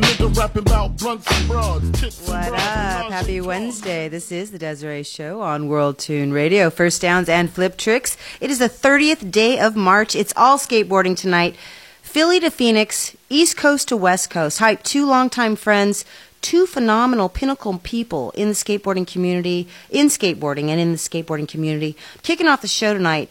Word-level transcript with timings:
A 0.00 0.02
nigga 0.02 0.34
rapping 0.34 0.62
about 0.62 0.96
blunts 0.96 1.30
and 1.30 1.46
broads, 1.46 2.00
tits 2.00 2.26
What 2.26 2.46
and 2.46 2.54
up? 2.54 3.12
Happy. 3.12 3.38
Wednesday. 3.42 4.08
This 4.08 4.32
is 4.32 4.50
the 4.50 4.58
Desiree 4.58 5.02
Show 5.02 5.42
on 5.42 5.68
World 5.68 5.98
Tune 5.98 6.32
Radio. 6.32 6.70
First 6.70 7.02
downs 7.02 7.28
and 7.28 7.50
flip 7.50 7.76
tricks. 7.76 8.16
It 8.40 8.50
is 8.50 8.60
the 8.60 8.70
30th 8.70 9.30
day 9.30 9.58
of 9.58 9.76
March. 9.76 10.16
It's 10.16 10.32
all 10.36 10.56
skateboarding 10.56 11.18
tonight. 11.18 11.54
Philly 12.00 12.40
to 12.40 12.50
Phoenix, 12.50 13.14
East 13.28 13.58
Coast 13.58 13.88
to 13.88 13.96
West 13.96 14.30
Coast. 14.30 14.58
Hype 14.58 14.82
two 14.82 15.04
longtime 15.04 15.54
friends, 15.54 16.06
two 16.40 16.64
phenomenal 16.64 17.28
pinnacle 17.28 17.78
people 17.82 18.30
in 18.30 18.48
the 18.48 18.54
skateboarding 18.54 19.06
community, 19.06 19.68
in 19.90 20.06
skateboarding 20.06 20.68
and 20.68 20.80
in 20.80 20.92
the 20.92 20.96
skateboarding 20.96 21.46
community. 21.46 21.94
Kicking 22.22 22.46
off 22.46 22.62
the 22.62 22.68
show 22.68 22.94
tonight, 22.94 23.28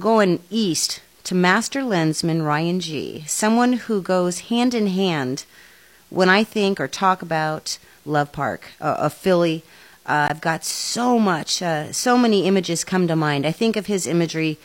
going 0.00 0.40
east 0.50 1.02
to 1.22 1.36
master 1.36 1.82
lensman 1.82 2.44
Ryan 2.44 2.80
Gee, 2.80 3.22
someone 3.28 3.74
who 3.74 4.02
goes 4.02 4.40
hand 4.40 4.74
in 4.74 4.88
hand 4.88 5.44
when 6.10 6.28
I 6.28 6.44
think 6.44 6.80
or 6.80 6.88
talk 6.88 7.22
about 7.22 7.78
Love 8.04 8.32
Park 8.32 8.70
uh, 8.80 8.96
of 8.98 9.12
Philly. 9.12 9.62
Uh, 10.06 10.28
I've 10.30 10.40
got 10.40 10.64
so 10.64 11.18
much, 11.18 11.60
uh, 11.60 11.92
so 11.92 12.16
many 12.16 12.46
images 12.46 12.82
come 12.82 13.06
to 13.08 13.16
mind. 13.16 13.46
I 13.46 13.52
think 13.52 13.76
of 13.76 13.86
his 13.86 14.06
imagery 14.06 14.58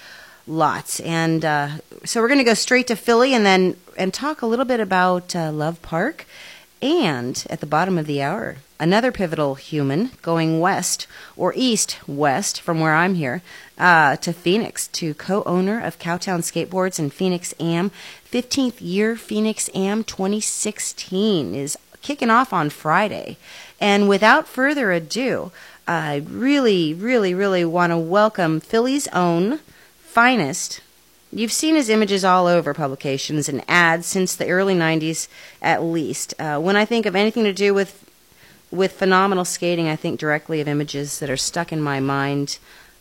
lots, 0.48 1.00
and 1.02 1.44
uh, 1.44 1.70
so 2.06 2.22
we're 2.22 2.30
going 2.30 2.38
to 2.38 2.46
go 2.46 2.54
straight 2.54 2.88
to 2.88 2.96
Philly 2.96 3.34
and 3.34 3.46
then 3.46 3.76
and 3.98 4.14
talk 4.14 4.42
a 4.42 4.46
little 4.46 4.66
bit 4.66 4.80
about 4.80 5.36
uh, 5.36 5.52
Love 5.52 5.82
Park. 5.82 6.26
And 6.84 7.46
at 7.50 7.62
the 7.62 7.66
bottom 7.66 7.98
of 7.98 8.08
the 8.08 8.22
hour, 8.22 8.58
another 8.78 9.14
pivotal 9.14 9.56
human 9.56 10.12
going 10.22 10.60
west 10.60 11.08
or 11.38 11.54
east 11.56 11.98
west 12.06 12.60
from 12.60 12.82
where 12.82 12.94
I'm 12.94 13.16
here 13.16 13.42
uh, 13.78 14.18
to 14.18 14.34
Phoenix 14.34 14.90
to 14.90 15.14
co-owner 15.14 15.80
of 15.80 15.98
Cowtown 15.98 16.40
Skateboards 16.40 17.00
and 17.00 17.14
Phoenix 17.14 17.54
Am. 17.58 17.90
15th 18.30 18.82
year 18.82 19.16
Phoenix 19.16 19.70
Am 19.74 20.04
2016 20.04 21.56
is 21.56 21.78
kicking 22.02 22.30
off 22.30 22.52
on 22.52 22.70
Friday. 22.70 23.38
And 23.80 24.10
without 24.10 24.46
further 24.46 24.92
ado, 24.92 25.54
I 25.88 26.26
really, 26.28 26.94
really, 26.94 27.34
really 27.34 27.64
want 27.64 27.92
to 27.92 27.98
welcome 27.98 28.60
Philly's 28.60 29.08
own 29.14 29.62
finest 30.02 30.82
You've 31.36 31.52
seen 31.52 31.76
his 31.76 31.90
images 31.90 32.24
all 32.24 32.46
over 32.46 32.74
publications 32.74 33.50
and 33.50 33.64
ads 33.68 34.06
since 34.06 34.36
the 34.36 34.50
early 34.50 34.76
90s 34.76 35.28
at 35.62 35.82
least. 35.82 36.36
Uh, 36.40 36.60
when 36.60 36.76
I 36.76 36.86
think 36.86 37.06
of 37.06 37.16
anything 37.16 37.44
to 37.44 37.54
do 37.54 37.74
with 37.74 38.00
with 38.70 38.94
phenomenal 38.94 39.46
skating, 39.46 39.88
I 39.88 39.96
think 39.96 40.20
directly 40.20 40.60
of 40.60 40.68
images 40.68 41.20
that 41.20 41.30
are 41.30 41.38
stuck 41.38 41.72
in 41.72 41.82
my 41.82 42.00
mind 42.00 42.58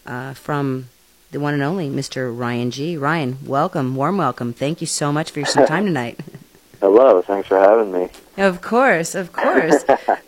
uh, 0.07 0.35
from 0.35 0.89
the 1.31 1.41
one 1.41 1.55
and 1.55 1.63
only 1.63 1.89
Mr. 1.89 2.37
Ryan 2.37 2.71
Gee. 2.71 2.97
Ryan, 2.97 3.39
welcome, 3.45 3.97
warm 3.97 4.19
welcome. 4.19 4.53
Thank 4.53 4.81
you 4.83 4.87
so 4.87 5.13
much 5.13 5.31
for 5.31 5.41
your 5.41 5.47
some 5.47 5.67
time 5.67 5.87
tonight. 5.87 6.21
Hello, 6.81 7.23
thanks 7.23 7.49
for 7.49 7.59
having 7.59 7.93
me. 7.93 8.09
Of 8.37 8.61
course, 8.61 9.15
of 9.15 9.33
course. 9.33 9.85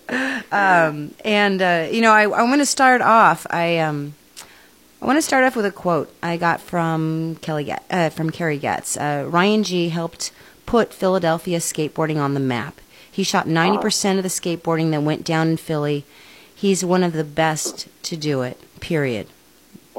um, 0.53 1.15
and 1.25 1.61
uh, 1.61 1.89
you 1.91 2.01
know, 2.01 2.13
I, 2.13 2.23
I 2.23 2.43
want 2.43 2.61
to 2.61 2.67
start 2.67 3.03
off. 3.03 3.47
I 3.51 3.79
um, 3.79 4.15
I 5.05 5.07
want 5.07 5.19
to 5.19 5.23
start 5.23 5.45
off 5.45 5.55
with 5.55 5.67
a 5.67 5.71
quote 5.71 6.11
I 6.23 6.39
got 6.39 6.63
from 6.63 7.37
Kelly 7.43 7.65
Get- 7.65 7.85
uh, 7.91 8.09
from 8.09 8.31
Kerry 8.31 8.57
Getz. 8.57 8.97
Uh, 8.97 9.27
Ryan 9.29 9.63
Gee 9.63 9.91
helped 9.91 10.33
put 10.65 10.95
Philadelphia 10.95 11.59
skateboarding 11.59 12.17
on 12.17 12.33
the 12.33 12.41
map. 12.41 12.81
He 13.13 13.23
shot 13.23 13.47
90% 13.47 14.17
of 14.17 14.23
the 14.23 14.31
skateboarding 14.31 14.93
that 14.93 15.03
went 15.03 15.23
down 15.23 15.49
in 15.49 15.57
Philly. 15.59 16.07
He's 16.55 16.83
one 16.87 17.03
of 17.05 17.13
the 17.13 17.23
best 17.23 17.87
to 18.05 18.17
do 18.17 18.41
it. 18.41 18.59
Period. 18.81 19.27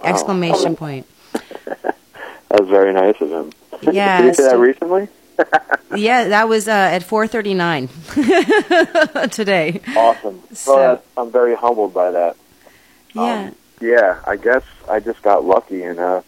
Exclamation 0.03 0.75
point. 0.81 1.05
That 1.65 1.95
was 2.59 2.67
very 2.67 2.91
nice 2.91 3.21
of 3.21 3.29
him. 3.29 3.51
Yeah, 3.83 4.21
Did 4.23 4.27
you 4.29 4.33
say 4.33 4.43
that 4.49 4.57
recently? 4.57 5.07
Yeah, 5.95 6.29
that 6.29 6.49
was 6.49 6.67
uh, 6.67 6.71
at 6.71 7.03
4:39 7.03 9.31
today. 9.31 9.81
Awesome. 9.95 10.41
So- 10.51 10.75
well, 10.75 11.03
I'm 11.15 11.31
very 11.31 11.53
humbled 11.55 11.93
by 11.93 12.09
that. 12.11 12.35
Yeah. 13.13 13.49
Um, 13.49 13.55
yeah, 13.81 14.21
I 14.25 14.35
guess 14.35 14.63
I 14.89 14.99
just 14.99 15.21
got 15.21 15.43
lucky 15.45 15.83
and 15.83 15.99
uh, 15.99 16.21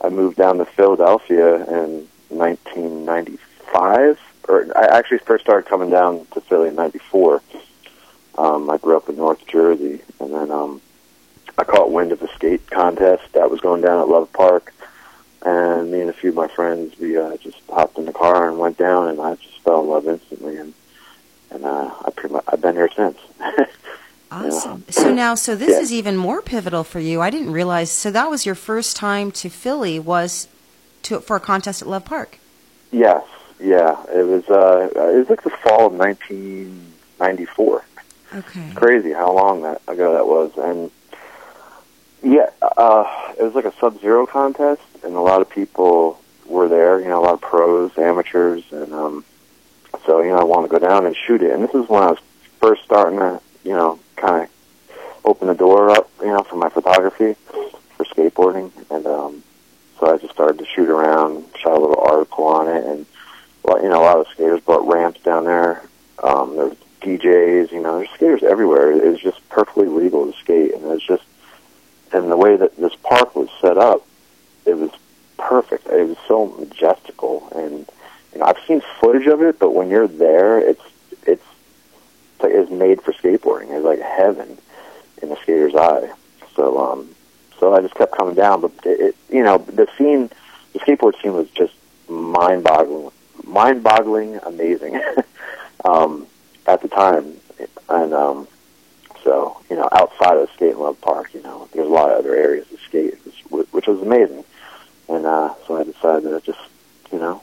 I 0.00 0.08
moved 0.08 0.36
down 0.36 0.58
to 0.58 0.64
Philadelphia 0.64 1.56
in 1.66 2.08
1995. 2.28 4.20
Or 4.48 4.66
I 4.76 4.86
actually 4.96 5.18
first 5.18 5.44
started 5.44 5.68
coming 5.68 5.90
down 5.90 6.26
to 6.32 6.40
Philly 6.40 6.68
in 6.68 6.74
'94. 6.74 7.42
Um, 8.38 8.70
I 8.70 8.78
grew 8.78 8.96
up 8.96 9.08
in 9.08 9.16
North 9.16 9.46
Jersey, 9.46 10.00
and 10.18 10.32
then 10.32 10.50
um, 10.50 10.80
I 11.58 11.64
caught 11.64 11.92
wind 11.92 12.12
of 12.12 12.22
a 12.22 12.28
skate 12.34 12.68
contest 12.70 13.32
that 13.34 13.50
was 13.50 13.60
going 13.60 13.82
down 13.82 14.00
at 14.00 14.08
Love 14.08 14.32
Park, 14.32 14.72
and 15.42 15.92
me 15.92 16.00
and 16.00 16.08
a 16.08 16.14
few 16.14 16.30
of 16.30 16.36
my 16.36 16.48
friends 16.48 16.98
we 16.98 17.16
uh, 17.18 17.36
just 17.36 17.58
hopped 17.68 17.98
in 17.98 18.06
the 18.06 18.12
car 18.12 18.48
and 18.48 18.58
went 18.58 18.78
down, 18.78 19.08
and 19.08 19.20
I 19.20 19.34
just 19.34 19.60
fell 19.60 19.82
in 19.82 19.88
love 19.88 20.08
instantly, 20.08 20.56
and 20.56 20.72
and 21.50 21.64
uh, 21.64 21.92
I 22.04 22.10
pretty 22.10 22.32
much 22.34 22.44
I've 22.48 22.60
been 22.60 22.76
here 22.76 22.90
since. 22.96 23.18
Awesome. 24.30 24.84
So 24.88 25.12
now, 25.12 25.34
so 25.34 25.56
this 25.56 25.70
Yeah. 25.70 25.80
is 25.80 25.92
even 25.92 26.16
more 26.16 26.40
pivotal 26.40 26.84
for 26.84 27.00
you. 27.00 27.20
I 27.20 27.30
didn't 27.30 27.52
realize. 27.52 27.90
So 27.90 28.10
that 28.12 28.30
was 28.30 28.46
your 28.46 28.54
first 28.54 28.96
time 28.96 29.30
to 29.32 29.48
Philly 29.50 29.98
was 29.98 30.46
to 31.02 31.20
for 31.20 31.36
a 31.36 31.40
contest 31.40 31.82
at 31.82 31.88
Love 31.88 32.04
Park. 32.04 32.38
Yes, 32.92 33.24
yeah. 33.58 33.96
It 34.14 34.26
was 34.26 34.48
uh 34.48 34.88
it 34.94 35.18
was 35.18 35.30
like 35.30 35.42
the 35.42 35.50
fall 35.50 35.86
of 35.86 35.94
nineteen 35.94 36.92
ninety 37.18 37.44
four. 37.44 37.84
Okay. 38.34 38.70
Crazy 38.76 39.12
how 39.12 39.32
long 39.32 39.62
that 39.62 39.82
ago 39.88 40.12
that 40.14 40.26
was. 40.26 40.52
And 40.56 40.90
yeah, 42.22 42.50
uh 42.76 43.04
it 43.38 43.42
was 43.42 43.54
like 43.54 43.64
a 43.64 43.72
sub 43.80 44.00
zero 44.00 44.26
contest 44.26 44.82
and 45.02 45.14
a 45.14 45.20
lot 45.20 45.40
of 45.40 45.48
people 45.50 46.20
were 46.46 46.68
there, 46.68 47.00
you 47.00 47.08
know, 47.08 47.20
a 47.20 47.24
lot 47.24 47.34
of 47.34 47.40
pros, 47.40 47.96
amateurs 47.98 48.62
and 48.70 48.92
um 48.92 49.24
so, 50.06 50.20
you 50.20 50.28
know, 50.30 50.38
I 50.38 50.44
wanted 50.44 50.68
to 50.68 50.78
go 50.78 50.86
down 50.86 51.04
and 51.04 51.16
shoot 51.16 51.42
it. 51.42 51.50
And 51.52 51.64
this 51.64 51.74
is 51.74 51.88
when 51.88 52.02
I 52.02 52.10
was 52.10 52.18
first 52.60 52.84
starting 52.84 53.18
to, 53.18 53.40
you 53.64 53.72
know, 53.72 53.98
kinda 54.20 54.48
open 55.24 55.48
the 55.48 55.54
door 55.54 55.90
up, 55.90 56.10
you 56.20 56.28
know, 56.28 56.42
for 56.42 56.56
my 56.56 56.68
photography 56.68 57.34
for 57.96 58.04
skateboarding 58.04 58.70
and 58.90 59.06
um 59.06 59.42
so 59.98 60.14
I 60.14 60.16
just 60.16 60.32
started 60.32 60.58
to 60.58 60.64
shoot 60.64 60.88
around, 60.88 61.44
shot 61.58 61.76
a 61.76 61.80
little 61.80 62.02
article 62.02 62.46
on 62.46 62.68
it, 62.68 62.84
and 62.86 63.04
you 63.82 63.88
know, 63.88 64.02
a 64.02 64.04
lot 64.04 64.18
of 64.18 64.26
skaters 64.28 64.60
brought 64.60 64.86
ramps 64.86 65.20
down 65.22 65.44
there. 65.44 65.82
Um, 66.22 66.56
there 66.56 66.66
was 66.66 66.76
DJs, 67.00 67.72
you 67.72 67.80
know, 67.80 67.98
there's 67.98 68.10
skaters 68.10 68.42
everywhere. 68.42 68.92
It 68.92 69.10
was 69.10 69.20
just 69.20 69.46
perfectly 69.48 69.86
legal 69.86 70.30
to 70.30 70.38
skate, 70.38 70.74
and 70.74 70.82
it 70.82 70.88
was 70.88 71.02
just, 71.02 71.22
and 72.12 72.30
the 72.30 72.36
way 72.36 72.56
that 72.56 72.76
this 72.76 72.94
park 72.96 73.34
was 73.34 73.48
set 73.60 73.78
up, 73.78 74.06
it 74.66 74.76
was 74.76 74.90
perfect. 75.38 75.86
It 75.86 76.08
was 76.08 76.18
so 76.28 76.46
majestical, 76.46 77.48
and 77.54 77.88
you 78.32 78.38
know, 78.38 78.46
I've 78.46 78.58
seen 78.66 78.82
footage 79.00 79.26
of 79.26 79.42
it, 79.42 79.58
but 79.58 79.74
when 79.74 79.88
you're 79.88 80.08
there, 80.08 80.58
it's 80.58 80.82
it's 82.40 82.44
like, 82.44 82.52
it's 82.52 82.70
made 82.70 83.02
for 83.02 83.12
skateboarding. 83.12 83.70
It's 83.70 83.84
like 83.84 84.00
heaven 84.00 84.58
in 85.22 85.28
the 85.28 85.36
skater's 85.36 85.74
eye. 85.74 86.10
So, 86.54 86.78
um, 86.78 87.14
so 87.58 87.74
I 87.74 87.80
just 87.80 87.94
kept 87.94 88.16
coming 88.16 88.34
down, 88.34 88.62
but 88.62 88.72
it, 88.84 89.00
it 89.00 89.16
you 89.28 89.42
know, 89.42 89.58
the 89.58 89.88
scene, 89.98 90.30
the 90.72 90.78
skateboard 90.80 91.20
scene 91.20 91.34
was 91.34 91.48
just 91.50 91.74
mind-boggling, 92.08 93.12
mind-boggling, 93.44 94.36
amazing 94.44 95.00
um, 95.84 96.26
at 96.66 96.82
the 96.82 96.88
time, 96.88 97.34
and 97.88 98.14
um, 98.14 98.48
so 99.22 99.60
you 99.68 99.76
know, 99.76 99.88
outside 99.92 100.36
of 100.38 100.50
skate 100.54 100.72
and 100.72 100.80
love 100.80 101.00
park, 101.00 101.34
you 101.34 101.42
know, 101.42 101.68
there's 101.72 101.86
a 101.86 101.90
lot 101.90 102.10
of 102.10 102.18
other 102.18 102.34
areas 102.34 102.66
to 102.68 102.78
skate, 102.78 103.14
which, 103.50 103.86
was 103.86 104.00
amazing, 104.00 104.44
and 105.08 105.26
uh, 105.26 105.54
so 105.66 105.76
I 105.76 105.84
decided 105.84 106.30
to 106.30 106.40
just, 106.40 106.60
you 107.12 107.18
know, 107.18 107.42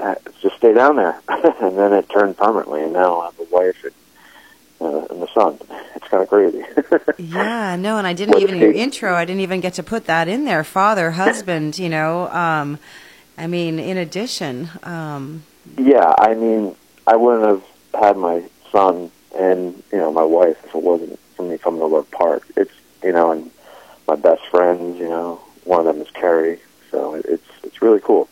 uh, 0.00 0.14
just 0.40 0.56
stay 0.56 0.72
down 0.72 0.96
there, 0.96 1.20
and 1.28 1.78
then 1.78 1.92
it 1.92 2.08
turned 2.08 2.36
permanently, 2.36 2.82
and 2.82 2.92
now 2.92 3.20
I 3.20 3.24
have 3.26 3.38
a 3.38 3.44
wife 3.44 3.84
and, 3.84 3.94
uh, 4.80 5.06
and 5.10 5.22
the 5.22 5.28
son. 5.32 5.58
It's 5.94 6.08
kind 6.08 6.22
of 6.22 6.28
crazy. 6.28 6.64
Yeah, 7.18 7.76
no, 7.76 7.96
and 7.96 8.06
I 8.06 8.12
didn't 8.12 8.40
even 8.40 8.56
in 8.56 8.60
your 8.60 8.72
intro. 8.72 9.14
I 9.14 9.24
didn't 9.24 9.40
even 9.40 9.60
get 9.60 9.74
to 9.74 9.82
put 9.82 10.04
that 10.04 10.28
in 10.28 10.44
there. 10.44 10.62
Father, 10.64 11.10
husband. 11.22 11.78
You 11.78 11.88
know. 11.88 12.28
Um, 12.28 12.78
I 13.38 13.46
mean, 13.46 13.78
in 13.78 13.96
addition. 13.96 14.70
Um, 14.82 15.42
Yeah, 15.78 16.14
I 16.18 16.34
mean, 16.34 16.76
I 17.06 17.16
wouldn't 17.16 17.46
have 17.46 17.64
had 18.00 18.16
my 18.16 18.42
son 18.70 19.10
and 19.38 19.82
you 19.92 19.98
know 19.98 20.12
my 20.12 20.22
wife 20.24 20.56
if 20.64 20.74
it 20.74 20.82
wasn't 20.82 21.18
for 21.36 21.42
me 21.42 21.58
coming 21.58 21.80
to 21.80 21.86
Love 21.86 22.10
Park. 22.10 22.46
It's 22.56 22.72
you 23.02 23.12
know, 23.12 23.30
and 23.30 23.50
my 24.06 24.16
best 24.16 24.46
friends. 24.48 24.98
You 24.98 25.08
know, 25.08 25.40
one 25.64 25.80
of 25.80 25.86
them 25.86 26.00
is 26.02 26.10
Kerry, 26.10 26.60
so 26.90 27.14
it's 27.14 27.48
it's 27.62 27.82
really 27.82 28.00
cool. 28.00 28.28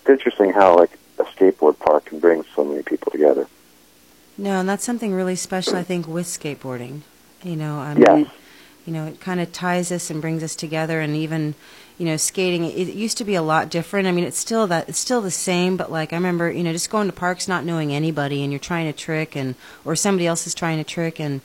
It's 0.00 0.10
interesting 0.10 0.52
how 0.52 0.76
like 0.76 0.98
a 1.18 1.24
skateboard 1.24 1.78
park 1.78 2.06
can 2.06 2.18
bring 2.20 2.44
so 2.54 2.64
many 2.64 2.82
people 2.82 3.10
together. 3.12 3.46
No, 4.58 4.60
and 4.60 4.68
that's 4.68 4.84
something 4.84 5.14
really 5.14 5.36
special. 5.36 5.76
I 5.76 5.82
think 5.84 6.06
with 6.08 6.26
skateboarding. 6.26 7.02
You 7.42 7.56
know. 7.56 7.78
I 7.78 7.94
mean, 7.94 8.02
Yes. 8.06 8.26
it, 8.26 8.32
you 8.86 8.92
know, 8.92 9.06
it 9.06 9.20
kind 9.20 9.40
of 9.40 9.52
ties 9.52 9.92
us 9.92 10.10
and 10.10 10.20
brings 10.20 10.42
us 10.42 10.54
together, 10.54 11.00
and 11.00 11.14
even. 11.16 11.54
You 12.00 12.06
know, 12.06 12.16
skating. 12.16 12.64
It, 12.64 12.88
it 12.88 12.94
used 12.94 13.18
to 13.18 13.24
be 13.24 13.34
a 13.34 13.42
lot 13.42 13.70
different. 13.70 14.06
I 14.06 14.12
mean, 14.12 14.22
it's 14.22 14.38
still 14.38 14.68
that. 14.68 14.88
It's 14.88 15.00
still 15.00 15.20
the 15.20 15.32
same. 15.32 15.76
But 15.76 15.90
like, 15.90 16.12
I 16.12 16.16
remember, 16.16 16.48
you 16.48 16.62
know, 16.62 16.72
just 16.72 16.90
going 16.90 17.08
to 17.08 17.12
parks, 17.12 17.48
not 17.48 17.64
knowing 17.64 17.92
anybody, 17.92 18.44
and 18.44 18.52
you're 18.52 18.60
trying 18.60 18.86
to 18.86 18.96
trick, 18.96 19.34
and 19.34 19.56
or 19.84 19.96
somebody 19.96 20.24
else 20.24 20.46
is 20.46 20.54
trying 20.54 20.78
to 20.78 20.84
trick, 20.84 21.18
and 21.18 21.40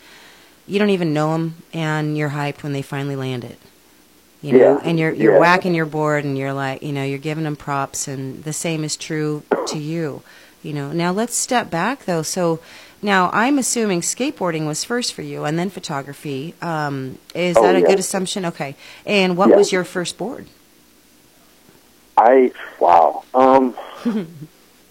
you 0.68 0.78
don't 0.78 0.92
even 0.92 1.12
know 1.12 1.32
them, 1.32 1.56
and 1.74 2.16
you're 2.16 2.30
hyped 2.30 2.62
when 2.62 2.72
they 2.72 2.84
finally 2.84 3.16
land 3.16 3.44
it. 3.44 3.58
You 4.44 4.52
know, 4.52 4.60
Yeah, 4.60 4.80
and 4.84 5.00
you're 5.00 5.12
you're 5.12 5.34
yeah. 5.34 5.40
whacking 5.40 5.74
your 5.74 5.88
board, 5.88 6.24
and 6.24 6.38
you're 6.38 6.54
like, 6.54 6.84
you 6.84 6.92
know, 6.94 7.04
you're 7.04 7.18
giving 7.18 7.46
them 7.46 7.56
props, 7.56 8.08
and 8.08 8.44
the 8.44 8.54
same 8.54 8.84
is 8.84 8.96
true 8.96 9.42
to 9.70 9.80
you. 9.80 10.22
You 10.62 10.74
know. 10.74 10.92
Now 10.92 11.12
let's 11.12 11.36
step 11.36 11.72
back 11.72 12.06
though. 12.06 12.22
So 12.22 12.60
now 13.04 13.30
I'm 13.34 13.58
assuming 13.58 14.02
skateboarding 14.02 14.66
was 14.66 14.84
first 14.84 15.14
for 15.14 15.22
you, 15.22 15.44
and 15.44 15.60
then 15.60 15.70
photography. 15.70 16.54
Um, 16.62 17.18
is 17.36 17.58
Oh, 17.58 17.64
that 17.64 17.76
a 17.76 17.82
yeah. 17.82 17.88
good 17.88 18.00
assumption? 18.00 18.46
Okay. 18.46 18.76
And 19.06 19.38
what 19.38 19.50
Yeah. 19.50 19.58
was 19.58 19.72
your 19.72 19.84
first 19.84 20.18
board? 20.18 20.48
I 22.18 22.52
wow. 22.80 23.24
Um, 23.34 23.76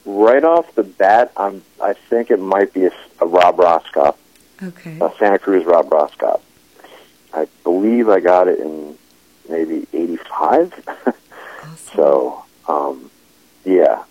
right 0.04 0.44
off 0.44 0.74
the 0.74 0.82
bat, 0.82 1.32
I'm. 1.36 1.62
I 1.80 1.94
think 1.94 2.30
it 2.30 2.40
might 2.40 2.72
be 2.72 2.84
a, 2.86 2.92
a 3.20 3.26
Rob 3.26 3.56
Roskopp, 3.56 4.16
Okay. 4.62 4.98
a 5.00 5.10
Santa 5.18 5.38
Cruz 5.38 5.64
Rob 5.64 5.88
Roskopp. 5.90 6.40
I 7.32 7.46
believe 7.64 8.08
I 8.08 8.20
got 8.20 8.48
it 8.48 8.58
in 8.60 8.96
maybe 9.48 9.86
'85. 9.92 10.88
Awesome. 11.64 11.76
so, 11.96 12.44
um, 12.68 13.10
yeah. 13.64 14.02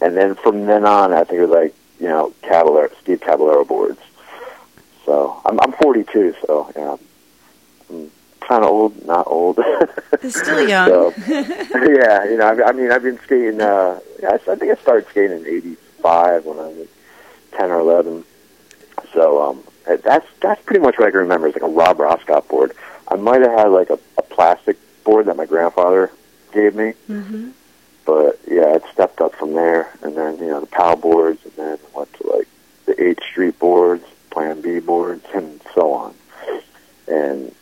And 0.00 0.16
then 0.16 0.34
from 0.34 0.66
then 0.66 0.84
on, 0.84 1.12
I 1.12 1.22
think 1.24 1.38
it 1.40 1.46
was 1.46 1.50
like 1.50 1.74
you 2.00 2.08
know 2.08 2.32
Caballero, 2.42 2.90
Steve 3.00 3.20
Caballero 3.20 3.64
boards. 3.64 4.00
So 5.04 5.40
I'm 5.44 5.58
I'm 5.60 5.72
42, 5.72 6.34
so 6.46 6.70
yeah, 6.76 6.96
I'm 7.90 8.10
kind 8.40 8.64
of 8.64 8.70
old, 8.70 9.06
not 9.06 9.26
old. 9.26 9.58
Still 10.28 10.66
young. 10.66 10.88
So, 10.88 11.14
yeah, 11.28 12.24
you 12.24 12.36
know, 12.36 12.46
I, 12.46 12.68
I 12.68 12.72
mean, 12.72 12.90
I've 12.90 13.02
been 13.02 13.18
skating. 13.20 13.60
Uh, 13.60 14.00
I, 14.22 14.34
I 14.34 14.54
think 14.56 14.70
I 14.70 14.80
started 14.80 15.08
skating 15.08 15.38
in 15.38 15.46
'85 15.46 16.44
when 16.46 16.58
I 16.58 16.68
was 16.68 16.88
10 17.56 17.70
or 17.70 17.80
11. 17.80 18.24
So 19.12 19.42
um, 19.42 19.64
that's 19.86 20.26
that's 20.40 20.62
pretty 20.64 20.80
much 20.80 20.98
what 20.98 21.08
I 21.08 21.10
can 21.10 21.20
remember. 21.20 21.46
It's 21.46 21.56
like 21.56 21.70
a 21.70 21.74
Rob 21.74 21.98
Roskopp 21.98 22.48
board. 22.48 22.72
I 23.08 23.16
might 23.16 23.40
have 23.40 23.52
had 23.52 23.68
like 23.68 23.90
a, 23.90 23.98
a 24.18 24.22
plastic 24.22 24.76
board 25.04 25.26
that 25.26 25.36
my 25.36 25.46
grandfather 25.46 26.10
gave 26.52 26.74
me, 26.74 26.92
hmm 27.06 27.50
but 27.50 27.57
yeah, 28.58 28.74
it 28.74 28.82
stepped 28.92 29.20
up 29.20 29.34
from 29.36 29.54
there. 29.54 29.88
And 30.02 30.16
then 30.16 30.38
you 30.38 30.48
know 30.48 30.60
the 30.60 30.66
PAL 30.66 30.96
boards, 30.96 31.44
and 31.44 31.52
then 31.54 31.78
went 31.94 32.12
to 32.14 32.26
like 32.26 32.48
the 32.86 32.94
8th 32.94 33.22
Street 33.22 33.58
boards, 33.58 34.04
Plan 34.30 34.60
B 34.60 34.80
boards, 34.80 35.24
and 35.34 35.60
so 35.74 35.92
on. 35.92 36.14
And 37.06 37.54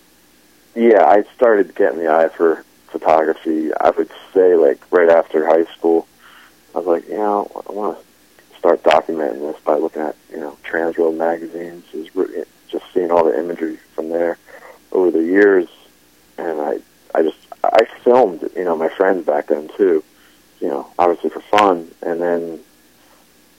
yeah, 0.75 1.04
I 1.06 1.25
started 1.34 1.75
getting 1.75 1.98
the 1.98 2.08
eye 2.08 2.28
for 2.28 2.64
photography. 2.88 3.75
I 3.75 3.90
would 3.90 4.10
say 4.32 4.56
like 4.56 4.81
right 4.90 5.10
after 5.10 5.46
high 5.46 5.64
school. 5.76 6.06
I 6.75 6.78
was 6.78 6.87
like, 6.87 7.08
you 7.08 7.16
know, 7.16 7.50
I 7.69 7.72
want 7.72 7.98
to 7.98 8.58
start 8.58 8.82
documenting 8.82 9.40
this 9.40 9.60
by 9.62 9.76
looking 9.76 10.02
at 10.02 10.16
you 10.31 10.38
know 10.38 10.56
Transworld 10.64 11.16
magazines. 11.16 11.84
Just 12.70 12.84
seeing 12.93 13.10
all 13.10 13.25
the 13.25 13.38
imagery 13.38 13.76
from 13.94 14.08
there 14.08 14.38
over 14.93 15.10
the 15.10 15.22
years, 15.22 15.69
and 16.38 16.60
I 16.60 16.78
I 17.14 17.22
just 17.22 17.38
I 17.62 17.84
filmed 18.02 18.48
you 18.56 18.64
know 18.64 18.76
my 18.76 18.88
friends 18.88 19.25
back 19.25 19.46
then 19.48 19.69
too, 19.76 20.02
you 20.61 20.69
know 20.69 20.87
obviously 20.99 21.31
for 21.31 21.41
fun, 21.41 21.91
and 22.03 22.20
then 22.20 22.61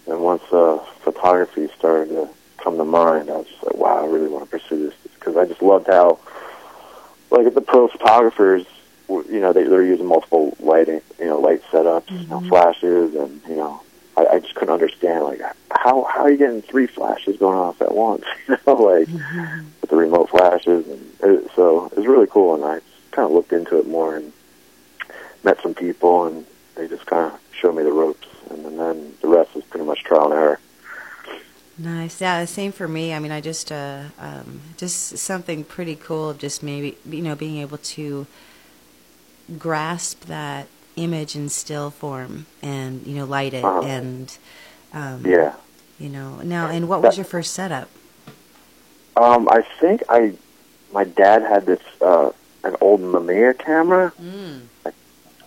and 0.07 0.21
once 0.21 0.43
uh, 0.51 0.77
photography 1.01 1.67
started 1.77 2.09
to 2.09 2.29
come 2.57 2.77
to 2.77 2.85
mind, 2.85 3.29
I 3.29 3.37
was 3.37 3.47
just 3.47 3.63
like, 3.63 3.75
wow, 3.75 4.03
I 4.03 4.07
really 4.07 4.29
want 4.29 4.45
to 4.45 4.49
pursue 4.49 4.89
this 4.89 4.93
because 5.15 5.37
I 5.37 5.45
just 5.45 5.61
loved 5.61 5.87
how 5.87 6.19
like 7.29 7.53
the 7.53 7.61
pro 7.61 7.87
photographers, 7.87 8.65
you 9.09 9.39
know, 9.39 9.53
they, 9.53 9.63
they're 9.63 9.83
using 9.83 10.05
multiple 10.05 10.55
lighting, 10.59 11.01
you 11.19 11.25
know, 11.25 11.39
light 11.39 11.61
setups, 11.71 12.09
you 12.11 12.27
know, 12.27 12.39
mm-hmm. 12.39 12.49
flashes, 12.49 13.15
and 13.15 13.41
you 13.47 13.55
know, 13.55 13.81
I, 14.15 14.25
I 14.25 14.39
just 14.39 14.55
couldn't 14.55 14.73
understand 14.73 15.25
like 15.25 15.41
how 15.71 16.03
how 16.03 16.21
are 16.21 16.31
you 16.31 16.37
getting 16.37 16.61
three 16.61 16.87
flashes 16.87 17.37
going 17.37 17.57
off 17.57 17.81
at 17.81 17.93
once, 17.93 18.23
you 18.47 18.57
know, 18.65 18.73
like 18.75 19.07
mm-hmm. 19.07 19.65
with 19.81 19.89
the 19.89 19.95
remote 19.95 20.29
flashes, 20.29 20.87
and 20.87 21.11
it, 21.21 21.51
so 21.55 21.87
it 21.87 21.97
was 21.97 22.07
really 22.07 22.27
cool, 22.27 22.55
and 22.55 22.63
I 22.63 22.79
kind 23.11 23.25
of 23.25 23.31
looked 23.31 23.53
into 23.53 23.79
it 23.79 23.87
more 23.87 24.15
and 24.15 24.31
met 25.43 25.61
some 25.61 25.73
people, 25.73 26.25
and 26.25 26.45
they 26.77 26.87
just 26.87 27.05
kind 27.05 27.31
of 27.33 27.39
showed 27.59 27.75
me 27.75 27.83
the 27.83 27.91
ropes, 27.91 28.27
and, 28.49 28.63
then 28.63 28.77
then 28.77 29.13
the 29.21 29.27
rest 29.27 29.55
is 29.55 29.63
pretty 29.65 29.85
much 29.85 30.03
trial 30.03 30.25
and 30.25 30.33
error. 30.33 30.59
Nice. 31.79 32.21
Yeah, 32.21 32.43
same 32.45 32.71
for 32.71 32.87
me. 32.87 33.13
I 33.13 33.19
mean, 33.19 33.31
I 33.31 33.39
just 33.41 33.71
uh, 33.71 34.03
um, 34.19 34.61
just 34.77 35.17
something 35.17 35.63
pretty 35.63 35.95
cool 35.95 36.29
of 36.29 36.37
just 36.39 36.63
maybe 36.63 36.97
you 37.07 37.21
know 37.21 37.35
being 37.35 37.57
able 37.57 37.77
to 37.79 38.25
grasp 39.57 40.25
that 40.25 40.67
image 40.95 41.35
in 41.35 41.47
still 41.49 41.89
form 41.91 42.47
and 42.61 43.05
you 43.05 43.15
know 43.15 43.25
light 43.25 43.53
it 43.53 43.63
Uh-huh. 43.63 43.81
and 43.83 44.37
um, 44.93 45.23
Yeah. 45.25 45.53
you 45.99 46.09
know 46.09 46.37
now. 46.43 46.67
And 46.69 46.89
what 46.89 47.01
was 47.01 47.17
your 47.17 47.25
first 47.25 47.53
setup? 47.53 47.89
Um, 49.15 49.47
I 49.49 49.61
think 49.79 50.03
I, 50.09 50.33
my 50.93 51.03
dad 51.03 51.41
had 51.43 51.65
this 51.65 51.81
uh, 52.01 52.31
an 52.63 52.75
old 52.81 53.01
Mamiya 53.01 53.57
camera. 53.57 54.11
Mm. 54.21 54.61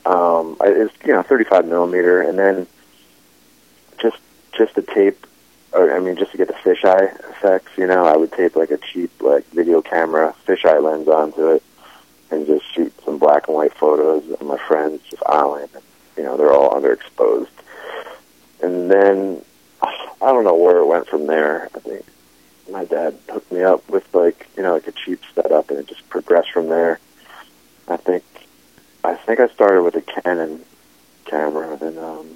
Um, 0.06 0.56
it's 0.62 0.94
you 1.04 1.12
know 1.12 1.22
35 1.22 1.66
millimeter, 1.66 2.20
and 2.22 2.38
then 2.38 2.66
just 4.00 4.18
just 4.56 4.74
to 4.74 4.82
tape, 4.82 5.26
or 5.72 5.94
I 5.94 6.00
mean 6.00 6.16
just 6.16 6.32
to 6.32 6.38
get 6.38 6.48
the 6.48 6.54
fisheye 6.54 7.18
effects. 7.30 7.72
You 7.76 7.86
know, 7.86 8.04
I 8.04 8.16
would 8.16 8.32
tape 8.32 8.56
like 8.56 8.70
a 8.70 8.78
cheap 8.78 9.10
like 9.20 9.46
video 9.50 9.82
camera 9.82 10.34
fisheye 10.46 10.82
lens 10.82 11.08
onto 11.08 11.48
it, 11.48 11.62
and 12.30 12.46
just 12.46 12.64
shoot 12.74 12.92
some 13.04 13.18
black 13.18 13.48
and 13.48 13.56
white 13.56 13.74
photos 13.74 14.30
of 14.30 14.42
my 14.42 14.58
friends 14.58 15.02
just 15.10 15.22
island. 15.26 15.68
And, 15.74 15.84
you 16.16 16.22
know, 16.22 16.36
they're 16.36 16.52
all 16.52 16.70
underexposed. 16.70 17.48
And 18.62 18.90
then 18.90 19.42
I 19.82 20.32
don't 20.32 20.44
know 20.44 20.56
where 20.56 20.78
it 20.78 20.86
went 20.86 21.08
from 21.08 21.26
there. 21.26 21.68
I 21.74 21.78
think 21.78 22.04
my 22.70 22.84
dad 22.84 23.18
hooked 23.28 23.50
me 23.50 23.62
up 23.62 23.88
with 23.88 24.12
like 24.14 24.46
you 24.56 24.62
know 24.62 24.74
like 24.74 24.86
a 24.86 24.92
cheap 24.92 25.20
setup, 25.34 25.70
and 25.70 25.78
it 25.78 25.86
just 25.86 26.08
progressed 26.08 26.52
from 26.52 26.68
there. 26.68 27.00
I 27.88 27.96
think 27.96 28.22
I 29.04 29.14
think 29.14 29.40
I 29.40 29.48
started 29.48 29.82
with 29.82 29.96
a 29.96 30.02
Canon 30.02 30.64
camera, 31.24 31.78
and 31.80 31.98
um, 31.98 32.28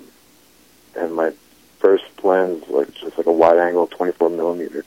and 0.96 1.14
my 1.14 1.32
first 1.78 2.04
lens 2.24 2.64
like 2.68 2.92
just 2.94 3.18
like 3.18 3.26
a 3.26 3.32
wide 3.32 3.58
angle 3.58 3.86
24 3.86 4.30
millimeter 4.30 4.84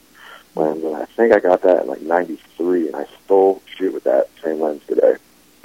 lens, 0.55 0.83
and 0.83 0.95
I 0.95 1.05
think 1.05 1.33
I 1.33 1.39
got 1.39 1.61
that 1.61 1.83
in 1.83 1.87
like 1.87 2.01
'93, 2.01 2.87
and 2.87 2.95
I 2.95 3.05
still 3.23 3.61
shoot 3.75 3.93
with 3.93 4.03
that 4.05 4.29
same 4.43 4.59
lens 4.59 4.81
today. 4.87 5.15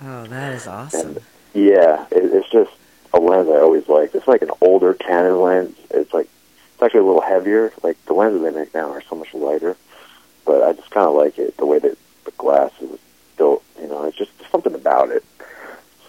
Oh, 0.02 0.24
that 0.26 0.52
is 0.52 0.66
awesome. 0.66 1.18
Yeah, 1.54 2.06
it, 2.10 2.24
it's 2.24 2.50
just 2.50 2.72
a 3.14 3.18
lens 3.20 3.48
I 3.48 3.60
always 3.60 3.88
liked. 3.88 4.14
It's 4.14 4.28
like 4.28 4.42
an 4.42 4.50
older 4.60 4.94
Canon 4.94 5.40
lens. 5.40 5.76
It's 5.90 6.12
like 6.12 6.28
it's 6.74 6.82
actually 6.82 7.00
a 7.00 7.04
little 7.04 7.20
heavier. 7.22 7.72
Like 7.82 8.02
the 8.06 8.14
lenses 8.14 8.42
they 8.42 8.50
make 8.50 8.74
now 8.74 8.90
are 8.90 9.02
so 9.02 9.16
much 9.16 9.32
lighter, 9.32 9.76
but 10.44 10.62
I 10.62 10.72
just 10.72 10.90
kind 10.90 11.06
of 11.06 11.14
like 11.14 11.38
it 11.38 11.56
the 11.56 11.66
way 11.66 11.78
that 11.78 11.96
the 12.24 12.30
glass 12.32 12.72
is 12.80 12.98
built. 13.38 13.62
You 13.80 13.88
know, 13.88 14.04
it's 14.04 14.16
just 14.16 14.32
something 14.50 14.74
about 14.74 15.10
it. 15.10 15.24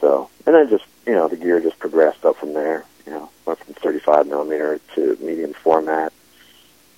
So, 0.04 0.30
and 0.46 0.54
then 0.54 0.70
just 0.70 0.84
you 1.08 1.14
know 1.14 1.30
the 1.30 1.38
gear 1.38 1.62
just 1.62 1.80
progressed 1.80 2.26
up 2.26 2.36
from 2.36 2.54
there. 2.54 2.84
You 3.06 3.14
know, 3.14 3.30
went 3.46 3.60
from 3.60 3.74
35 3.76 4.28
millimeter 4.28 4.82
to 4.96 5.18
medium 5.22 5.54
format, 5.54 6.12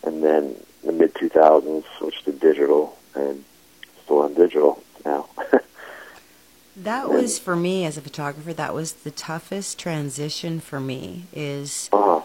and 0.04 0.24
then 0.24 0.56
the 0.84 0.92
mid 0.92 1.14
2000s 1.14 1.84
switched 2.00 2.26
to 2.26 2.32
digital, 2.32 2.98
and 3.14 3.46
still 4.04 4.22
on 4.22 4.34
digital 4.34 4.82
now. 5.06 5.30
That 6.78 7.10
was 7.10 7.40
for 7.40 7.56
me 7.56 7.86
as 7.86 7.96
a 7.96 8.02
photographer. 8.02 8.52
That 8.52 8.74
was 8.74 8.92
the 8.92 9.10
toughest 9.10 9.80
transition 9.80 10.60
for 10.60 10.82
me. 10.82 11.24
Is 11.32 11.90
uh, 11.94 12.22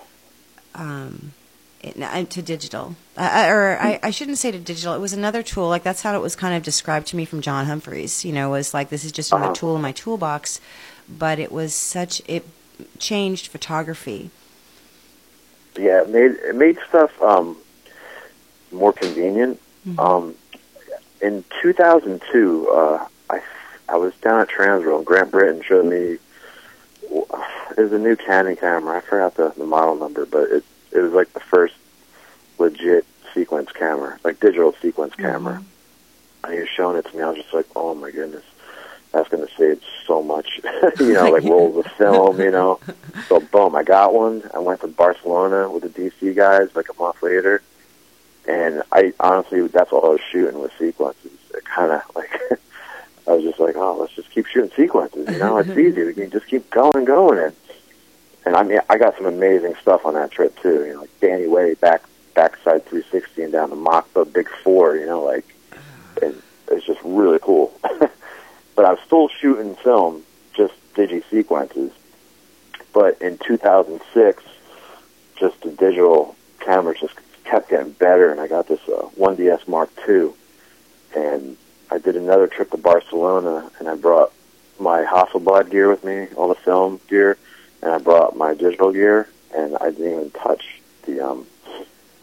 um, 0.75 1.35
to 1.83 2.43
digital, 2.43 2.95
uh, 3.17 3.21
uh, 3.21 3.49
or 3.51 3.79
I, 3.81 3.99
I 4.03 4.11
shouldn't 4.11 4.39
say 4.39 4.51
to 4.51 4.59
digital. 4.59 4.95
It 4.95 4.99
was 4.99 5.13
another 5.13 5.43
tool. 5.43 5.69
Like 5.69 5.83
that's 5.83 6.03
how 6.03 6.15
it 6.15 6.21
was 6.21 6.37
kind 6.37 6.55
of 6.55 6.63
described 6.63 7.07
to 7.09 7.17
me 7.17 7.25
from 7.25 7.41
John 7.41 7.67
Humphreys. 7.67 8.25
You 8.25 8.33
know, 8.33 8.51
was 8.51 8.75
like 8.75 8.91
this 8.91 9.05
is 9.05 9.13
just 9.13 9.33
another 9.33 9.47
Uh-huh. 9.47 9.55
tool 9.55 9.77
in 9.77 9.83
my 9.83 9.93
toolbox, 9.93 10.61
but 11.09 11.39
it 11.39 11.51
was 11.51 11.75
such 11.75 12.21
it 12.29 12.47
changed 12.99 13.47
photography. 13.47 14.31
yeah, 15.79 16.03
it 16.03 16.11
made 16.11 16.33
it 16.33 16.55
made 16.55 16.79
stuff 16.89 17.11
um, 17.23 17.57
more 18.73 18.93
convenient. 18.93 19.59
Mhm. 19.89 19.99
Um, 19.99 20.35
in 21.23 21.45
2002, 21.63 22.69
uh, 22.71 23.07
I 23.31 23.41
I 23.89 23.97
was 23.97 24.13
down 24.17 24.41
at 24.41 24.49
Transworld. 24.49 24.99
and 24.99 25.07
Grant 25.07 25.31
Britton 25.31 25.63
showed 25.63 25.87
me 25.87 26.19
it 27.11 27.79
was 27.79 27.93
a 27.93 27.99
new 27.99 28.17
Canon 28.17 28.57
camera. 28.57 28.99
I 28.99 29.01
forgot 29.01 29.35
the, 29.37 29.53
the 29.57 29.65
model 29.65 29.97
number, 29.97 30.27
but 30.27 30.51
it 30.51 30.65
it 30.93 30.99
was 30.99 31.13
like 31.13 31.33
the 31.33 31.41
first 31.41 31.75
legit 32.59 33.05
sequence 33.35 33.71
camera, 33.73 34.19
like 34.25 34.41
digital 34.41 34.75
sequence 34.81 35.13
mm-hmm. 35.15 35.23
camera. 35.23 35.63
And 36.43 36.55
he 36.55 36.61
was 36.61 36.69
showing 36.69 36.97
it 36.97 37.07
to 37.07 37.17
me. 37.17 37.23
I 37.23 37.29
was 37.29 37.39
just 37.39 37.53
like, 37.53 37.67
oh 37.77 37.95
my 37.95 38.11
goodness, 38.11 38.45
that's 39.13 39.29
going 39.29 39.47
to 39.47 39.55
save 39.55 39.83
so 40.07 40.23
much. 40.23 40.61
you 41.01 41.13
know, 41.13 41.31
like 41.31 41.45
rolls 41.45 41.85
of 41.85 41.93
film. 41.93 42.41
You 42.41 42.51
know, 42.51 42.81
so 43.29 43.41
boom, 43.41 43.75
I 43.77 43.83
got 43.83 44.15
one. 44.15 44.43
I 44.55 44.59
went 44.59 44.81
to 44.81 44.89
Barcelona 44.89 45.71
with 45.71 45.83
the 45.83 45.89
DC 45.89 46.35
guys 46.35 46.75
like 46.75 46.89
a 46.89 46.95
month 47.03 47.23
later, 47.23 47.63
and 48.49 48.83
I 48.93 49.13
honestly, 49.21 49.67
that's 49.69 49.93
all 49.93 50.07
I 50.07 50.09
was 50.11 50.21
shooting 50.31 50.59
was 50.61 50.71
sequences. 50.79 51.33
It 51.55 51.65
kind 51.65 51.93
of 51.93 52.03
like 52.15 52.31
I 53.29 53.33
was 53.33 53.45
just 53.45 53.61
like, 53.61 53.77
oh, 53.77 53.99
let's 54.01 54.15
just 54.15 54.31
keep 54.31 54.47
shooting 54.47 54.71
sequences. 54.75 55.29
You 55.29 55.39
know, 55.39 55.59
it's 55.59 55.71
easy. 55.71 56.05
We 56.05 56.15
can 56.15 56.31
just 56.31 56.47
keep 56.47 56.71
going, 56.71 57.05
going, 57.05 57.39
and 57.39 57.57
and 58.45 58.57
I 58.57 58.63
mean, 58.63 58.81
I 58.89 58.99
got 58.99 59.17
some 59.17 59.27
amazing 59.27 59.75
stuff 59.81 60.07
on 60.07 60.15
that 60.15 60.31
trip 60.31 60.59
too. 60.61 60.85
You 60.85 60.95
know, 60.95 61.01
like 61.03 61.21
Danny 61.21 61.47
Way 61.47 61.75
back 61.75 62.03
backside 62.35 62.87
360 62.87 63.43
and 63.43 63.53
down 63.53 63.71
the 63.71 63.77
MACBA 63.77 64.33
Big 64.33 64.49
Four. 64.63 64.97
You 64.97 65.07
know, 65.07 65.23
like 65.23 65.45
and 66.23 66.41
it's 66.71 66.87
just 66.87 67.01
really 67.05 67.39
cool. 67.41 67.73
but 67.83 68.85
I 68.85 68.91
was 68.91 69.01
still 69.07 69.29
shooting 69.29 69.75
film, 69.77 70.23
just 70.55 70.75
digi 70.95 71.23
sequences. 71.31 71.93
But 72.93 73.21
in 73.23 73.39
2006, 73.39 74.43
just 75.37 75.63
to 75.63 75.71
digital 75.71 76.35
cameras 76.61 76.99
just 77.01 77.15
kept 77.45 77.71
getting 77.71 77.93
better, 77.93 78.31
and 78.31 78.41
I 78.41 78.47
got 78.47 78.69
this 78.69 78.81
uh, 78.89 79.09
1DS 79.19 79.69
Mark 79.69 79.91
II, 80.09 80.31
and 81.17 81.57
I 81.91 81.99
did 81.99 82.17
another 82.17 82.47
trip 82.47 82.71
to 82.71 82.77
Barcelona, 82.77 83.71
and 83.79 83.89
I 83.89 83.97
brought 83.97 84.33
my 84.79 85.05
Hasselblad 85.05 85.71
gear 85.71 85.89
with 85.89 86.05
me, 86.05 86.29
all 86.37 86.49
the 86.49 86.55
film 86.55 87.01
gear, 87.09 87.37
and 87.83 87.93
I 87.93 87.99
brought 87.99 88.37
my 88.37 88.55
digital 88.55 88.93
gear, 88.93 89.29
and 89.55 89.77
I 89.79 89.91
didn't 89.91 90.13
even 90.13 90.31
touch 90.31 90.81
the 91.05 91.21
um, 91.21 91.47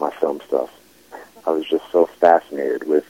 my 0.00 0.10
film 0.10 0.40
stuff. 0.46 0.70
I 1.46 1.50
was 1.50 1.66
just 1.66 1.84
so 1.90 2.06
fascinated 2.06 2.86
with 2.86 3.04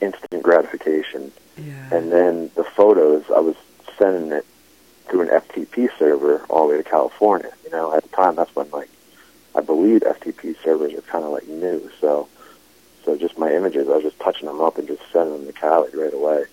instant 0.00 0.42
gratification. 0.42 1.32
Yeah. 1.56 1.94
And 1.94 2.12
then 2.12 2.50
the 2.54 2.64
photos, 2.64 3.24
I 3.34 3.40
was 3.40 3.56
sending 3.96 4.32
it 4.32 4.44
through 5.08 5.22
an 5.22 5.28
FTP 5.28 5.88
server 5.98 6.44
all 6.50 6.66
the 6.66 6.74
way 6.74 6.82
to 6.82 6.88
California. 6.88 7.52
You 7.64 7.70
know, 7.70 7.94
at 7.94 8.02
the 8.02 8.08
time, 8.10 8.36
that's 8.36 8.54
when 8.54 8.70
like 8.70 8.90
I 9.54 9.60
believe 9.60 10.02
FTP 10.02 10.56
servers 10.62 10.92
are 10.94 11.02
kind 11.02 11.24
of 11.24 11.30
like 11.30 11.46
new. 11.48 11.90
So, 12.00 12.28
so 13.04 13.16
just 13.16 13.38
my 13.38 13.52
images, 13.52 13.88
I 13.88 13.92
was 13.92 14.02
just 14.02 14.18
touching 14.20 14.46
them 14.46 14.60
up 14.60 14.78
and 14.78 14.86
just 14.86 15.02
sending 15.12 15.38
them 15.38 15.46
to 15.46 15.52
Cali 15.52 15.90
right 15.94 16.12
away, 16.12 16.44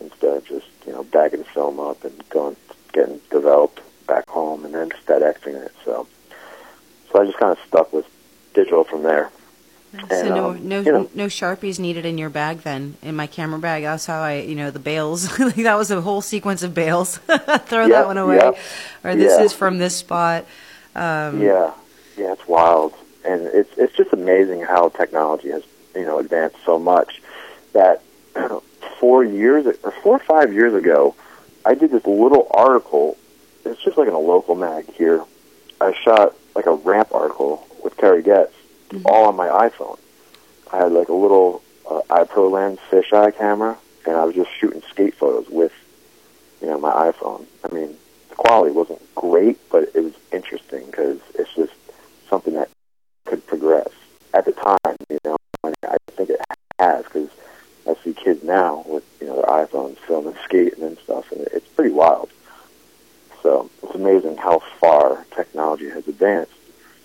instead 0.00 0.38
of 0.38 0.46
just 0.46 0.66
you 0.86 0.92
know 0.92 1.04
bagging 1.04 1.44
film 1.44 1.78
up 1.78 2.02
and 2.04 2.28
going 2.30 2.56
getting 2.92 3.20
developed 3.30 3.80
back 4.06 4.28
home 4.28 4.64
and 4.64 4.74
then 4.74 4.90
start 5.02 5.22
FedExing 5.22 5.54
it. 5.66 5.72
So, 5.84 6.06
so 7.12 7.20
I 7.22 7.26
just 7.26 7.38
kind 7.38 7.52
of 7.52 7.58
stuck 7.66 7.92
with 7.92 8.06
digital 8.54 8.84
from 8.84 9.02
there. 9.02 9.30
So 10.10 10.16
And, 10.16 10.28
no, 10.30 10.50
um, 10.50 10.68
no, 10.68 10.80
you 10.80 10.92
know- 10.92 11.10
no 11.14 11.26
sharpies 11.26 11.78
needed 11.78 12.04
in 12.04 12.18
your 12.18 12.28
bag 12.30 12.58
then. 12.62 12.96
In 13.02 13.16
my 13.16 13.26
camera 13.26 13.58
bag, 13.58 13.84
that's 13.84 14.06
how 14.06 14.20
I, 14.20 14.40
you 14.40 14.54
know, 14.54 14.70
the 14.70 14.78
bales. 14.78 15.38
like 15.38 15.54
that 15.56 15.76
was 15.76 15.90
a 15.90 16.00
whole 16.00 16.20
sequence 16.22 16.62
of 16.62 16.74
bales. 16.74 17.16
Throw 17.18 17.86
Yep, 17.86 17.90
that 17.90 18.06
one 18.06 18.18
away, 18.18 18.36
yep. 18.36 18.58
or 19.04 19.14
this 19.16 19.38
Yeah. 19.38 19.44
is 19.44 19.52
from 19.52 19.78
this 19.78 19.96
spot. 19.96 20.44
Um, 20.94 21.40
Yeah, 21.42 21.72
yeah, 22.16 22.32
it's 22.32 22.46
wild, 22.48 22.94
and 23.24 23.42
it's 23.46 23.70
it's 23.76 23.94
just 23.94 24.12
amazing 24.12 24.62
how 24.62 24.88
technology 24.88 25.50
has 25.50 25.62
you 25.94 26.04
know 26.06 26.18
advanced 26.18 26.56
so 26.64 26.78
much 26.78 27.20
that 27.74 28.02
four 29.00 29.22
years 29.24 29.66
or 29.66 29.90
four 30.02 30.16
or 30.16 30.18
five 30.20 30.52
years 30.54 30.72
ago, 30.74 31.14
I 31.64 31.74
did 31.74 31.90
this 31.90 32.06
little 32.06 32.48
article. 32.50 33.16
It's 33.66 33.82
just 33.82 33.98
like 33.98 34.06
in 34.06 34.14
a 34.14 34.18
local 34.18 34.54
mag 34.54 34.86
here. 34.94 35.24
I 35.80 35.92
shot 35.92 36.34
like 36.54 36.66
a 36.66 36.74
ramp 36.74 37.08
article 37.12 37.66
with 37.82 37.96
Kerry 37.96 38.22
Getz, 38.22 38.52
all 39.04 39.26
on 39.26 39.36
my 39.36 39.48
iPhone. 39.48 39.98
I 40.72 40.78
had 40.78 40.92
like 40.92 41.08
a 41.08 41.14
little 41.14 41.62
uh, 41.88 42.00
iPro 42.08 42.50
lens 42.50 42.78
fisheye 42.90 43.36
camera, 43.36 43.76
and 44.06 44.16
I 44.16 44.24
was 44.24 44.34
just 44.34 44.50
shooting 44.58 44.82
skate 44.88 45.14
photos 45.14 45.50
with 45.50 45.72
you 46.60 46.68
know 46.68 46.78
my 46.78 46.92
iPhone. 47.10 47.44
I 47.68 47.74
mean, 47.74 47.96
the 48.30 48.36
quality 48.36 48.72
wasn't 48.72 49.02
great, 49.14 49.58
but 49.68 49.90
it 49.94 50.00
was 50.00 50.14
interesting 50.32 50.86
because 50.86 51.18
it's 51.34 51.54
just 51.54 51.74
something 52.30 52.54
that 52.54 52.70
could 53.24 53.44
progress 53.46 53.88
at 54.32 54.44
the 54.44 54.52
time. 54.52 54.96
You 55.10 55.18
know, 55.24 55.36
and 55.64 55.74
I 55.82 55.96
think 56.12 56.30
it 56.30 56.40
has 56.78 57.04
because 57.04 57.30
I 57.86 57.94
see 58.04 58.14
kids 58.14 58.44
now 58.44 58.84
with 58.86 59.04
you 59.20 59.26
know 59.26 59.36
their 59.36 59.66
iPhones 59.66 59.98
filming 59.98 60.36
skating 60.44 60.84
and 60.84 60.98
stuff, 60.98 61.32
and 61.32 61.40
it's 61.52 61.66
pretty 61.68 61.92
wild. 61.92 62.30
So 63.46 63.70
it's 63.84 63.94
amazing 63.94 64.38
how 64.38 64.58
far 64.80 65.24
technology 65.36 65.88
has 65.90 66.08
advanced. 66.08 66.50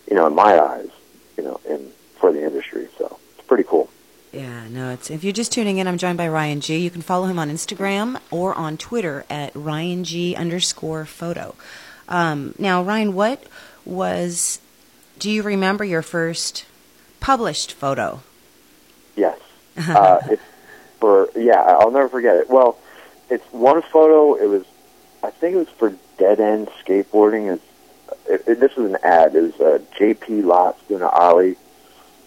You 0.09 0.15
know, 0.15 0.25
in 0.25 0.33
my 0.33 0.59
eyes, 0.59 0.89
you 1.37 1.43
know, 1.43 1.59
in 1.69 1.91
for 2.19 2.33
the 2.33 2.43
industry. 2.43 2.87
So 2.97 3.19
it's 3.37 3.45
pretty 3.45 3.63
cool. 3.63 3.91
Yeah, 4.31 4.67
no, 4.67 4.89
it's 4.89 5.11
if 5.11 5.23
you're 5.23 5.33
just 5.33 5.51
tuning 5.51 5.77
in, 5.77 5.87
I'm 5.87 5.99
joined 5.99 6.17
by 6.17 6.27
Ryan 6.27 6.59
Gee. 6.59 6.77
You 6.77 6.89
can 6.89 7.03
follow 7.03 7.27
him 7.27 7.37
on 7.37 7.51
Instagram 7.51 8.19
or 8.31 8.55
on 8.55 8.75
Twitter 8.77 9.23
at 9.29 9.55
Ryan 9.55 10.03
Gee 10.03 10.35
underscore 10.35 11.05
photo. 11.05 11.53
Um, 12.09 12.55
now, 12.57 12.81
Ryan, 12.81 13.13
what 13.13 13.43
was 13.85 14.59
do 15.19 15.29
you 15.29 15.43
remember 15.43 15.83
your 15.83 16.01
first 16.01 16.65
published 17.19 17.73
photo? 17.73 18.21
Yes. 19.15 19.39
Uh, 19.77 20.19
it's 20.27 20.41
for 20.99 21.29
yeah, 21.35 21.61
I'll 21.61 21.91
never 21.91 22.09
forget 22.09 22.35
it. 22.37 22.49
Well, 22.49 22.79
it's 23.29 23.45
one 23.51 23.83
photo. 23.83 24.33
It 24.33 24.47
was, 24.47 24.65
I 25.21 25.29
think 25.29 25.53
it 25.53 25.59
was 25.59 25.69
for 25.69 25.95
Dead 26.21 26.39
End 26.39 26.67
Skateboarding. 26.85 27.55
It's, 27.55 27.65
it, 28.29 28.43
it, 28.47 28.59
this 28.59 28.75
was 28.75 28.91
an 28.91 28.97
ad. 29.01 29.33
It 29.35 29.41
was 29.41 29.59
uh, 29.59 29.79
J.P. 29.97 30.43
Lots 30.43 30.79
doing 30.87 31.01
an 31.01 31.09
ollie. 31.11 31.53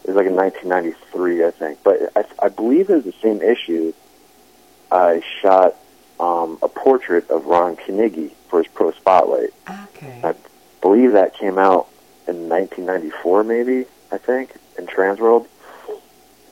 It 0.03 0.09
was 0.09 0.17
like 0.17 0.27
in 0.27 0.35
1993, 0.35 1.45
I 1.45 1.51
think. 1.53 1.79
But 1.85 2.11
I, 2.17 2.25
I 2.45 2.49
believe 2.49 2.91
it 2.91 2.97
was 2.97 3.05
the 3.05 3.15
same 3.23 3.41
issue. 3.41 3.93
I 4.91 5.23
shot 5.41 5.77
um, 6.19 6.59
a 6.61 6.67
portrait 6.67 7.31
of 7.31 7.47
Ron 7.47 7.77
Knigge 7.77 8.33
for 8.49 8.65
his 8.65 8.73
Pro 8.73 8.91
Spotlight. 8.91 9.51
Okay. 9.69 10.21
I 10.25 10.35
believe 10.83 11.13
that 11.13 11.35
came 11.35 11.57
out 11.57 11.87
in 12.27 12.49
1994, 12.49 13.45
maybe, 13.45 13.87
I 14.11 14.19
think, 14.19 14.57
in 14.77 14.87
Transworld. 14.87 15.47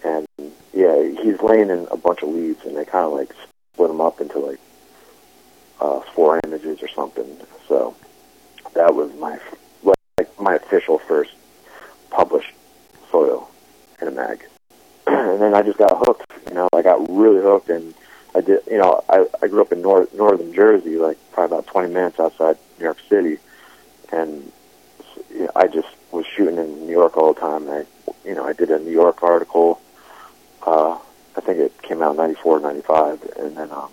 And, 0.05 0.29
yeah, 0.73 1.03
he's 1.21 1.43
laying 1.43 1.71
in 1.71 1.89
a 1.91 1.97
bunch 1.97 2.23
of 2.23 2.29
leaves, 2.29 2.65
and 2.65 2.77
they 2.77 2.85
kind 2.85 3.07
of, 3.07 3.13
like, 3.15 3.35
split 3.73 3.89
them 3.89 4.01
up 4.01 4.21
into, 4.21 4.39
like, 4.39 4.61
uh, 5.83 6.01
four 6.15 6.41
images 6.45 6.81
or 6.83 6.89
something. 6.89 7.27
So 7.67 7.95
that 8.75 8.95
was 8.95 9.13
my, 9.15 9.39
like, 9.83 10.41
my 10.41 10.55
official 10.55 10.99
first 10.99 11.33
published 12.11 12.53
photo 13.11 13.47
in 14.01 14.09
a 14.09 14.11
mag. 14.13 14.45
and 15.07 15.43
then 15.43 15.55
I 15.55 15.63
just 15.63 15.79
got 15.79 15.99
hooked, 15.99 16.31
you 16.49 16.55
know, 16.55 16.69
I 16.73 16.83
got 16.83 17.11
really 17.11 17.43
hooked, 17.43 17.69
and 17.69 17.95
I 18.35 18.41
did, 18.43 18.61
you 18.71 18.79
know, 18.79 19.03
I, 19.09 19.27
I 19.43 19.49
grew 19.49 19.61
up 19.61 19.73
in 19.73 19.83
north, 19.83 20.15
northern 20.15 20.55
Jersey, 20.55 20.97
like, 20.97 21.19
probably 21.33 21.59
about 21.59 21.67
20 21.67 21.93
minutes 21.93 22.21
outside 22.21 22.57
New 22.79 22.85
York 22.85 22.99
City, 23.09 23.39
and 24.13 24.53
you 25.31 25.45
know, 25.45 25.51
I 25.57 25.67
just 25.67 25.89
was 26.13 26.27
shooting 26.27 26.59
in 26.59 26.87
New 26.87 26.93
York 26.93 27.17
all 27.17 27.33
the 27.33 27.41
time. 27.41 27.69
I, 27.69 27.87
you 28.25 28.35
know, 28.35 28.45
I 28.45 28.53
did 28.53 28.71
a 28.71 28.79
New 28.79 28.91
York 28.93 29.23
article. 29.23 29.81
Uh, 30.65 30.99
I 31.37 31.41
think 31.41 31.59
it 31.59 31.83
came 31.83 32.03
out 32.03 32.13
in 32.13 32.17
'94, 32.19 32.61
'95, 32.61 33.23
and 33.39 33.57
then, 33.57 33.71
um, 33.71 33.91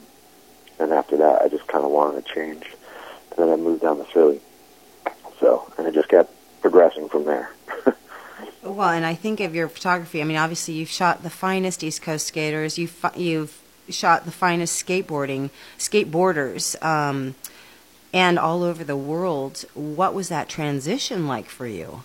and 0.79 0.91
after 0.93 1.17
that, 1.17 1.41
I 1.41 1.47
just 1.49 1.67
kind 1.67 1.83
of 1.83 1.91
wanted 1.91 2.25
to 2.25 2.33
change. 2.33 2.65
And 3.31 3.39
then 3.39 3.49
I 3.49 3.55
moved 3.55 3.81
down 3.81 3.97
to 3.97 4.05
Philly. 4.05 4.41
So, 5.39 5.71
and 5.77 5.87
it 5.87 5.93
just 5.93 6.09
kept 6.09 6.33
progressing 6.61 7.09
from 7.09 7.25
there. 7.25 7.51
Well, 8.61 8.89
and 8.89 9.05
I 9.05 9.15
think 9.15 9.39
of 9.39 9.55
your 9.55 9.69
photography. 9.69 10.21
I 10.21 10.25
mean, 10.25 10.37
obviously, 10.37 10.73
you've 10.73 10.89
shot 10.89 11.23
the 11.23 11.29
finest 11.29 11.83
East 11.83 12.01
Coast 12.01 12.27
skaters. 12.27 12.77
You've 12.77 13.05
you've 13.15 13.57
shot 13.89 14.25
the 14.25 14.31
finest 14.31 14.85
skateboarding 14.85 15.49
skateboarders, 15.77 16.81
um, 16.83 17.35
and 18.13 18.37
all 18.37 18.63
over 18.63 18.83
the 18.83 18.97
world. 18.97 19.65
What 19.73 20.13
was 20.13 20.29
that 20.29 20.49
transition 20.49 21.27
like 21.27 21.47
for 21.47 21.67
you? 21.67 22.03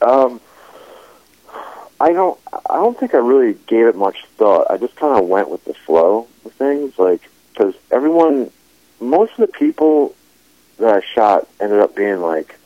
Um, 0.00 0.40
I 2.00 2.12
don't. 2.12 2.38
I 2.52 2.76
don't 2.76 2.98
think 2.98 3.14
I 3.14 3.18
really 3.18 3.54
gave 3.66 3.86
it 3.86 3.96
much 3.96 4.24
thought. 4.36 4.70
I 4.70 4.76
just 4.76 4.94
kind 4.96 5.18
of 5.18 5.28
went 5.28 5.50
with 5.50 5.64
the 5.64 5.74
flow 5.74 6.28
of 6.44 6.52
things, 6.52 6.96
like 6.98 7.22
because 7.52 7.74
everyone, 7.90 8.50
most 9.00 9.32
of 9.32 9.38
the 9.38 9.58
people 9.58 10.14
that 10.78 10.94
I 10.94 11.00
shot 11.14 11.48
ended 11.60 11.80
up 11.80 11.94
being 11.94 12.20
like 12.20 12.58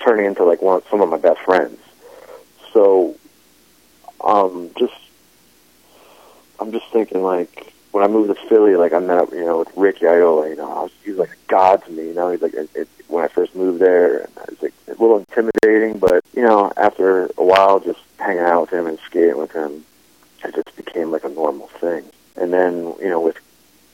turning 0.00 0.26
into 0.26 0.44
like 0.44 0.62
one 0.62 0.82
some 0.90 1.00
of 1.00 1.08
my 1.08 1.18
best 1.18 1.40
friends. 1.40 1.78
So, 2.72 3.16
um, 4.22 4.70
just 4.78 4.94
I'm 6.58 6.72
just 6.72 6.86
thinking 6.92 7.22
like 7.22 7.72
when 7.92 8.04
I 8.04 8.08
moved 8.08 8.28
to 8.28 8.48
Philly, 8.48 8.76
like 8.76 8.92
I 8.92 9.00
met 9.00 9.18
up, 9.18 9.32
you 9.32 9.44
know, 9.44 9.58
with 9.58 9.76
Ricky 9.76 10.06
Oyola. 10.06 10.50
You 10.50 10.56
know, 10.56 10.70
I 10.70 10.82
was, 10.82 10.92
he 11.02 11.10
was 11.10 11.18
like 11.18 11.30
a 11.32 11.48
god 11.48 11.84
to 11.84 11.90
me. 11.90 12.08
You 12.08 12.14
know, 12.14 12.30
he's 12.30 12.42
like 12.42 12.54
it, 12.54 12.70
it, 12.74 12.88
when 13.08 13.24
I 13.24 13.28
first 13.28 13.54
moved 13.56 13.80
there, 13.80 14.18
it 14.18 14.30
was 14.48 14.62
like 14.62 14.74
a 14.86 14.92
little 14.92 15.18
intimidating, 15.18 15.98
but 15.98 16.24
you 16.34 16.42
know, 16.42 16.72
after 16.76 17.26
a 17.36 17.44
while, 17.44 17.80
just 17.80 18.00
hanging 18.18 18.42
out 18.42 18.62
with 18.62 18.70
him 18.70 18.86
and 18.86 18.98
skating 19.00 19.38
with 19.38 19.52
him, 19.52 19.84
it 20.44 20.54
just 20.54 20.76
became 20.76 21.10
like 21.10 21.24
a 21.24 21.28
normal 21.28 21.66
thing. 21.66 22.04
And 22.40 22.52
then, 22.52 22.94
you 23.00 23.08
know, 23.08 23.20
with 23.20 23.36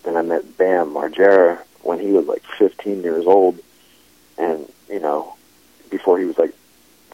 then 0.04 0.16
I 0.16 0.22
met 0.22 0.56
Bam 0.56 0.92
Margera 0.92 1.58
when 1.82 1.98
he 1.98 2.12
was 2.12 2.26
like 2.26 2.42
15 2.58 3.02
years 3.02 3.26
old, 3.26 3.58
and 4.38 4.70
you 4.88 5.00
know, 5.00 5.34
before 5.90 6.18
he 6.18 6.24
was 6.24 6.38
like 6.38 6.54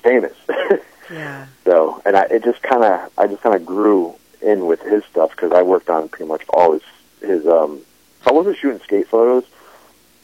famous. 0.02 0.36
Yeah. 1.10 1.46
So, 1.64 2.00
and 2.04 2.16
I, 2.16 2.22
it 2.24 2.44
just 2.44 2.62
kind 2.62 2.84
of, 2.84 3.10
I 3.18 3.26
just 3.26 3.42
kind 3.42 3.54
of 3.54 3.66
grew 3.66 4.14
in 4.40 4.66
with 4.66 4.80
his 4.80 5.04
stuff 5.04 5.30
because 5.30 5.52
I 5.52 5.62
worked 5.62 5.90
on 5.90 6.08
pretty 6.08 6.26
much 6.28 6.42
all 6.48 6.72
his, 6.72 6.82
his, 7.20 7.46
um, 7.46 7.80
I 8.26 8.32
wasn't 8.32 8.56
shooting 8.56 8.80
skate 8.80 9.08
photos, 9.08 9.44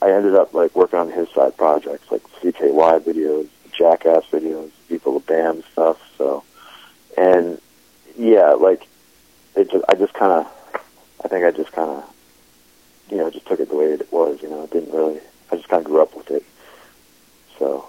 I 0.00 0.10
ended 0.12 0.34
up 0.34 0.54
like 0.54 0.74
working 0.74 0.98
on 0.98 1.10
his 1.10 1.28
side 1.30 1.56
projects, 1.56 2.10
like 2.10 2.22
CKY 2.40 3.00
videos, 3.00 3.48
Jackass 3.72 4.24
videos, 4.30 4.70
People 4.88 5.16
of 5.16 5.26
Bam 5.26 5.62
stuff. 5.72 6.00
So, 6.16 6.44
and 7.16 7.60
yeah, 8.16 8.52
like 8.52 8.86
it 9.56 9.70
just, 9.70 9.84
I 9.88 9.94
just 9.94 10.14
kind 10.14 10.32
of, 10.32 10.46
I 11.24 11.28
think 11.28 11.44
I 11.44 11.50
just 11.50 11.72
kind 11.72 11.90
of, 11.90 12.04
you 13.10 13.16
know, 13.16 13.30
just 13.30 13.46
took 13.46 13.60
it 13.60 13.68
the 13.68 13.76
way 13.76 13.86
it 13.86 14.12
was. 14.12 14.42
You 14.42 14.50
know, 14.50 14.64
it 14.64 14.70
didn't 14.70 14.92
really. 14.94 15.20
I 15.50 15.56
just 15.56 15.68
kind 15.68 15.80
of 15.80 15.86
grew 15.90 16.02
up 16.02 16.14
with 16.16 16.30
it. 16.30 16.44
So, 17.58 17.86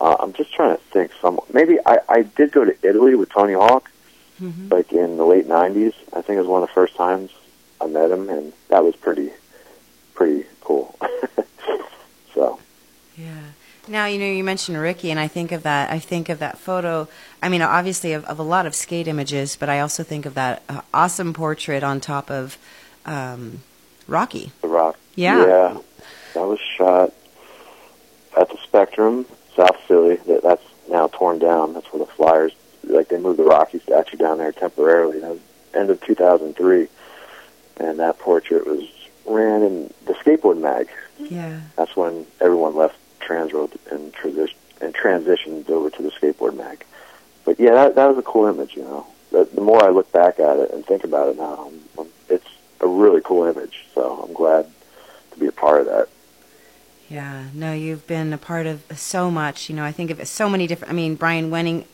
uh, 0.00 0.16
I'm 0.20 0.32
just 0.32 0.52
trying 0.54 0.76
to 0.76 0.82
think. 0.84 1.12
Some 1.20 1.40
maybe 1.52 1.78
I 1.84 1.98
I 2.08 2.22
did 2.22 2.52
go 2.52 2.64
to 2.64 2.74
Italy 2.82 3.14
with 3.14 3.30
Tony 3.30 3.54
Hawk, 3.54 3.90
hmm 4.38 4.68
like 4.70 4.92
in 4.92 5.16
the 5.16 5.24
late 5.24 5.46
'90s. 5.48 5.94
I 6.12 6.22
think 6.22 6.36
it 6.36 6.40
was 6.40 6.46
one 6.46 6.62
of 6.62 6.68
the 6.68 6.74
first 6.74 6.94
times 6.96 7.30
I 7.80 7.86
met 7.86 8.10
him, 8.10 8.28
and 8.30 8.52
that 8.68 8.84
was 8.84 8.96
pretty 8.96 9.30
pretty 10.14 10.44
cool. 10.62 10.96
so 12.34 12.58
Yeah. 13.16 13.40
Now 13.88 14.06
you 14.06 14.18
know 14.18 14.26
you 14.26 14.44
mentioned 14.44 14.78
Ricky, 14.78 15.10
and 15.10 15.18
I 15.18 15.28
think 15.28 15.52
of 15.52 15.62
that. 15.62 15.90
I 15.90 15.98
think 15.98 16.28
of 16.28 16.38
that 16.40 16.58
photo. 16.58 17.08
I 17.42 17.48
mean, 17.48 17.62
obviously 17.62 18.12
of, 18.12 18.24
of 18.26 18.38
a 18.38 18.42
lot 18.42 18.66
of 18.66 18.74
skate 18.74 19.08
images, 19.08 19.56
but 19.56 19.68
I 19.68 19.80
also 19.80 20.02
think 20.02 20.26
of 20.26 20.34
that 20.34 20.62
uh, 20.68 20.82
awesome 20.92 21.32
portrait 21.32 21.82
on 21.82 22.00
top 22.00 22.30
of 22.30 22.58
um, 23.06 23.62
Rocky. 24.06 24.52
The 24.60 24.68
Rock. 24.68 24.98
Yeah. 25.14 25.46
Yeah. 25.46 25.78
That 26.34 26.46
was 26.46 26.60
shot 26.60 27.12
at 28.38 28.48
the 28.50 28.58
Spectrum, 28.62 29.26
South 29.56 29.76
Philly. 29.86 30.16
That 30.26 30.42
that's 30.42 30.64
now 30.90 31.08
torn 31.08 31.38
down. 31.38 31.74
That's 31.74 31.90
where 31.92 32.04
the 32.04 32.12
Flyers 32.12 32.52
like 32.84 33.08
they 33.08 33.18
moved 33.18 33.38
the 33.38 33.44
Rocky 33.44 33.78
statue 33.80 34.16
down 34.16 34.38
there 34.38 34.52
temporarily. 34.52 35.20
That 35.20 35.30
was 35.30 35.40
end 35.74 35.90
of 35.90 36.00
2003, 36.02 36.88
and 37.78 37.98
that 37.98 38.18
portrait 38.18 38.66
was 38.66 38.88
ran 39.26 39.62
in 39.62 39.92
the 40.06 40.14
skateboard 40.14 40.58
mag. 40.58 40.88
Yeah. 41.18 41.60
That's 41.76 41.96
when 41.96 42.26
everyone 42.40 42.74
left 42.74 42.97
Transworld 43.28 43.76
and 43.90 44.12
transition 44.14 44.56
and 44.80 44.94
transitioned 44.94 45.68
over 45.68 45.90
to 45.90 46.02
the 46.02 46.10
skateboard 46.10 46.56
mag. 46.56 46.84
But 47.44 47.60
yeah, 47.60 47.72
that 47.72 47.94
that 47.96 48.06
was 48.06 48.18
a 48.18 48.22
cool 48.22 48.46
image. 48.46 48.74
You 48.74 48.82
know, 48.82 49.06
the, 49.30 49.44
the 49.52 49.60
more 49.60 49.84
I 49.84 49.90
look 49.90 50.10
back 50.12 50.40
at 50.40 50.58
it 50.58 50.70
and 50.70 50.84
think 50.84 51.04
about 51.04 51.28
it 51.28 51.36
now, 51.36 51.70
um, 51.98 52.08
it's 52.28 52.48
a 52.80 52.86
really 52.86 53.20
cool 53.22 53.44
image. 53.44 53.86
So 53.94 54.24
I'm 54.26 54.32
glad 54.32 54.66
to 55.32 55.38
be 55.38 55.46
a 55.46 55.52
part 55.52 55.80
of 55.80 55.86
that. 55.86 56.08
Yeah, 57.08 57.46
no, 57.54 57.72
you've 57.72 58.06
been 58.06 58.32
a 58.32 58.38
part 58.38 58.66
of 58.66 58.82
so 58.94 59.30
much. 59.30 59.70
You 59.70 59.76
know, 59.76 59.84
I 59.84 59.92
think 59.92 60.10
of 60.10 60.26
so 60.28 60.48
many 60.48 60.66
different. 60.66 60.92
I 60.92 60.96
mean, 60.96 61.14
Brian 61.14 61.50
Wenning, 61.50 61.84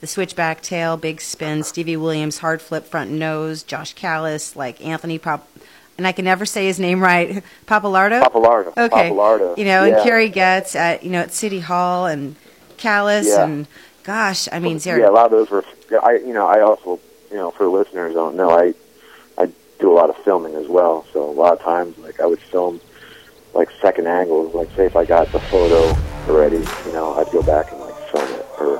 the 0.00 0.06
switchback 0.06 0.60
tail, 0.60 0.96
big 0.96 1.20
spin, 1.20 1.62
Stevie 1.62 1.96
Williams, 1.96 2.38
hard 2.38 2.60
flip, 2.60 2.84
front 2.84 3.10
nose, 3.10 3.62
Josh 3.62 3.94
Kalis, 3.94 4.56
like 4.56 4.84
Anthony 4.84 5.18
Pop, 5.18 5.48
and 5.98 6.06
I 6.06 6.12
can 6.12 6.24
never 6.24 6.46
say 6.46 6.66
his 6.66 6.78
name 6.80 7.00
right, 7.00 7.42
Pappalardo. 7.66 8.22
Pappalardo. 8.22 8.68
Okay, 8.76 9.10
Pappalardo. 9.10 9.58
you 9.58 9.64
know, 9.64 9.84
yeah. 9.84 9.96
and 9.96 10.02
Kerry 10.04 10.28
Getz 10.30 10.74
at 10.76 11.02
you 11.02 11.10
know 11.10 11.20
at 11.20 11.32
City 11.32 11.60
Hall 11.60 12.06
and 12.06 12.36
Kalis 12.78 13.26
Yeah. 13.26 13.44
and 13.44 13.66
gosh, 14.04 14.48
I 14.52 14.58
mean, 14.60 14.78
Zara, 14.78 15.00
yeah, 15.00 15.08
a 15.08 15.10
lot 15.10 15.26
of 15.26 15.32
those 15.32 15.50
were. 15.50 15.64
I 16.02 16.12
you 16.16 16.32
know 16.32 16.46
I 16.46 16.60
also 16.60 17.00
you 17.30 17.36
know 17.36 17.50
for 17.50 17.66
listeners 17.68 18.14
don't 18.14 18.36
know 18.36 18.50
I 18.50 18.74
I 19.36 19.50
do 19.80 19.90
a 19.92 19.96
lot 20.00 20.08
of 20.10 20.16
filming 20.18 20.54
as 20.54 20.68
well. 20.68 21.04
So 21.12 21.28
a 21.28 21.32
lot 21.32 21.52
of 21.52 21.60
times 21.60 21.98
like 21.98 22.20
I 22.20 22.26
would 22.26 22.40
film 22.40 22.80
like 23.54 23.68
second 23.82 24.06
angles. 24.06 24.54
Like 24.54 24.70
say 24.76 24.86
if 24.86 24.96
I 24.96 25.04
got 25.04 25.30
the 25.32 25.40
photo 25.40 25.96
already, 26.28 26.58
you 26.86 26.92
know 26.92 27.14
I'd 27.14 27.30
go 27.32 27.42
back 27.42 27.72
and 27.72 27.80
like 27.80 27.96
film 28.12 28.28
it 28.38 28.46
or 28.60 28.78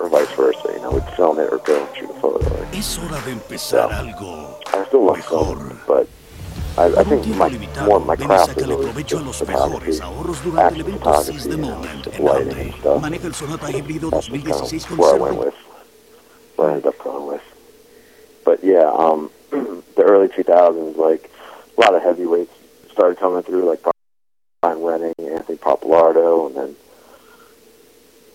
or 0.00 0.08
vice 0.08 0.30
versa. 0.32 0.72
You 0.72 0.80
know, 0.80 0.92
would 0.92 1.04
film 1.16 1.38
it 1.40 1.52
or 1.52 1.58
go 1.58 1.84
and 1.84 1.96
shoot 1.96 2.08
a 2.10 2.14
photo. 2.20 2.48
Like, 2.54 2.76
Es 2.78 2.96
hora 2.96 3.20
de 3.24 3.32
empezar 3.32 3.90
algo 3.90 4.54
I 4.72 4.84
still 4.86 5.04
love 5.06 5.16
mejor. 5.18 5.56
filming, 5.56 5.80
but 5.88 6.08
I, 6.78 7.00
I 7.00 7.02
think 7.02 7.26
my 7.34 7.48
more 7.86 7.96
of 7.96 8.06
my 8.06 8.14
craft 8.14 8.56
is 8.56 8.64
sácale 8.64 8.72
always 8.74 8.86
provecho 8.86 9.18
a 9.18 9.24
just 9.24 9.38
photography, 9.40 9.90
mejores 9.90 10.00
ahorros 10.00 10.44
durante 10.44 10.80
el 10.80 10.86
action 10.86 10.98
photography, 10.98 11.48
you 11.50 11.56
know, 11.56 11.68
Moment 11.70 12.04
just 12.04 12.18
en 12.20 12.24
lighting 12.24 12.58
and 12.60 12.74
stuff. 12.74 13.02
Maneja 13.02 13.26
el 13.26 13.34
Sonata 13.34 13.66
Híbrido 13.66 14.10
That's 14.10 14.28
just 14.70 14.86
kind 14.86 14.92
of 14.92 14.98
where 14.98 15.14
I 15.16 15.18
went 15.18 15.38
with. 15.38 15.54
What 16.54 16.70
I 16.70 16.72
ended 16.74 16.86
up 16.86 16.98
going 17.02 17.26
with. 17.26 17.42
But 18.44 18.62
yeah, 18.62 18.88
um, 18.94 19.30
the 19.50 20.04
early 20.04 20.28
2000s, 20.28 20.96
like 20.96 21.28
a 21.76 21.80
lot 21.80 21.96
of 21.96 22.02
heavyweights 22.02 22.54
started 22.92 23.18
coming 23.18 23.42
through, 23.42 23.64
like 23.64 23.82
Brian 24.62 24.78
Wenning, 24.78 25.18
Anthony 25.18 25.58
Pappalardo, 25.58 26.46
and 26.46 26.54
then 26.56 26.76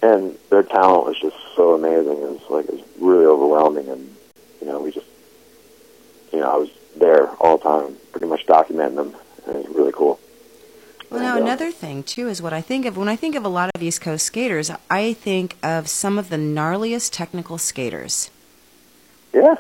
and 0.01 0.37
their 0.49 0.63
talent 0.63 1.05
was 1.05 1.17
just 1.17 1.37
so 1.55 1.75
amazing. 1.75 2.17
It 2.17 2.29
was 2.29 2.49
like 2.49 2.65
it 2.65 2.73
was 2.73 2.83
really 2.99 3.25
overwhelming, 3.25 3.87
and 3.87 4.13
you 4.59 4.67
know 4.67 4.81
we 4.81 4.91
just 4.91 5.07
you 6.33 6.41
know 6.41 6.51
I 6.51 6.57
was 6.57 6.69
there 6.95 7.27
all 7.35 7.57
the 7.57 7.63
time, 7.63 7.97
pretty 8.11 8.27
much 8.27 8.45
documenting 8.45 8.95
them, 8.95 9.15
and 9.47 9.57
it 9.57 9.67
was 9.67 9.75
really 9.75 9.91
cool. 9.91 10.19
Well, 11.09 11.21
now 11.21 11.35
And, 11.37 11.43
uh, 11.43 11.47
another 11.47 11.71
thing 11.71 12.03
too 12.03 12.27
is 12.27 12.41
what 12.41 12.53
I 12.53 12.61
think 12.61 12.85
of 12.85 12.97
when 12.97 13.07
I 13.07 13.15
think 13.15 13.35
of 13.35 13.45
a 13.45 13.49
lot 13.49 13.69
of 13.75 13.83
East 13.83 14.01
Coast 14.01 14.25
skaters. 14.25 14.71
I 14.89 15.13
think 15.13 15.57
of 15.61 15.87
some 15.87 16.17
of 16.17 16.29
the 16.29 16.37
gnarliest 16.37 17.11
technical 17.11 17.57
skaters. 17.57 18.31
yeah, 19.33 19.55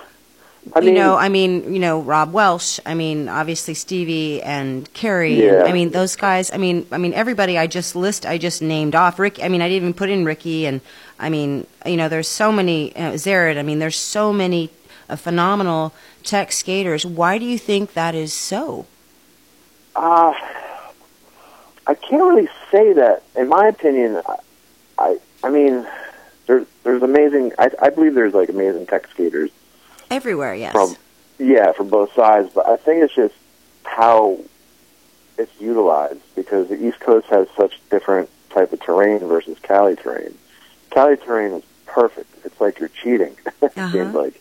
I 0.75 0.79
you 0.79 0.93
know, 0.93 1.15
I 1.17 1.27
mean, 1.29 1.73
you 1.73 1.79
know, 1.79 1.99
Rob 2.01 2.31
Welsh. 2.31 2.79
I 2.85 2.93
mean, 2.93 3.27
obviously 3.27 3.73
Stevie 3.73 4.41
and 4.41 4.91
Kerry. 4.93 5.43
Yeah. 5.45 5.59
And, 5.59 5.67
I 5.67 5.73
mean, 5.73 5.89
those 5.91 6.15
guys. 6.15 6.51
I 6.51 6.57
mean, 6.57 6.87
I 6.91 6.97
mean, 6.97 7.13
everybody. 7.13 7.57
I 7.57 7.67
just 7.67 7.95
list. 7.95 8.25
I 8.25 8.37
just 8.37 8.61
named 8.61 8.95
off 8.95 9.19
Rick. 9.19 9.43
I 9.43 9.49
mean, 9.49 9.61
I 9.61 9.67
didn't 9.67 9.83
even 9.83 9.93
put 9.93 10.09
in 10.09 10.23
Ricky. 10.25 10.65
And 10.65 10.79
I 11.19 11.29
mean, 11.29 11.67
you 11.85 11.97
know, 11.97 12.07
there's 12.07 12.29
so 12.29 12.51
many. 12.51 12.95
Uh, 12.95 13.11
Zered. 13.13 13.57
I 13.57 13.61
mean, 13.61 13.79
there's 13.79 13.97
so 13.97 14.31
many 14.31 14.69
uh, 15.09 15.17
phenomenal 15.17 15.93
tech 16.23 16.51
skaters. 16.51 17.05
Why 17.05 17.37
do 17.37 17.45
you 17.45 17.57
think 17.57 17.93
that 17.93 18.15
is 18.15 18.33
so? 18.33 18.85
Uh, 19.95 20.33
I 21.85 21.93
can't 21.95 22.23
really 22.23 22.49
say 22.71 22.93
that. 22.93 23.23
In 23.35 23.49
my 23.49 23.67
opinion, 23.67 24.21
I, 24.25 24.35
I, 24.97 25.17
I 25.43 25.49
mean, 25.49 25.85
there's 26.47 26.65
there's 26.83 27.03
amazing. 27.03 27.51
I, 27.59 27.69
I 27.81 27.89
believe 27.89 28.13
there's 28.15 28.33
like 28.33 28.49
amazing 28.49 28.85
tech 28.87 29.07
skaters 29.11 29.51
Everywhere, 30.09 30.53
yes. 30.55 30.71
from, 30.71 30.95
yeah, 31.39 31.71
from 31.71 31.89
both 31.89 32.13
sides. 32.13 32.49
But 32.53 32.67
I 32.67 32.77
think 32.77 33.03
it's 33.03 33.13
just 33.15 33.35
how 33.83 34.39
it's 35.37 35.51
utilized 35.59 36.21
because 36.35 36.69
the 36.69 36.83
East 36.87 36.99
Coast 36.99 37.27
has 37.27 37.47
such 37.57 37.79
different 37.89 38.29
type 38.51 38.71
of 38.71 38.79
terrain 38.81 39.19
versus 39.19 39.57
Cali 39.63 39.95
terrain. 39.95 40.37
Cali 40.91 41.17
terrain 41.17 41.51
is 41.53 41.63
perfect. 41.87 42.29
It's 42.45 42.59
like 42.61 42.79
you're 42.79 42.89
cheating. 42.89 43.35
it 43.61 43.77
Uh-huh. 43.77 43.91
seems 43.91 44.13
like. 44.15 44.39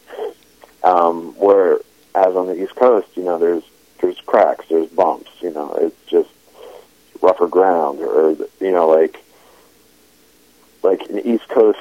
Um, 0.85 1.35
where 1.39 1.79
as 2.15 2.35
on 2.35 2.47
the 2.47 2.63
East 2.63 2.75
Coast, 2.75 3.09
you 3.15 3.23
know, 3.23 3.39
there's 3.39 3.63
there's 4.01 4.21
cracks, 4.21 4.67
there's 4.69 4.89
bumps. 4.89 5.31
You 5.41 5.53
know, 5.53 5.73
it's 5.81 6.11
just 6.11 6.31
rougher 7.21 7.49
ground, 7.49 8.01
or 8.01 8.33
you 8.61 8.73
know, 8.73 8.89
like 8.89 9.23
like 10.83 11.09
an 11.09 11.21
East 11.21 11.49
Coast 11.49 11.79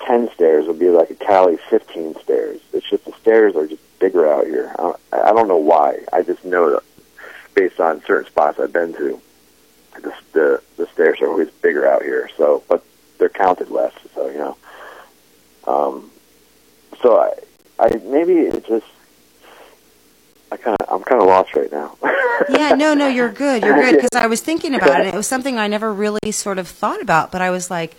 ten 0.00 0.30
stairs 0.34 0.66
would 0.66 0.78
be 0.78 0.90
like 0.90 1.10
a 1.10 1.14
Cali 1.14 1.58
fifteen 1.70 2.14
stairs. 2.20 2.60
It's 2.72 2.88
just 2.88 3.04
the 3.04 3.12
stairs 3.20 3.56
are 3.56 3.66
just 3.66 3.82
bigger 3.98 4.30
out 4.30 4.46
here. 4.46 4.74
I 4.78 4.82
don't, 4.82 5.00
I 5.12 5.32
don't 5.32 5.48
know 5.48 5.56
why. 5.56 6.00
I 6.12 6.22
just 6.22 6.44
know 6.44 6.70
that 6.70 6.82
based 7.54 7.80
on 7.80 8.02
certain 8.04 8.30
spots 8.30 8.58
I've 8.58 8.72
been 8.72 8.92
to, 8.94 9.20
the 9.94 10.14
the, 10.32 10.62
the 10.76 10.86
stairs 10.88 11.20
are 11.20 11.28
always 11.28 11.50
bigger 11.50 11.88
out 11.88 12.02
here. 12.02 12.28
So, 12.36 12.62
but 12.68 12.84
they're 13.18 13.28
counted 13.28 13.70
less. 13.70 13.94
So 14.14 14.28
you 14.28 14.38
know, 14.38 14.56
um, 15.66 16.10
so 17.00 17.18
I, 17.18 17.32
I 17.82 18.00
maybe 18.04 18.32
it 18.34 18.64
just. 18.66 18.86
I 20.52 20.56
kind 20.58 20.76
of, 20.80 20.86
I'm 20.92 21.02
kind 21.02 21.20
of 21.20 21.26
lost 21.26 21.54
right 21.56 21.72
now. 21.72 21.96
yeah, 22.50 22.74
no, 22.74 22.92
no, 22.92 23.08
you're 23.08 23.32
good. 23.32 23.62
You're 23.62 23.74
good 23.74 23.96
because 23.96 24.10
I 24.14 24.26
was 24.26 24.42
thinking 24.42 24.74
about 24.74 25.00
it. 25.00 25.06
It 25.06 25.14
was 25.16 25.26
something 25.26 25.58
I 25.58 25.66
never 25.66 25.92
really 25.92 26.30
sort 26.30 26.58
of 26.58 26.68
thought 26.68 27.00
about, 27.00 27.32
but 27.32 27.40
I 27.40 27.48
was 27.48 27.70
like, 27.70 27.96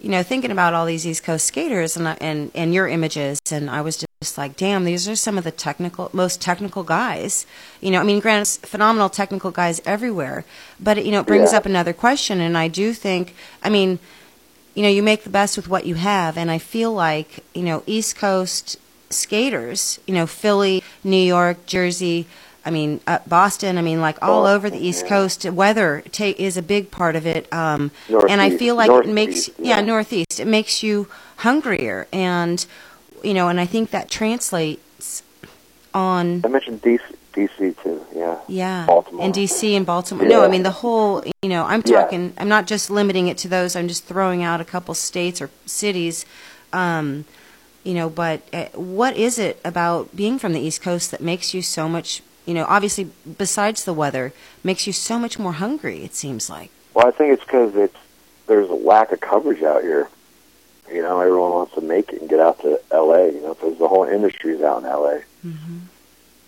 you 0.00 0.08
know, 0.08 0.22
thinking 0.22 0.50
about 0.50 0.72
all 0.72 0.86
these 0.86 1.06
East 1.06 1.24
Coast 1.24 1.46
skaters 1.46 1.96
and 1.98 2.08
and 2.20 2.50
and 2.54 2.72
your 2.72 2.88
images, 2.88 3.38
and 3.52 3.68
I 3.68 3.82
was 3.82 4.02
just 4.22 4.38
like, 4.38 4.56
damn, 4.56 4.84
these 4.84 5.06
are 5.08 5.14
some 5.16 5.36
of 5.36 5.44
the 5.44 5.50
technical, 5.50 6.08
most 6.14 6.40
technical 6.40 6.82
guys. 6.84 7.46
You 7.82 7.90
know, 7.90 8.00
I 8.00 8.04
mean, 8.04 8.18
granted, 8.18 8.66
phenomenal 8.66 9.10
technical 9.10 9.50
guys 9.50 9.82
everywhere, 9.84 10.44
but 10.80 10.96
it, 10.98 11.04
you 11.04 11.12
know, 11.12 11.20
it 11.20 11.26
brings 11.26 11.52
Yeah. 11.52 11.58
up 11.58 11.66
another 11.66 11.92
question, 11.92 12.40
and 12.40 12.56
I 12.56 12.68
do 12.68 12.94
think, 12.94 13.34
I 13.62 13.68
mean, 13.68 13.98
you 14.74 14.82
know, 14.82 14.88
you 14.88 15.02
make 15.02 15.24
the 15.24 15.30
best 15.30 15.56
with 15.58 15.68
what 15.68 15.84
you 15.84 15.96
have, 15.96 16.38
and 16.38 16.50
I 16.50 16.56
feel 16.56 16.92
like, 16.94 17.44
you 17.54 17.62
know, 17.62 17.82
East 17.86 18.16
Coast 18.16 18.78
skaters, 19.10 19.98
you 20.06 20.14
know, 20.14 20.26
Philly, 20.26 20.82
New 21.04 21.16
York, 21.22 21.66
Jersey, 21.66 22.26
I 22.64 22.70
mean, 22.70 23.00
uh, 23.06 23.18
Boston, 23.26 23.78
I 23.78 23.82
mean, 23.82 24.00
like 24.00 24.22
all 24.22 24.42
Boston, 24.42 24.56
over 24.56 24.70
the 24.70 24.78
East 24.78 25.04
yeah. 25.04 25.08
Coast, 25.08 25.44
weather 25.46 26.02
ta- 26.12 26.34
is 26.36 26.56
a 26.56 26.62
big 26.62 26.90
part 26.90 27.16
of 27.16 27.26
it. 27.26 27.50
Um, 27.52 27.90
and 28.28 28.40
I 28.40 28.50
feel 28.56 28.74
like 28.76 28.90
it 28.90 29.08
makes, 29.08 29.48
yeah, 29.58 29.76
yeah. 29.76 29.80
Northeast, 29.80 30.38
it 30.40 30.46
makes 30.46 30.82
you 30.82 31.08
hungrier. 31.38 32.06
And, 32.12 32.64
you 33.24 33.32
know, 33.34 33.48
and 33.48 33.58
I 33.58 33.66
think 33.66 33.90
that 33.92 34.10
translates 34.10 35.22
on 35.94 36.42
I 36.44 36.48
mentioned 36.48 36.82
DC, 36.82 37.00
DC 37.32 37.82
too. 37.82 38.04
Yeah. 38.14 38.38
yeah, 38.46 38.86
Baltimore. 38.86 39.24
in 39.24 39.32
DC 39.32 39.76
and 39.76 39.86
Baltimore. 39.86 40.26
No, 40.26 40.44
I 40.44 40.48
mean 40.48 40.62
the 40.62 40.70
whole. 40.70 41.24
You 41.42 41.48
know, 41.48 41.64
I'm 41.64 41.82
Yeah. 41.86 42.02
talking. 42.02 42.32
I'm 42.38 42.48
not 42.48 42.66
just 42.66 42.90
limiting 42.90 43.26
it 43.28 43.38
to 43.38 43.48
those. 43.48 43.74
I'm 43.74 43.88
just 43.88 44.04
throwing 44.04 44.42
out 44.42 44.60
a 44.60 44.64
couple 44.64 44.94
states 44.94 45.40
or 45.40 45.50
cities. 45.66 46.26
Um, 46.72 47.24
you 47.84 47.94
know, 47.94 48.10
but 48.10 48.42
uh, 48.52 48.66
what 48.74 49.16
is 49.16 49.38
it 49.38 49.60
about 49.64 50.14
being 50.14 50.38
from 50.38 50.52
the 50.52 50.60
East 50.60 50.82
Coast 50.82 51.10
that 51.10 51.20
makes 51.20 51.54
you 51.54 51.62
so 51.62 51.88
much? 51.88 52.22
You 52.46 52.54
know, 52.54 52.66
obviously, 52.68 53.10
besides 53.38 53.84
the 53.84 53.94
weather, 53.94 54.32
makes 54.64 54.86
you 54.86 54.92
so 54.92 55.18
much 55.18 55.38
more 55.38 55.52
hungry. 55.52 56.02
It 56.02 56.14
seems 56.14 56.50
like. 56.50 56.70
Well, 56.94 57.06
I 57.06 57.10
think 57.10 57.32
it's 57.32 57.44
because 57.44 57.74
it's 57.76 57.96
there's 58.46 58.68
a 58.68 58.74
lack 58.74 59.12
of 59.12 59.20
coverage 59.20 59.62
out 59.62 59.82
here. 59.82 60.08
You 60.92 61.02
know, 61.02 61.20
everyone 61.20 61.50
wants 61.50 61.74
to 61.74 61.80
make 61.80 62.12
it 62.12 62.20
and 62.20 62.28
get 62.28 62.40
out 62.40 62.60
to 62.62 62.80
L.A. 62.90 63.32
You 63.32 63.40
know, 63.40 63.54
because 63.54 63.78
the 63.78 63.88
whole 63.88 64.04
industry's 64.04 64.60
out 64.60 64.82
in 64.82 64.88
L.A. 64.88 65.22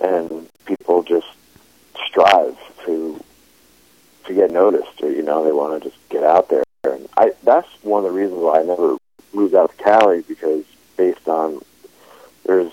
and 0.01 0.49
people 0.67 1.03
just 1.03 1.29
strive 2.07 2.57
to 2.85 3.23
to 4.25 4.35
get 4.35 4.51
noticed. 4.51 5.03
Or, 5.03 5.11
you 5.11 5.23
know, 5.23 5.45
they 5.45 5.53
want 5.53 5.83
to 5.83 5.89
just 5.89 6.01
get 6.09 6.25
out 6.25 6.49
there, 6.49 6.65
and 6.85 7.09
I 7.17 7.33
that's 7.45 7.69
one 7.83 8.05
of 8.05 8.13
the 8.13 8.19
reasons 8.19 8.41
why 8.41 8.61
I 8.61 8.63
never 8.65 8.97
moved 9.33 9.55
out 9.55 9.77
to 9.77 9.83
Cali 9.83 10.23
because 10.23 10.65
based 10.97 11.29
on 11.29 11.63
there's 12.45 12.73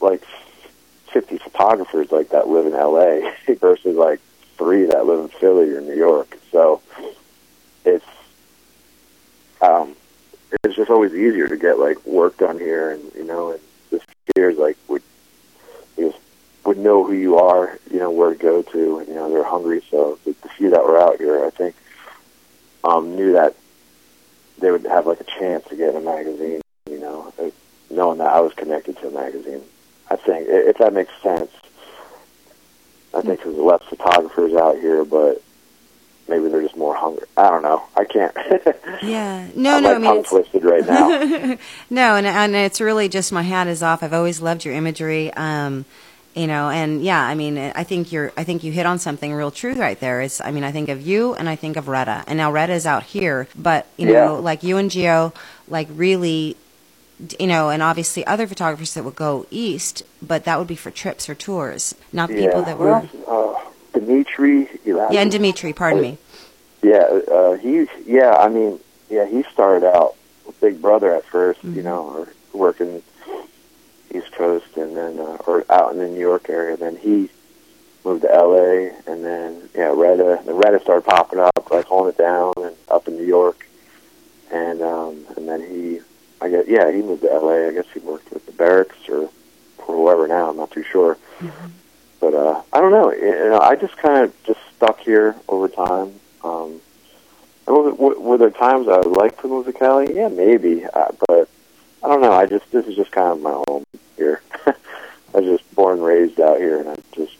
like 0.00 0.22
50 1.12 1.38
photographers 1.38 2.10
like 2.10 2.30
that 2.30 2.48
live 2.48 2.66
in 2.66 2.72
LA 2.72 3.32
versus 3.60 3.96
like 3.96 4.20
three 4.56 4.84
that 4.86 5.06
live 5.06 5.20
in 5.20 5.28
Philly 5.28 5.70
or 5.70 5.80
New 5.80 5.96
York. 5.96 6.38
So 6.52 6.82
it's 7.84 8.04
um, 9.60 9.94
it's 10.64 10.76
just 10.76 10.90
always 10.90 11.12
easier 11.14 11.48
to 11.48 11.56
get 11.56 11.78
like 11.78 12.04
work 12.06 12.38
done 12.38 12.58
here, 12.58 12.92
and 12.92 13.12
you 13.14 13.24
know, 13.24 13.52
and 13.52 13.60
the 13.90 14.00
skiers 14.34 14.58
like 14.58 14.76
would 14.88 15.02
just 15.96 16.18
would 16.64 16.78
know 16.78 17.04
who 17.04 17.12
you 17.12 17.38
are, 17.38 17.78
you 17.90 17.98
know, 17.98 18.10
where 18.10 18.30
to 18.30 18.36
go 18.36 18.62
to, 18.62 18.98
and 18.98 19.08
you 19.08 19.14
know, 19.14 19.30
they're 19.30 19.44
hungry. 19.44 19.82
So 19.90 20.18
the, 20.24 20.34
the 20.42 20.48
few 20.48 20.70
that 20.70 20.84
were 20.84 21.00
out 21.00 21.18
here, 21.18 21.44
I 21.44 21.50
think, 21.50 21.74
um, 22.84 23.16
knew 23.16 23.32
that 23.32 23.54
they 24.58 24.70
would 24.70 24.84
have 24.84 25.06
like 25.06 25.20
a 25.20 25.24
chance 25.24 25.66
to 25.68 25.76
get 25.76 25.90
in 25.90 25.96
a 25.96 26.00
magazine, 26.00 26.50
you 26.52 26.60
knowing 27.90 28.18
that 28.18 28.28
I 28.32 28.40
was 28.40 28.52
connected 28.54 28.96
to 28.98 29.08
a 29.08 29.10
magazine. 29.10 29.62
I 30.10 30.16
think 30.16 30.46
if 30.48 30.78
that 30.78 30.92
makes 30.92 31.12
sense. 31.22 31.50
I 33.14 33.22
think 33.22 33.42
there's 33.42 33.56
less 33.56 33.82
photographers 33.84 34.54
out 34.54 34.76
here, 34.78 35.04
but 35.04 35.42
maybe 36.28 36.48
they're 36.48 36.62
just 36.62 36.76
more 36.76 36.94
hungry. 36.94 37.26
I 37.36 37.50
don't 37.50 37.62
know. 37.62 37.82
I 37.96 38.04
can't. 38.04 38.36
Yeah. 39.02 39.48
No, 39.54 39.76
I'm 39.76 39.82
no, 39.82 39.88
like 39.88 39.96
I 39.96 39.98
mean, 40.00 40.14
tongue 40.14 40.24
twisted 40.24 40.62
right 40.64 40.86
now. 40.86 41.08
no, 41.90 42.16
and 42.16 42.26
and 42.26 42.54
it's 42.54 42.80
really 42.82 43.08
just 43.08 43.32
my 43.32 43.40
hat 43.42 43.66
is 43.66 43.82
off. 43.82 44.02
I've 44.02 44.12
always 44.12 44.42
loved 44.42 44.64
your 44.64 44.74
imagery. 44.74 45.32
Um, 45.32 45.86
you 46.34 46.46
know, 46.46 46.68
and 46.68 47.02
yeah, 47.02 47.20
I 47.22 47.34
mean, 47.34 47.56
I 47.58 47.82
think 47.82 48.12
you're, 48.12 48.30
I 48.36 48.44
think 48.44 48.62
you 48.62 48.70
hit 48.72 48.84
on 48.86 48.98
something 48.98 49.32
real 49.32 49.50
true 49.50 49.72
right 49.74 49.98
there. 49.98 50.20
Is, 50.20 50.40
I 50.44 50.50
mean, 50.50 50.64
I 50.64 50.70
think 50.70 50.88
of 50.90 51.00
you 51.00 51.34
and 51.34 51.48
I 51.48 51.56
think 51.56 51.76
of 51.76 51.88
Reda, 51.88 52.24
and 52.26 52.36
now 52.36 52.52
Reda 52.52 52.72
is 52.74 52.86
out 52.86 53.02
here, 53.04 53.48
but 53.56 53.86
you 53.96 54.06
Yeah. 54.08 54.26
know, 54.26 54.34
like 54.40 54.62
you 54.62 54.76
and 54.76 54.90
Gio, 54.90 55.34
like 55.66 55.88
really, 55.94 56.56
you 57.38 57.46
know, 57.46 57.70
and 57.70 57.82
obviously 57.82 58.26
other 58.26 58.46
photographers 58.46 58.94
that 58.94 59.04
would 59.04 59.16
go 59.16 59.46
east, 59.50 60.02
but 60.22 60.44
that 60.44 60.58
would 60.58 60.68
be 60.68 60.76
for 60.76 60.90
trips 60.90 61.28
or 61.28 61.34
tours, 61.34 61.94
not 62.12 62.28
people 62.30 62.62
that 62.62 62.78
were. 62.78 63.08
Well, 63.26 63.56
uh, 63.94 63.98
Dimitri. 63.98 64.68
Yeah, 64.84 65.08
and 65.12 65.30
Dimitri, 65.30 65.72
pardon 65.72 66.02
me. 66.02 66.18
Yeah, 66.82 67.20
uh, 67.30 67.54
he. 67.54 67.86
Yeah, 68.06 68.36
I 68.36 68.48
mean, 68.48 68.80
yeah, 69.08 69.26
he 69.26 69.42
started 69.52 69.86
out 69.86 70.14
with 70.46 70.60
Big 70.60 70.80
Brother 70.80 71.14
at 71.14 71.26
1st 71.26 71.56
Mm-hmm. 71.56 71.74
you 71.74 71.82
know, 71.82 72.04
or 72.04 72.28
working 72.52 73.02
East 74.14 74.32
Coast, 74.32 74.76
and 74.76 74.96
then 74.96 75.18
uh, 75.18 75.36
or 75.46 75.64
out 75.70 75.92
in 75.92 75.98
the 75.98 76.08
New 76.08 76.20
York 76.20 76.48
area. 76.48 76.76
Then 76.76 76.96
he 76.96 77.28
moved 78.04 78.22
to 78.22 78.34
L.A. 78.34 78.92
and 79.06 79.24
then 79.24 79.68
yeah, 79.74 79.92
Reda. 79.94 80.42
The 80.44 80.54
Reda 80.54 80.80
started 80.80 81.04
popping 81.04 81.38
up, 81.38 81.70
like 81.70 81.84
holding 81.84 82.14
it 82.14 82.18
down, 82.18 82.54
and 82.56 82.76
up 82.88 83.08
in 83.08 83.16
New 83.16 83.26
York, 83.26 83.68
and 84.50 84.80
um, 84.82 85.26
and 85.36 85.48
then 85.48 85.60
he, 85.60 86.00
I 86.40 86.48
guess, 86.48 86.66
yeah, 86.66 86.90
he 86.90 87.02
moved 87.02 87.22
to 87.22 87.32
L.A. 87.32 87.68
I 87.68 87.72
guess 87.72 87.86
he 87.92 88.00
worked 88.00 88.32
with 88.32 88.46
the 88.46 88.52
Berrics 88.52 89.08
or 89.08 89.30
or 89.86 89.96
whoever 89.96 90.26
now. 90.26 90.50
I'm 90.50 90.56
not 90.56 90.70
too 90.70 90.84
sure. 90.84 91.16
But 92.20 92.34
uh, 92.34 92.62
I 92.72 92.80
don't 92.80 92.92
know. 92.92 93.12
You 93.12 93.50
know, 93.50 93.60
I 93.60 93.76
just 93.76 93.96
kind 93.96 94.24
of 94.24 94.44
just 94.44 94.60
stuck 94.76 95.00
here 95.00 95.34
over 95.48 95.68
time. 95.68 96.12
Um, 96.44 96.80
and 97.66 97.98
were, 97.98 98.38
there 98.38 98.50
times 98.50 98.88
I 98.88 98.98
would 98.98 99.16
like 99.16 99.40
to 99.42 99.48
move 99.48 99.66
to 99.66 99.72
Cali? 99.72 100.14
Yeah, 100.14 100.28
maybe. 100.28 100.84
Uh, 100.84 101.12
but 101.28 101.48
I 102.02 102.08
don't 102.08 102.20
know. 102.20 102.32
I 102.32 102.46
just 102.46 102.70
this 102.72 102.86
is 102.86 102.96
just 102.96 103.10
kind 103.10 103.32
of 103.32 103.40
my 103.40 103.62
home 103.68 103.84
here. 104.16 104.42
I 104.66 104.74
was 105.32 105.44
just 105.44 105.74
born 105.74 105.98
and 105.98 106.04
raised 106.06 106.40
out 106.40 106.58
here, 106.58 106.78
and 106.80 106.88
I 106.90 106.96
just 107.12 107.36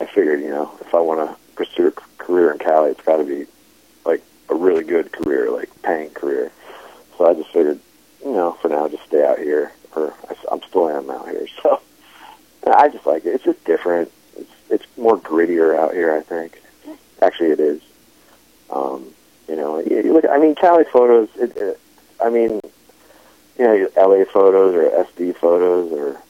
I 0.00 0.06
figured, 0.06 0.40
you 0.40 0.50
know, 0.50 0.72
if 0.80 0.94
I 0.94 1.00
want 1.00 1.28
to 1.28 1.36
pursue 1.54 1.88
a 1.88 1.92
career 1.92 2.52
in 2.52 2.58
Cali, 2.58 2.90
it's 2.90 3.02
got 3.02 3.18
to 3.18 3.24
be 3.24 3.46
like 4.04 4.22
a 4.48 4.54
really 4.54 4.84
good 4.84 5.12
career, 5.12 5.50
like 5.50 5.70
paying 5.82 6.10
career. 6.10 6.50
So 7.18 7.28
I 7.28 7.34
just 7.34 7.50
figured, 7.52 7.80
you 8.24 8.32
know, 8.32 8.52
for 8.60 8.68
now, 8.68 8.88
just 8.88 9.04
stay 9.04 9.24
out 9.24 9.38
here, 9.38 9.72
or 9.94 10.14
I, 10.28 10.54
am 10.54 10.62
still 10.62 10.88
am 10.88 11.10
out 11.10 11.28
here. 11.28 11.46
So 11.62 11.80
I 12.74 12.88
just 12.90 13.06
like 13.06 13.24
it. 13.24 13.30
It's 13.30 13.44
just 13.44 13.64
different. 13.64 14.12
It's 14.36 14.50
it's 14.68 14.86
more 14.98 15.18
grittier 15.18 15.78
out 15.78 15.94
here. 15.94 16.14
I 16.14 16.20
think. 16.20 16.60
Actually, 17.22 17.52
it 17.52 17.60
is. 17.60 17.80
Um, 18.68 19.14
you 19.48 19.56
know, 19.56 19.78
you, 19.78 20.02
you 20.02 20.12
look. 20.12 20.26
I 20.26 20.38
mean, 20.38 20.54
Cali 20.54 20.84
photos. 20.84 21.30
It, 21.36 21.56
it, 21.56 21.80
I 22.22 22.28
mean, 22.28 22.60
you 23.58 23.64
know, 23.64 23.88
LA 23.96 24.24
photos 24.24 24.74
or 24.74 25.04
SD 25.04 25.36
photos 25.36 25.92
or 25.92 26.20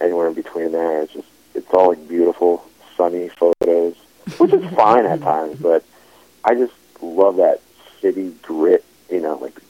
anywhere 0.00 0.28
in 0.28 0.34
between 0.34 0.72
there. 0.72 1.02
It's 1.02 1.12
just 1.12 1.28
it's 1.54 1.72
all 1.72 1.88
like 1.90 2.08
beautiful, 2.08 2.64
sunny 2.96 3.28
photos, 3.28 3.94
which 4.38 4.52
is 4.52 4.74
fine 4.74 5.06
at 5.06 5.20
times. 5.32 5.60
But 5.60 5.84
I 6.44 6.54
just 6.54 6.74
love 7.00 7.36
that 7.36 7.60
city 8.00 8.34
grit. 8.42 8.84
You 9.10 9.20
know, 9.20 9.36
like 9.36 9.60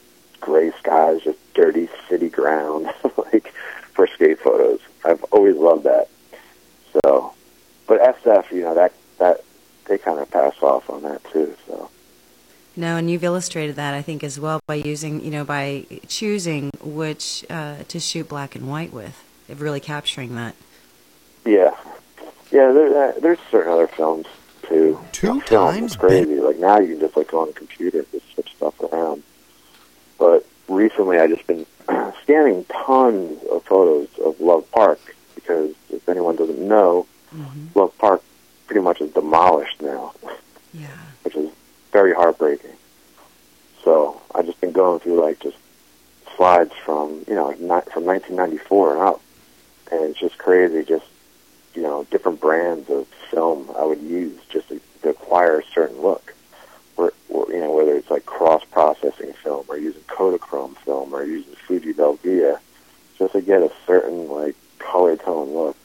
gray 0.46 0.70
skies, 0.78 1.22
just 1.22 1.38
dirty 1.54 1.88
city 2.08 2.28
ground, 2.28 2.88
like 3.18 3.52
for 3.92 4.06
skate 4.06 4.38
photos. 4.38 4.80
I've 5.04 5.22
always 5.24 5.56
loved 5.56 5.84
that. 5.84 6.08
So, 6.92 7.34
but 7.88 8.00
SF, 8.00 8.52
you 8.52 8.62
know, 8.62 8.74
that 8.74 8.92
that 9.18 9.40
they 9.86 9.98
kind 9.98 10.20
of 10.20 10.30
pass 10.30 10.54
off 10.62 10.88
on 10.88 11.02
that 11.02 11.22
too. 11.32 11.54
So. 11.66 11.90
No, 12.76 12.96
and 12.96 13.10
you've 13.10 13.24
illustrated 13.24 13.74
that 13.76 13.92
I 13.94 14.02
think 14.02 14.22
as 14.22 14.38
well 14.38 14.60
by 14.66 14.76
using, 14.76 15.24
you 15.24 15.30
know, 15.30 15.44
by 15.44 15.86
choosing 16.06 16.70
which 16.80 17.44
uh, 17.50 17.78
to 17.88 17.98
shoot 17.98 18.28
black 18.28 18.54
and 18.54 18.68
white 18.68 18.92
with, 18.92 19.24
of 19.48 19.60
really 19.60 19.80
capturing 19.80 20.36
that. 20.36 20.54
Yeah, 21.44 21.74
yeah. 22.52 22.70
There, 22.70 23.08
uh, 23.08 23.12
there's 23.20 23.38
certain 23.50 23.72
other 23.72 23.88
films 23.88 24.26
too. 24.62 25.00
Two 25.10 25.40
Film 25.40 25.40
times 25.40 25.92
is 25.92 25.96
crazy. 25.96 26.38
Like 26.38 26.58
now, 26.58 26.78
you 26.78 26.92
can 26.92 27.00
just 27.00 27.16
like 27.16 27.32
go 27.32 27.40
on 27.40 27.48
the 27.48 27.54
computer 27.54 27.98
and 27.98 28.10
just 28.12 28.32
switch 28.32 28.54
stuff 28.54 28.56
around. 28.56 28.64
But 28.64 28.65
recently, 30.76 31.18
I 31.18 31.26
just 31.26 31.46
been 31.46 31.66
scanning 32.22 32.64
tons 32.66 33.42
of 33.50 33.64
photos 33.64 34.08
of 34.24 34.40
Love 34.40 34.70
Park 34.70 35.00
because 35.34 35.74
if 35.90 36.08
anyone 36.08 36.36
doesn't 36.36 36.60
know, 36.60 37.06
mm-hmm. 37.34 37.78
Love 37.78 37.96
Park 37.98 38.22
pretty 38.66 38.80
much 38.82 39.00
is 39.00 39.12
demolished 39.12 39.80
now, 39.80 40.12
Yeah. 40.72 40.86
which 41.22 41.34
is 41.36 41.50
very 41.92 42.12
heartbreaking. 42.14 42.72
So 43.84 44.20
I 44.34 44.42
just 44.42 44.60
been 44.60 44.72
going 44.72 45.00
through 45.00 45.20
like 45.22 45.40
just 45.40 45.56
slides 46.36 46.72
from 46.84 47.24
you 47.28 47.34
know 47.34 47.46
like 47.46 47.60
ni- 47.60 47.90
from 47.92 48.04
1994 48.04 48.92
and 48.94 49.02
up, 49.02 49.20
and 49.92 50.02
it's 50.10 50.18
just 50.18 50.36
crazy. 50.38 50.84
Just 50.84 51.06
you 51.74 51.82
know 51.82 52.04
different 52.10 52.40
brands 52.40 52.90
of 52.90 53.06
film 53.30 53.70
I 53.78 53.84
would 53.84 54.00
use 54.02 54.40
just 54.50 54.68
to, 54.68 54.80
to 55.02 55.10
acquire 55.10 55.60
a 55.60 55.64
certain 55.72 56.00
look. 56.02 56.34
Or, 56.96 57.12
or 57.28 57.46
you 57.52 57.60
know 57.60 57.72
whether 57.72 57.95
it's 58.06 58.10
like 58.12 58.24
cross 58.24 58.62
processing 58.70 59.32
film 59.32 59.66
or 59.68 59.76
using 59.76 60.02
Kodachrome 60.02 60.76
film 60.78 61.12
or 61.12 61.24
using 61.24 61.56
Fuji 61.66 61.92
Velvia, 61.92 62.60
just 63.18 63.32
to 63.32 63.40
get 63.40 63.62
a 63.62 63.72
certain 63.84 64.28
like 64.28 64.54
color 64.78 65.16
tone 65.16 65.52
look. 65.52 65.76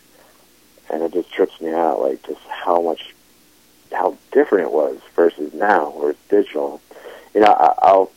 And 0.91 1.01
it 1.01 1.13
just 1.13 1.31
trips 1.31 1.59
me 1.59 1.73
out, 1.73 1.99
like 1.99 2.21
just 2.27 2.41
how 2.41 2.79
much, 2.79 3.15
how 3.91 4.15
different 4.31 4.67
it 4.67 4.71
was 4.71 4.99
versus 5.15 5.51
now, 5.55 5.89
where 5.89 6.11
it's 6.11 6.27
digital. 6.29 6.79
You 7.33 7.41
know, 7.41 7.53
I, 7.53 7.73
I'll, 7.81 8.11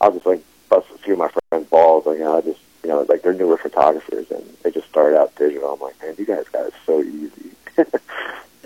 I'll 0.00 0.12
just 0.12 0.26
like 0.26 0.42
bust 0.68 0.88
a 0.92 0.98
few 0.98 1.12
of 1.12 1.20
my 1.20 1.30
friends' 1.50 1.68
balls. 1.70 2.04
Like, 2.04 2.18
you 2.18 2.24
know, 2.24 2.38
I 2.38 2.40
just, 2.40 2.58
you 2.82 2.88
know, 2.88 3.02
like 3.02 3.22
they're 3.22 3.32
newer 3.32 3.58
photographers 3.58 4.28
and 4.32 4.42
they 4.64 4.72
just 4.72 4.88
started 4.88 5.16
out 5.16 5.36
digital. 5.36 5.72
I'm 5.74 5.80
like, 5.80 6.02
man, 6.02 6.16
you 6.18 6.26
guys 6.26 6.48
got 6.48 6.66
it 6.66 6.74
so 6.84 7.00
easy. 7.00 7.52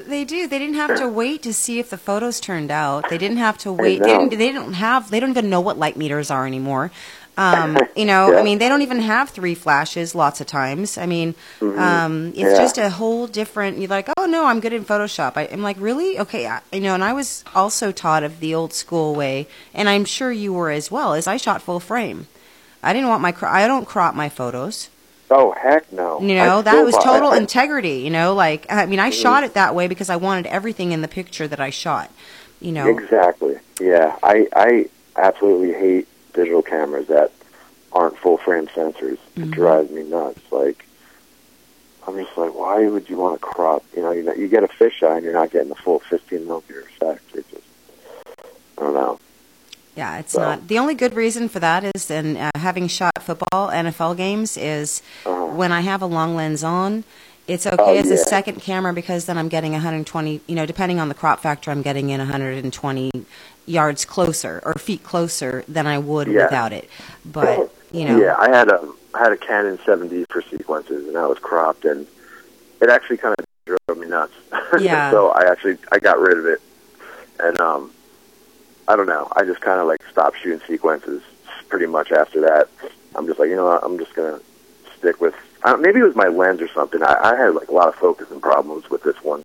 They 0.06 0.24
do. 0.24 0.46
They 0.46 0.58
didn't 0.58 0.74
have 0.76 0.96
to 0.98 1.08
wait 1.08 1.42
to 1.42 1.52
see 1.52 1.78
if 1.78 1.90
the 1.90 1.98
photos 1.98 2.40
turned 2.40 2.70
out. 2.70 3.08
They 3.10 3.18
didn't 3.18 3.38
have 3.38 3.58
to 3.58 3.72
wait. 3.72 4.00
They 4.02 4.06
didn't. 4.08 4.36
They 4.38 4.52
don't 4.52 4.74
have. 4.74 5.10
They 5.10 5.20
don't 5.20 5.30
even 5.30 5.50
know 5.50 5.60
what 5.60 5.78
light 5.78 5.96
meters 5.96 6.30
are 6.30 6.46
anymore. 6.46 6.90
Um, 7.38 7.78
you 7.96 8.04
know, 8.04 8.32
Yeah. 8.32 8.38
I 8.40 8.42
mean, 8.42 8.58
they 8.58 8.68
don't 8.68 8.82
even 8.82 9.00
have 9.00 9.30
three 9.30 9.54
flashes. 9.54 10.14
Lots 10.14 10.40
of 10.40 10.46
times. 10.46 10.98
I 10.98 11.06
mean, 11.06 11.34
um, 11.60 11.68
it's 11.68 11.78
Mm-hmm. 11.80 12.38
Yeah. 12.38 12.54
just 12.56 12.78
a 12.78 12.90
whole 12.90 13.26
different. 13.26 13.78
You're 13.78 13.88
like, 13.88 14.08
oh 14.16 14.26
no, 14.26 14.46
I'm 14.46 14.60
good 14.60 14.72
in 14.72 14.84
Photoshop. 14.84 15.36
I, 15.36 15.48
I'm 15.52 15.62
like, 15.62 15.76
really? 15.80 16.18
Okay, 16.18 16.46
I, 16.46 16.60
you 16.72 16.80
know. 16.80 16.94
And 16.94 17.04
I 17.04 17.12
was 17.12 17.44
also 17.54 17.92
taught 17.92 18.22
of 18.22 18.40
the 18.40 18.54
old 18.54 18.72
school 18.72 19.14
way, 19.14 19.46
and 19.74 19.88
I'm 19.88 20.04
sure 20.04 20.32
you 20.32 20.52
were 20.52 20.70
as 20.70 20.90
well. 20.90 21.14
Is 21.14 21.26
I 21.26 21.36
shot 21.36 21.62
full 21.62 21.80
frame. 21.80 22.26
I 22.82 22.92
didn't 22.92 23.08
want 23.08 23.22
my. 23.22 23.32
Cro- 23.32 23.50
I 23.50 23.66
don't 23.66 23.86
crop 23.86 24.14
my 24.14 24.28
photos. 24.28 24.88
Oh 25.30 25.52
heck 25.52 25.92
no! 25.92 26.20
You 26.20 26.34
know, 26.34 26.58
I 26.58 26.62
that 26.62 26.84
was 26.84 26.94
total 26.96 27.30
I- 27.30 27.38
integrity. 27.38 28.00
You 28.00 28.10
know, 28.10 28.34
like 28.34 28.66
I 28.70 28.86
mean, 28.86 28.98
I 29.00 29.10
shot 29.10 29.44
it 29.44 29.54
that 29.54 29.74
way 29.74 29.88
because 29.88 30.10
I 30.10 30.16
wanted 30.16 30.46
everything 30.46 30.92
in 30.92 31.02
the 31.02 31.08
picture 31.08 31.48
that 31.48 31.60
I 31.60 31.70
shot. 31.70 32.10
You 32.60 32.72
know, 32.72 32.88
Exactly. 32.88 33.56
Yeah, 33.80 34.16
I 34.22 34.46
I 34.54 34.90
absolutely 35.16 35.72
hate 35.72 36.08
digital 36.34 36.62
cameras 36.62 37.06
that 37.08 37.32
aren't 37.92 38.18
full 38.18 38.36
frame 38.38 38.66
sensors. 38.68 39.18
Mm-hmm. 39.18 39.44
It 39.44 39.50
drives 39.50 39.90
me 39.90 40.02
nuts. 40.04 40.40
Like 40.52 40.84
I'm 42.06 42.16
just 42.16 42.36
like, 42.36 42.54
why 42.54 42.86
would 42.88 43.08
you 43.08 43.16
want 43.16 43.40
to 43.40 43.46
crop? 43.46 43.84
You 43.94 44.02
know, 44.02 44.10
you 44.10 44.22
know, 44.22 44.32
you 44.32 44.48
get 44.48 44.64
a 44.64 44.68
fisheye 44.68 45.16
and 45.16 45.24
you're 45.24 45.32
not 45.34 45.50
getting 45.50 45.68
the 45.68 45.74
full 45.74 46.00
15 46.00 46.46
millimeter 46.46 46.80
effect. 46.80 47.22
It 47.34 47.44
just, 47.50 47.62
I 48.78 48.82
don't 48.82 48.94
know. 48.94 49.20
Yeah, 50.00 50.18
it's 50.18 50.32
So- 50.32 50.40
not. 50.40 50.68
The 50.68 50.78
only 50.78 50.94
good 50.94 51.14
reason 51.14 51.48
for 51.50 51.60
that 51.60 51.84
is, 51.94 52.10
and 52.10 52.38
uh, 52.38 52.50
having 52.56 52.88
shot 52.88 53.22
football 53.22 53.68
NFL 53.70 54.16
games 54.16 54.56
is 54.56 55.02
Uh-huh. 55.26 55.44
when 55.60 55.72
I 55.72 55.82
have 55.82 56.00
a 56.00 56.06
long 56.06 56.34
lens 56.34 56.64
on. 56.64 57.04
It's 57.46 57.66
okay 57.66 57.96
Oh, 57.98 58.02
as 58.02 58.10
a 58.10 58.16
second 58.16 58.62
camera 58.62 58.92
because 58.94 59.24
then 59.26 59.36
I'm 59.36 59.48
getting 59.48 59.72
120. 59.74 60.40
You 60.46 60.54
know, 60.54 60.64
depending 60.66 61.00
on 61.00 61.08
the 61.08 61.14
crop 61.14 61.40
factor, 61.42 61.70
I'm 61.70 61.82
getting 61.82 62.08
in 62.10 62.20
120 62.20 63.10
yards 63.66 64.04
closer 64.04 64.62
or 64.64 64.72
feet 64.74 65.02
closer 65.02 65.64
than 65.68 65.86
I 65.86 65.98
would 65.98 66.28
Yeah. 66.28 66.44
without 66.44 66.72
it. 66.72 66.88
But 67.24 67.70
you 67.92 68.04
know, 68.06 68.16
Yeah, 68.18 68.36
I 68.38 68.48
had 68.56 68.68
a 68.68 68.80
I 69.14 69.18
had 69.18 69.32
a 69.32 69.36
Canon 69.36 69.78
7D 69.84 70.24
for 70.30 70.40
sequences, 70.42 71.06
and 71.08 71.16
that 71.16 71.28
was 71.28 71.38
cropped, 71.40 71.84
and 71.84 72.06
it 72.80 72.88
actually 72.88 73.16
kind 73.18 73.34
of 73.36 73.44
drove 73.66 73.98
me 73.98 74.06
nuts. 74.06 74.32
Yeah. 74.80 75.10
so 75.10 75.30
I 75.30 75.42
actually 75.50 75.76
I 75.90 75.98
got 75.98 76.18
rid 76.20 76.38
of 76.38 76.46
it, 76.46 76.60
and 77.40 77.58
um, 77.58 77.90
I 78.90 78.96
don't 78.96 79.06
know. 79.06 79.28
I 79.36 79.44
just 79.44 79.60
kind 79.60 79.78
of 79.80 79.86
like 79.86 80.02
stopped 80.10 80.38
shooting 80.42 80.60
sequences 80.66 81.22
pretty 81.68 81.86
much 81.86 82.10
after 82.10 82.40
that, 82.40 82.68
I'm 83.14 83.26
just 83.28 83.38
like, 83.38 83.48
you 83.48 83.54
know, 83.54 83.66
what, 83.66 83.84
I'm 83.84 83.96
just 83.98 84.12
gonna 84.14 84.40
stick 84.98 85.20
with. 85.20 85.34
I 85.62 85.70
don't, 85.70 85.80
maybe 85.82 86.00
it 86.00 86.02
was 86.02 86.16
my 86.16 86.26
lens 86.26 86.60
or 86.60 86.66
something. 86.68 87.00
I, 87.00 87.14
I 87.22 87.36
had 87.36 87.54
like 87.54 87.68
a 87.68 87.72
lot 87.72 87.86
of 87.86 87.94
focusing 87.94 88.40
problems 88.40 88.90
with 88.90 89.04
this 89.04 89.14
one 89.22 89.44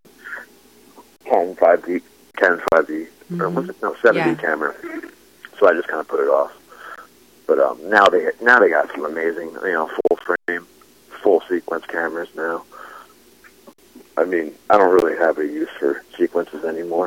Canon 1.25 1.55
5D, 1.55 2.01
Canon 2.37 2.61
5D, 2.73 3.07
or 3.39 3.49
was 3.51 3.69
it 3.69 3.75
no 3.83 3.93
7D 3.93 4.15
Yeah. 4.15 4.33
camera. 4.33 4.73
So 5.59 5.69
I 5.69 5.73
just 5.73 5.87
kind 5.87 5.99
of 5.99 6.07
put 6.07 6.21
it 6.21 6.29
off. 6.29 6.51
But 7.45 7.59
um, 7.59 7.77
now 7.87 8.07
they 8.07 8.31
now 8.41 8.57
they 8.57 8.69
got 8.69 8.89
some 8.91 9.05
amazing, 9.05 9.51
you 9.63 9.73
know, 9.73 9.87
full 10.07 10.17
frame, 10.17 10.65
full 11.21 11.41
sequence 11.47 11.85
cameras 11.85 12.29
now. 12.35 12.63
I 14.17 14.25
mean, 14.25 14.53
I 14.71 14.79
don't 14.79 14.91
really 14.93 15.15
have 15.17 15.37
a 15.37 15.45
use 15.45 15.69
for 15.77 16.01
sequences 16.17 16.65
anymore 16.65 17.05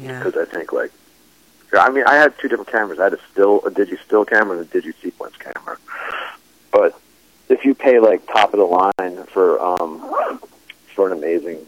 Yeah. 0.00 0.20
because 0.20 0.36
I 0.36 0.50
think 0.50 0.72
like, 0.72 0.90
I 1.80 1.90
mean, 1.90 2.04
I 2.06 2.14
had 2.14 2.38
two 2.38 2.48
different 2.48 2.70
cameras. 2.70 3.00
I 3.00 3.04
had 3.04 3.14
a 3.14 3.20
still, 3.30 3.58
a 3.60 3.70
digi 3.70 3.98
still 4.04 4.24
camera 4.24 4.58
and 4.58 4.66
a 4.66 4.80
digi 4.80 4.94
sequence 5.02 5.36
camera. 5.36 5.78
But 6.70 6.98
if 7.48 7.64
you 7.64 7.74
pay 7.74 7.98
like 7.98 8.26
top 8.26 8.52
of 8.54 8.58
the 8.58 8.64
line 8.64 9.24
for 9.26 9.60
um 9.60 10.00
for 10.94 11.06
an 11.06 11.16
amazing, 11.16 11.58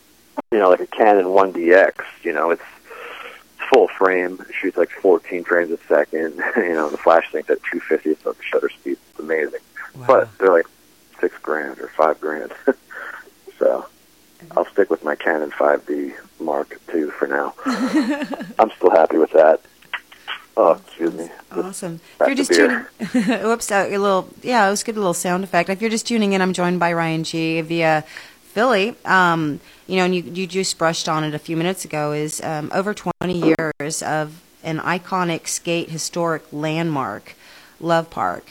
you 0.52 0.58
know, 0.58 0.68
like 0.68 0.80
a 0.80 0.86
Canon 0.86 1.26
1DX, 1.26 1.94
you 2.22 2.32
know, 2.32 2.50
it's 2.50 2.62
full 3.72 3.88
frame, 3.88 4.38
it 4.48 4.54
shoots 4.54 4.76
like 4.76 4.90
14 4.90 5.44
frames 5.44 5.70
a 5.70 5.78
second. 5.88 6.42
You 6.56 6.74
know, 6.74 6.88
the 6.88 6.98
flash 6.98 7.30
thing's 7.32 7.50
at 7.50 7.60
250th 7.62 8.26
of 8.26 8.36
the 8.36 8.42
shutter 8.42 8.68
speed. 8.68 8.98
It's 9.10 9.18
amazing. 9.18 9.60
Wow. 9.96 10.06
But 10.06 10.38
they're 10.38 10.52
like 10.52 10.66
six 11.20 11.36
grand 11.38 11.78
or 11.78 11.88
five 11.88 12.20
grand. 12.20 12.52
so 13.58 13.86
I'll 14.56 14.66
stick 14.66 14.90
with 14.90 15.04
my 15.04 15.14
Canon 15.14 15.50
5D 15.50 16.14
Mark 16.40 16.80
II 16.94 17.10
for 17.10 17.26
now. 17.26 17.54
I'm 18.58 18.70
still 18.72 18.90
happy 18.90 19.18
with 19.18 19.32
that. 19.32 19.60
Oh, 20.56 20.72
excuse 20.72 21.12
me. 21.14 21.28
Awesome. 21.50 22.00
If 22.20 22.26
you're 22.26 22.36
just 22.36 22.52
tuning, 22.52 22.78
whoops, 23.42 23.70
uh, 23.72 23.88
a 23.90 23.98
little, 23.98 24.28
yeah, 24.42 24.66
it 24.66 24.70
was 24.70 24.84
good, 24.84 24.94
a 24.96 24.98
little 24.98 25.14
sound 25.14 25.42
effect. 25.42 25.68
If 25.68 25.80
you're 25.80 25.90
just 25.90 26.06
tuning 26.06 26.32
in, 26.32 26.40
I'm 26.40 26.52
joined 26.52 26.78
by 26.78 26.92
Ryan 26.92 27.24
Gee 27.24 27.60
via 27.60 28.04
Philly. 28.42 28.94
Um, 29.04 29.60
you 29.86 29.96
know, 29.96 30.04
and 30.04 30.14
you 30.14 30.22
you 30.22 30.46
just 30.46 30.78
brushed 30.78 31.08
on 31.08 31.24
it 31.24 31.34
a 31.34 31.38
few 31.38 31.56
minutes 31.56 31.84
ago. 31.84 32.12
Is 32.12 32.40
um, 32.42 32.70
over 32.72 32.94
20 32.94 33.54
years 33.80 34.02
of 34.02 34.40
an 34.62 34.78
iconic 34.78 35.48
skate 35.48 35.90
historic 35.90 36.42
landmark, 36.52 37.34
Love 37.80 38.10
Park. 38.10 38.46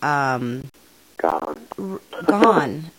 Um, 0.00 0.64
Gone. 1.18 1.60
r- 1.78 2.00
gone. 2.26 2.90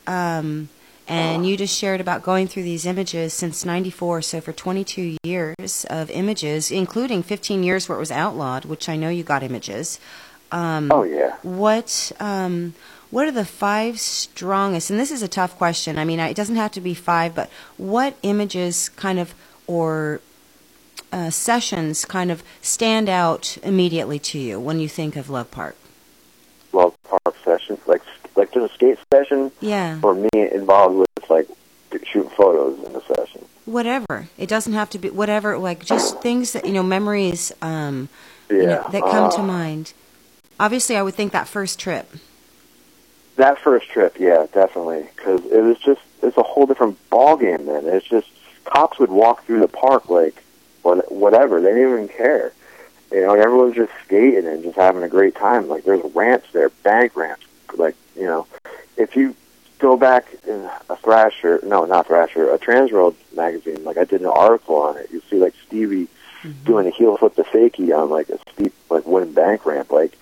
And 1.14 1.46
you 1.46 1.58
just 1.58 1.78
shared 1.78 2.02
about 2.02 2.24
going 2.24 2.48
through 2.48 2.64
these 2.64 2.86
images 2.86 3.34
since 3.34 3.66
94, 3.66 4.22
so 4.22 4.42
for 4.42 4.52
22 4.54 5.18
years 5.24 5.86
of 5.90 6.10
images, 6.10 6.72
including 6.72 7.24
15 7.24 7.64
years 7.64 7.88
where 7.88 7.98
it 7.98 8.00
was 8.00 8.12
outlawed, 8.12 8.66
which 8.66 8.90
I 8.90 8.96
know 8.96 9.10
you 9.10 9.24
got 9.24 9.44
images. 9.44 10.00
Um, 10.52 10.92
Oh, 10.92 11.04
yeah. 11.04 11.36
What 11.42 12.12
um, 12.20 12.74
what 13.10 13.28
are 13.28 13.32
the 13.32 13.46
five 13.46 14.00
strongest? 14.00 14.90
And 14.90 15.00
this 15.00 15.12
is 15.12 15.22
a 15.22 15.28
tough 15.28 15.58
question. 15.58 16.00
I 16.00 16.06
mean, 16.06 16.20
it 16.20 16.36
doesn't 16.36 16.56
have 16.56 16.72
to 16.72 16.82
be 16.82 16.94
five, 16.94 17.36
but 17.36 17.50
what 17.78 18.16
images 18.24 18.90
kind 18.90 19.20
of 19.20 19.36
or 19.68 20.20
uh, 21.12 21.30
sessions 21.30 22.06
kind 22.06 22.32
of 22.32 22.44
stand 22.62 23.08
out 23.08 23.58
immediately 23.62 24.18
to 24.20 24.40
you 24.40 24.60
when 24.60 24.80
you 24.80 24.88
think 24.90 25.16
of 25.16 25.30
Love 25.30 25.52
Park? 25.52 25.76
Love 26.72 26.96
park 27.04 27.36
sessions, 27.44 27.80
like 27.86 28.03
like 28.56 28.62
just 28.70 28.72
a 28.72 28.76
skate 28.76 29.00
session, 29.12 29.52
Yeah. 29.62 30.00
or 30.02 30.16
me 30.16 30.30
involved 30.34 30.98
with 30.98 31.30
like 31.30 31.48
shooting 32.06 32.30
photos 32.32 32.84
in 32.86 32.94
the 32.94 33.02
session. 33.02 33.46
whatever 33.66 34.28
it 34.38 34.50
doesn't 34.50 34.74
have 34.74 34.90
to 34.90 34.98
be 34.98 35.10
whatever 35.10 35.58
like 35.58 35.86
just 35.86 36.20
things 36.22 36.52
that 36.54 36.66
you 36.66 36.74
know 36.74 36.82
memories 36.84 37.52
um 37.62 38.10
Yeah. 38.50 38.58
you 38.58 38.66
know, 38.66 38.88
that 38.92 39.02
come 39.04 39.30
to 39.32 39.40
uh, 39.42 39.44
mind 39.44 39.94
obviously 40.60 40.98
i 40.98 41.02
would 41.04 41.14
think 41.14 41.32
that 41.32 41.48
first 41.48 41.80
trip 41.80 42.12
That 43.38 43.58
first 43.60 43.90
trip, 43.90 44.18
yeah, 44.20 44.46
definitely, 44.54 45.08
because 45.16 45.46
it 45.46 45.62
was 45.62 45.78
just 45.80 46.02
it's 46.22 46.36
a 46.38 46.44
whole 46.44 46.66
different 46.68 46.98
ball 47.10 47.36
game. 47.38 47.66
Then 47.66 47.86
it's 47.88 48.06
just 48.08 48.28
cops 48.66 49.00
would 49.00 49.10
walk 49.12 49.46
through 49.46 49.60
the 49.62 49.68
park 49.68 50.10
like 50.10 50.44
whatever. 50.84 51.60
They 51.62 51.70
didn't 51.74 51.92
even 51.94 52.08
care. 52.10 52.54
You 53.12 53.22
know, 53.22 53.34
everyone's 53.34 53.76
just 53.76 53.92
skating 54.06 54.46
and 54.46 54.62
just 54.64 54.76
having 54.76 55.02
a 55.04 55.10
great 55.10 55.36
time. 55.36 55.68
Like 55.68 55.84
there's 55.84 56.04
ramps 56.14 56.50
there, 56.54 56.70
bank 56.70 57.16
ramps. 57.16 57.46
Like 57.78 57.96
you 58.16 58.26
know, 58.26 58.48
if 58.98 59.16
you 59.16 59.36
go 59.80 59.98
back 59.98 60.28
in 60.48 60.70
a 60.90 60.96
Thrasher, 60.96 61.60
no, 61.64 61.86
not 61.86 62.08
Thrasher, 62.08 62.52
a 62.52 62.58
Transworld 62.58 63.16
magazine, 63.36 63.84
like 63.84 63.98
I 63.98 64.06
did 64.06 64.22
an 64.22 64.28
article 64.28 64.76
on 64.76 64.98
it. 64.98 65.10
You 65.12 65.22
see 65.30 65.38
like 65.38 65.54
Stevie 65.68 66.08
doing 66.66 66.88
a 66.88 66.90
heel 66.90 67.16
flip 67.18 67.36
to 67.36 67.44
fakie 67.44 67.98
on 67.98 68.10
like 68.10 68.30
a 68.30 68.38
steep 68.52 68.74
like 68.90 69.06
wooden 69.06 69.34
bank 69.34 69.66
ramp. 69.66 69.92
Like 69.92 70.18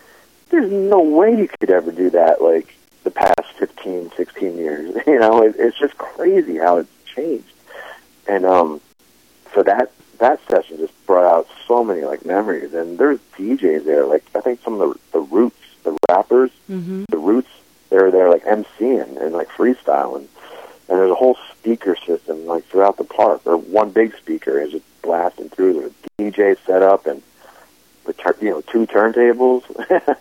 there's 0.49 0.71
no 0.71 1.01
way 1.01 1.35
you 1.35 1.47
could 1.47 1.69
ever 1.69 1.91
do 1.91 2.09
that. 2.11 2.41
Like 2.41 2.75
the 3.03 3.11
past 3.11 3.51
15, 3.57 4.11
16 4.15 4.57
years. 4.57 4.95
You 5.07 5.19
know, 5.19 5.43
it, 5.43 5.55
it's 5.57 5.77
just 5.77 5.97
crazy 5.97 6.57
how 6.57 6.77
it's 6.77 6.89
changed. 7.05 7.53
And 8.27 8.45
um, 8.45 8.81
so 9.53 9.63
that 9.63 9.91
that 10.19 10.39
session 10.47 10.77
just 10.77 10.93
brought 11.05 11.25
out 11.25 11.47
so 11.67 11.83
many 11.83 12.01
like 12.01 12.25
memories. 12.25 12.73
And 12.73 12.97
there's 12.97 13.19
DJs 13.37 13.83
there. 13.85 14.05
Like 14.05 14.23
I 14.35 14.41
think 14.41 14.61
some 14.61 14.79
of 14.79 14.79
the 14.79 14.99
the 15.13 15.19
roots, 15.19 15.57
the 15.83 15.97
rappers, 16.09 16.51
mm-hmm. 16.69 17.05
the 17.09 17.17
roots, 17.17 17.49
they're 17.89 18.11
there 18.11 18.29
like 18.29 18.43
MCing 18.43 19.21
and 19.21 19.33
like 19.33 19.49
freestyling. 19.49 20.27
And 20.87 20.99
there's 20.99 21.11
a 21.11 21.15
whole 21.15 21.37
speaker 21.51 21.95
system 22.05 22.45
like 22.45 22.65
throughout 22.65 22.97
the 22.97 23.03
park, 23.03 23.41
or 23.45 23.57
one 23.57 23.91
big 23.91 24.15
speaker 24.17 24.59
is 24.59 24.71
just 24.71 25.01
blasting 25.01 25.49
through. 25.49 25.73
There's 25.73 25.91
a 25.91 26.21
DJ 26.21 26.57
set 26.65 26.81
up 26.81 27.05
and 27.05 27.21
the 28.05 28.13
tur- 28.13 28.37
you 28.41 28.49
know 28.49 28.61
two 28.61 28.85
turntables. 28.87 29.63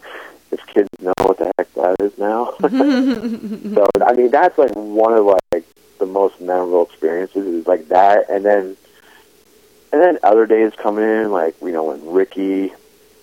if 0.53 0.67
kids 0.67 0.89
know 1.01 1.13
what 1.19 1.39
the 1.39 1.51
heck 1.57 1.73
that 1.75 1.97
is 2.01 2.17
now. 2.19 2.53
so 2.61 3.87
I 4.05 4.13
mean, 4.15 4.31
that's 4.31 4.59
like 4.59 4.73
one 4.73 5.13
of 5.13 5.27
like 5.27 5.65
the 5.99 6.07
most 6.07 6.41
memorable 6.41 6.85
experiences 6.87 7.47
is 7.47 7.67
like 7.67 7.89
that, 7.89 8.29
and 8.29 8.45
then 8.45 8.77
and 9.93 10.03
then 10.03 10.19
other 10.23 10.47
days 10.47 10.73
coming 10.77 11.05
in, 11.05 11.31
like 11.31 11.61
you 11.61 11.73
know 11.73 11.85
when 11.85 12.13
Ricky 12.13 12.73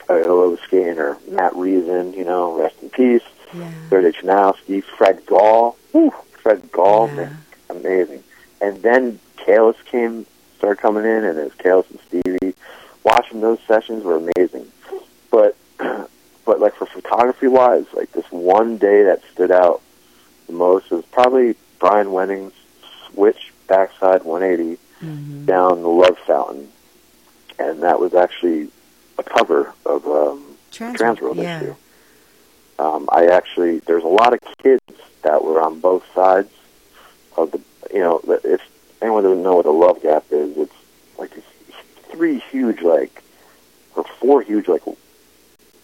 was 0.09 0.59
skating 0.61 0.97
or 0.99 1.17
Matt 1.29 1.55
Reason, 1.55 2.13
you 2.13 2.23
know, 2.25 2.57
rest 2.57 2.75
in 2.81 2.89
peace. 2.89 3.21
yeah 3.53 3.71
Sergey 3.89 4.11
Chanowski, 4.11 4.83
Fred 4.83 5.25
Gall, 5.25 5.77
Whew, 5.91 6.13
Fred 6.31 6.71
Gall, 6.71 7.07
Yeah. 7.07 7.15
man, 7.15 7.37
amazing. 7.69 8.23
And 8.61 8.81
then 8.81 9.19
Kalis 9.37 9.75
came, 9.85 10.25
started 10.57 10.81
coming 10.81 11.05
in, 11.05 11.23
and 11.23 11.37
it 11.39 11.43
was 11.43 11.53
Kalis 11.53 11.89
and 11.89 11.99
Stevie. 12.07 12.55
Watching 13.03 13.39
those 13.41 13.59
sessions 13.67 14.03
were 14.03 14.17
amazing. 14.17 14.67
But, 15.31 15.55
but 15.77 16.59
like 16.59 16.75
for 16.75 16.85
photography 16.87 17.47
wise, 17.47 17.85
like 17.93 18.11
this 18.11 18.29
one 18.31 18.77
day 18.77 19.03
that 19.03 19.21
stood 19.33 19.51
out 19.51 19.81
the 20.47 20.53
most 20.53 20.89
was 20.91 21.05
probably 21.05 21.55
Brian 21.79 22.07
Wenning's 22.07 22.53
switch 23.05 23.53
backside 23.67 24.23
180 24.23 24.79
mm-hmm. 25.01 25.45
down 25.45 25.81
the 25.81 25.89
Love 25.89 26.17
Fountain, 26.25 26.69
and 27.59 27.83
that 27.83 27.99
was 27.99 28.13
actually 28.13 28.69
cover 29.29 29.73
of 29.85 30.05
um, 30.07 30.57
Trans- 30.71 30.99
Transworld 30.99 31.35
yeah. 31.37 31.61
issue. 31.61 31.75
Um, 32.79 33.09
I 33.11 33.27
actually 33.27 33.79
there's 33.79 34.03
a 34.03 34.07
lot 34.07 34.33
of 34.33 34.39
kids 34.61 34.83
that 35.23 35.43
were 35.43 35.61
on 35.61 35.79
both 35.79 36.03
sides 36.13 36.51
of 37.35 37.51
the 37.51 37.61
you 37.93 37.99
know 37.99 38.21
if 38.43 38.61
anyone 39.01 39.23
doesn't 39.23 39.43
know 39.43 39.55
what 39.55 39.65
a 39.65 39.71
love 39.71 40.01
gap 40.01 40.25
is, 40.31 40.57
it's 40.57 40.73
like 41.17 41.31
three 42.11 42.39
huge 42.51 42.81
like 42.81 43.23
or 43.95 44.03
four 44.19 44.41
huge 44.41 44.67
like 44.67 44.83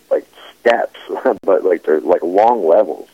like 0.09 0.27
steps, 0.59 0.99
but 1.41 1.63
like 1.63 1.83
they're 1.83 2.01
like 2.01 2.21
long 2.23 2.65
levels, 2.65 3.09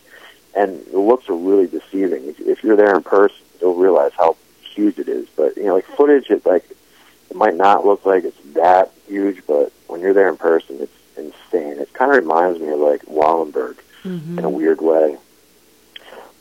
and 0.56 0.86
the 0.88 1.00
looks 1.00 1.30
are 1.30 1.36
really 1.36 1.68
deceiving. 1.68 2.26
If, 2.26 2.40
if 2.42 2.64
you're 2.64 2.76
there 2.76 2.96
in 2.96 3.04
person, 3.04 3.38
you'll 3.62 3.76
realize 3.76 4.12
how 4.18 4.36
huge 4.62 5.00
it 5.00 5.08
is. 5.08 5.28
But 5.36 5.56
you 5.58 5.66
know, 5.66 5.76
like 5.76 5.86
footage, 5.86 6.30
it 6.30 6.46
like 6.46 6.66
it 7.30 7.36
might 7.36 7.56
not 7.56 7.86
look 7.86 8.06
like 8.06 8.24
it's 8.24 8.38
that 8.56 8.92
huge, 9.08 9.44
but 9.48 9.72
when 9.88 10.02
you're 10.02 10.14
there 10.14 10.30
in 10.30 10.38
person, 10.38 10.78
it's 10.80 10.92
insane. 11.18 11.80
It 11.80 11.94
kind 11.94 12.12
of 12.12 12.18
reminds 12.18 12.60
me 12.60 12.70
of 12.70 12.80
like 12.80 13.02
Wallenberg 13.06 13.78
Mm-hmm. 14.04 14.40
in 14.40 14.46
a 14.46 14.50
weird 14.50 14.80
way. 14.82 15.18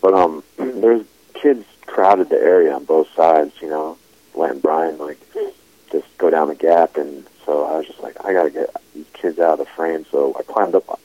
But 0.01 0.15
um, 0.15 0.45
there's 0.57 1.05
kids 1.35 1.65
crowded 1.87 2.29
the 2.29 2.37
area 2.39 2.73
on 2.73 2.85
both 2.85 3.13
sides. 3.17 3.53
You 3.61 3.69
know, 3.69 3.99
letting 4.37 4.61
Brian 4.61 4.97
like 4.99 5.19
just 5.91 6.07
go 6.19 6.31
down 6.31 6.47
the 6.49 6.55
gap, 6.55 6.97
and 6.97 7.27
so 7.45 7.65
I 7.65 7.79
was 7.79 7.87
just 7.89 8.01
like, 8.01 8.17
I 8.25 8.33
gotta 8.33 8.51
get 8.51 8.71
these 8.95 9.07
kids 9.13 9.41
out 9.41 9.55
of 9.55 9.59
the 9.59 9.65
frame. 9.65 10.07
So 10.11 10.37
I 10.39 10.43
climbed 10.45 10.77
up 10.77 11.01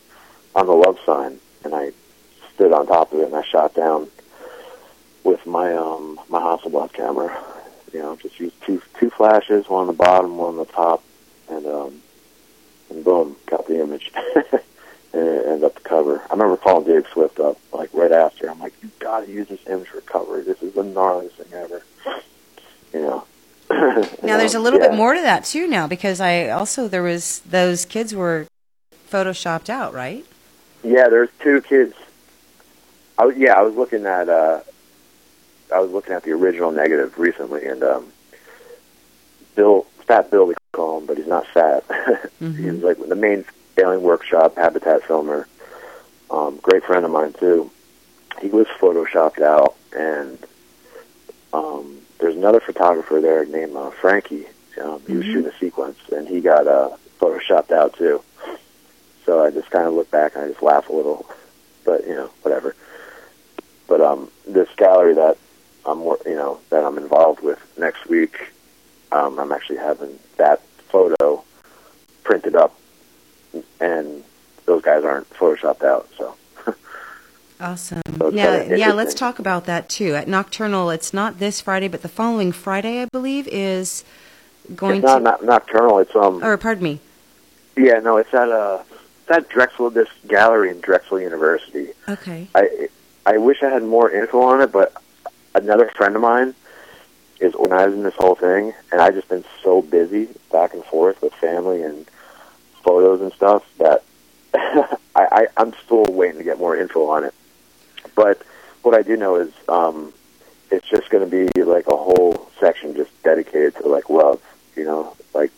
on 0.56 0.68
the 0.68 0.74
love 0.74 1.00
sign, 1.08 1.40
and 1.64 1.74
I 1.74 1.92
stood 2.54 2.72
on 2.72 2.86
top 2.86 3.12
of 3.14 3.20
it, 3.22 3.26
and 3.26 3.36
I 3.36 3.42
shot 3.44 3.74
down 3.74 4.08
with 5.24 5.44
my 5.48 5.74
um 5.74 6.20
my 6.30 6.40
Hasselblad 6.40 6.94
camera. 6.94 7.36
You 7.94 8.00
know, 8.00 8.16
just 8.16 8.40
use 8.40 8.52
two 8.66 8.82
two 9.00 9.10
flashes, 9.12 9.70
one 9.70 9.82
on 9.82 9.88
the 9.88 9.94
bottom, 9.94 10.38
one 10.38 10.50
on 10.52 10.58
the 10.58 10.66
top, 10.66 11.04
and 11.50 11.66
um, 11.68 12.02
and 12.90 13.04
boom, 13.04 13.36
got 13.46 13.68
the 13.68 13.82
image. 13.82 14.12
and 14.36 15.22
it 15.28 15.46
ended 15.46 15.64
up 15.64 15.76
the 15.76 15.82
cover. 15.82 16.20
I 16.30 16.34
remember 16.34 16.58
calling 16.58 16.88
Dave 16.88 17.06
Swift 17.14 17.40
up 17.40 17.58
like 17.72 17.90
right 17.94 18.12
after. 18.12 18.50
I'm 18.50 18.60
like, 18.60 18.74
you 18.82 18.90
gotta 19.00 19.30
use 19.30 19.48
this 19.48 19.66
image 19.68 19.88
for 19.88 20.02
cover. 20.02 20.42
This 20.42 20.62
is 20.64 20.74
the 20.74 20.82
gnarliest 20.84 21.34
thing 21.34 21.54
ever. 21.54 21.84
You 22.94 23.02
know. 23.02 23.26
now 24.24 24.38
there's 24.38 24.54
a 24.56 24.58
Um, 24.58 24.64
little 24.64 24.80
yeah. 24.80 24.90
bit 24.90 24.98
more 24.98 25.14
to 25.14 25.22
that 25.22 25.46
too 25.46 25.68
now 25.68 25.88
because 25.88 26.20
i 26.20 26.50
also 26.50 26.88
there 26.90 27.02
was 27.02 27.40
those 27.50 27.86
kids 27.86 28.14
were 28.14 28.46
photoshopped 29.10 29.70
out 29.70 29.94
right 29.94 30.26
Yeah, 30.84 31.08
there's 31.08 31.30
two 31.40 31.62
kids. 31.62 31.96
I 33.18 33.26
was, 33.26 33.38
yeah, 33.38 33.54
I 33.54 33.62
was 33.62 33.74
looking 33.76 34.06
at 34.06 34.28
uh, 34.28 34.60
I 35.74 35.80
was 35.80 35.92
looking 35.92 36.14
at 36.14 36.24
the 36.24 36.32
original 36.32 36.72
negative 36.72 37.18
recently, 37.18 37.66
and 37.66 37.84
um, 37.84 38.12
Bill, 39.56 39.84
Fat 40.06 40.30
Bill, 40.30 40.46
we 40.46 40.56
call 40.72 41.00
him, 41.00 41.06
but 41.06 41.18
he's 41.18 41.28
not 41.28 41.48
fat. 41.48 41.84
he's 42.40 42.84
like 42.84 42.98
the 43.00 43.16
main 43.16 43.46
Alien 43.78 44.04
Workshop 44.04 44.56
habitat 44.56 45.04
filmer. 45.04 45.48
Um, 46.30 46.58
great 46.62 46.84
friend 46.84 47.06
of 47.06 47.12
mine 47.12 47.34
too. 47.34 47.72
He 48.42 48.48
was 48.48 48.68
photoshopped 48.80 49.42
out, 49.42 49.76
and 49.96 50.38
um, 51.54 52.02
there's 52.20 52.36
another 52.36 52.60
photographer 52.60 53.22
there 53.22 53.46
named 53.46 53.76
uh, 53.76 53.92
Frankie. 53.92 54.48
Um, 54.82 55.02
he 55.06 55.14
was 55.16 55.26
shooting 55.26 55.52
a 55.52 55.58
sequence, 55.60 56.00
and 56.12 56.28
he 56.28 56.42
got 56.42 56.68
uh, 56.68 56.90
photoshopped 57.20 57.72
out 57.72 57.94
too. 57.96 58.24
So 59.26 59.44
I 59.44 59.52
just 59.52 59.70
kind 59.70 59.88
of 59.88 59.94
look 59.94 60.12
back 60.12 60.36
and 60.36 60.44
I 60.44 60.48
just 60.50 60.62
laugh 60.62 60.90
a 60.90 60.94
little, 60.94 61.30
but 61.86 62.06
you 62.06 62.16
know, 62.16 62.30
whatever. 62.42 62.76
But 63.88 64.02
um, 64.02 64.30
this 64.48 64.68
gallery 64.76 65.14
that 65.14 65.38
I'm, 65.86 66.00
you 66.02 66.36
know, 66.36 66.60
that 66.70 66.84
I'm 66.84 66.98
involved 66.98 67.42
with 67.42 67.60
next 67.78 68.08
week, 68.08 68.54
um, 69.12 69.40
I'm 69.40 69.52
actually 69.52 69.78
having 69.78 70.18
that 70.38 70.62
photo 70.90 71.44
printed 72.24 72.56
up, 72.56 72.78
and 73.80 74.24
those 74.66 74.82
guys 74.82 75.04
aren't 75.04 75.30
photoshopped 75.32 75.84
out. 75.84 76.10
So 76.18 76.36
Awesome. 77.60 78.02
So 78.18 78.30
Now, 78.30 78.62
yeah, 78.62 78.92
let's 78.92 79.14
talk 79.14 79.40
about 79.40 79.66
that 79.66 79.88
too. 79.88 80.16
At 80.16 80.28
Nocturnal, 80.28 80.90
it's 80.90 81.14
not 81.14 81.40
this 81.40 81.62
Friday, 81.62 81.88
but 81.88 82.02
the 82.02 82.10
following 82.10 82.52
Friday, 82.52 83.02
I 83.02 83.06
believe, 83.06 83.48
is 83.48 84.04
going 84.76 84.98
it's 84.98 85.06
not, 85.06 85.18
to. 85.20 85.24
not 85.24 85.46
nocturnal. 85.46 86.00
It's 86.00 86.16
um, 86.16 86.44
or 86.44 86.58
pardon 86.58 86.84
me. 86.84 87.00
yeah, 87.78 88.00
no, 88.00 88.18
it's 88.18 88.34
at 88.34 88.50
uh, 88.50 88.84
it's 89.22 89.32
at 89.32 89.50
Drexel. 89.50 89.90
This 89.92 90.10
gallery 90.28 90.72
in 90.72 90.82
Drexel 90.82 91.22
University. 91.22 91.90
Okay. 92.10 92.48
I 92.54 92.90
I 93.26 93.38
wish 93.38 93.64
I 93.64 93.70
had 93.70 93.84
more 93.84 94.12
info 94.12 94.42
on 94.42 94.62
it, 94.62 94.72
but 94.72 95.02
another 95.56 95.90
friend 95.96 96.16
of 96.16 96.22
mine 96.22 96.56
is 97.40 97.54
organizing 97.56 98.04
this 98.04 98.16
whole 98.16 98.36
thing, 98.36 98.74
and 98.92 99.02
I've 99.02 99.16
just 99.16 99.30
been 99.30 99.44
so 99.64 99.82
busy 99.82 100.30
back 100.52 100.74
and 100.74 100.84
forth 100.86 101.22
with 101.22 101.34
family 101.34 101.84
and 101.84 102.06
photos 102.84 103.22
and 103.22 103.32
stuff 103.34 103.64
that 103.78 104.04
I, 104.54 104.98
I 105.16 105.48
I'm 105.58 105.74
still 105.86 106.06
waiting 106.06 106.38
to 106.38 106.44
get 106.44 106.60
more 106.60 106.76
info 106.76 107.08
on 107.10 107.24
it. 107.24 107.34
But 108.16 108.42
what 108.84 108.94
I 108.94 109.02
do 109.02 109.18
know 109.18 109.36
is 109.38 109.52
um, 109.68 110.14
it's 110.72 110.88
just 110.90 111.10
going 111.10 111.30
to 111.30 111.52
be 111.54 111.64
like 111.64 111.88
a 111.88 111.96
whole 111.96 112.50
section 112.60 112.96
just 112.96 113.12
dedicated 113.24 113.76
to 113.78 113.88
like 113.88 114.10
love, 114.10 114.42
you 114.76 114.86
know, 114.86 115.16
like 115.34 115.52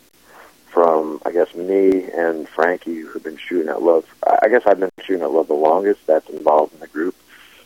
from 0.66 1.20
I 1.24 1.32
guess 1.32 1.54
me 1.54 2.10
and 2.12 2.48
Frankie 2.48 3.00
who've 3.00 3.22
been 3.22 3.38
shooting 3.38 3.68
at 3.68 3.82
love. 3.82 4.04
I 4.42 4.48
guess 4.48 4.62
I've 4.66 4.80
been 4.80 4.90
shooting 5.02 5.22
at 5.22 5.30
love 5.30 5.48
the 5.48 5.54
longest. 5.54 6.06
That's 6.06 6.28
involved 6.28 6.74
in 6.74 6.80
the 6.80 6.86
group, 6.86 7.14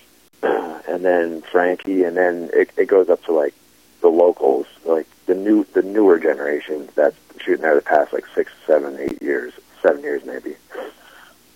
and 0.91 1.05
then 1.05 1.43
Frankie, 1.43 2.03
and 2.03 2.17
then 2.17 2.51
it, 2.53 2.71
it 2.77 2.87
goes 2.87 3.09
up 3.09 3.23
to 3.25 3.33
like 3.33 3.55
the 4.01 4.09
locals, 4.09 4.67
like 4.85 5.07
the 5.27 5.35
new 5.35 5.65
the 5.73 5.83
newer 5.83 6.19
generation 6.19 6.89
that's 6.95 7.17
shooting 7.39 7.63
there 7.63 7.77
the 7.77 7.81
past 7.81 8.13
like 8.13 8.27
six, 8.35 8.53
seven, 8.67 8.99
eight 8.99 9.23
years, 9.23 9.53
seven 9.83 10.03
years 10.03 10.25
maybe. 10.25 10.57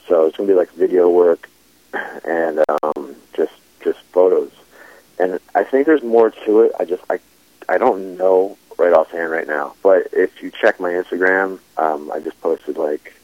So 0.07 0.27
it's 0.27 0.37
gonna 0.37 0.49
be 0.49 0.55
like 0.55 0.71
video 0.73 1.11
work 1.11 1.49
and 2.25 2.63
um, 2.83 3.17
just 3.35 3.55
just 3.83 3.99
photos. 4.13 4.53
And 5.19 5.39
I 5.55 5.65
think 5.65 5.87
there's 5.87 6.03
more 6.03 6.31
to 6.31 6.61
it. 6.63 6.73
I 6.79 6.85
just 6.85 7.03
I 7.11 7.19
I 7.69 7.79
don't 7.79 8.17
know 8.17 8.57
right 8.79 8.93
offhand 8.93 9.31
right 9.31 9.47
now. 9.47 9.75
But 9.83 10.09
if 10.13 10.43
you 10.43 10.51
check 10.51 10.79
my 10.79 10.91
Instagram, 10.91 11.59
um, 11.77 12.11
I 12.13 12.21
just 12.21 12.41
posted 12.41 12.77
like 12.77 13.15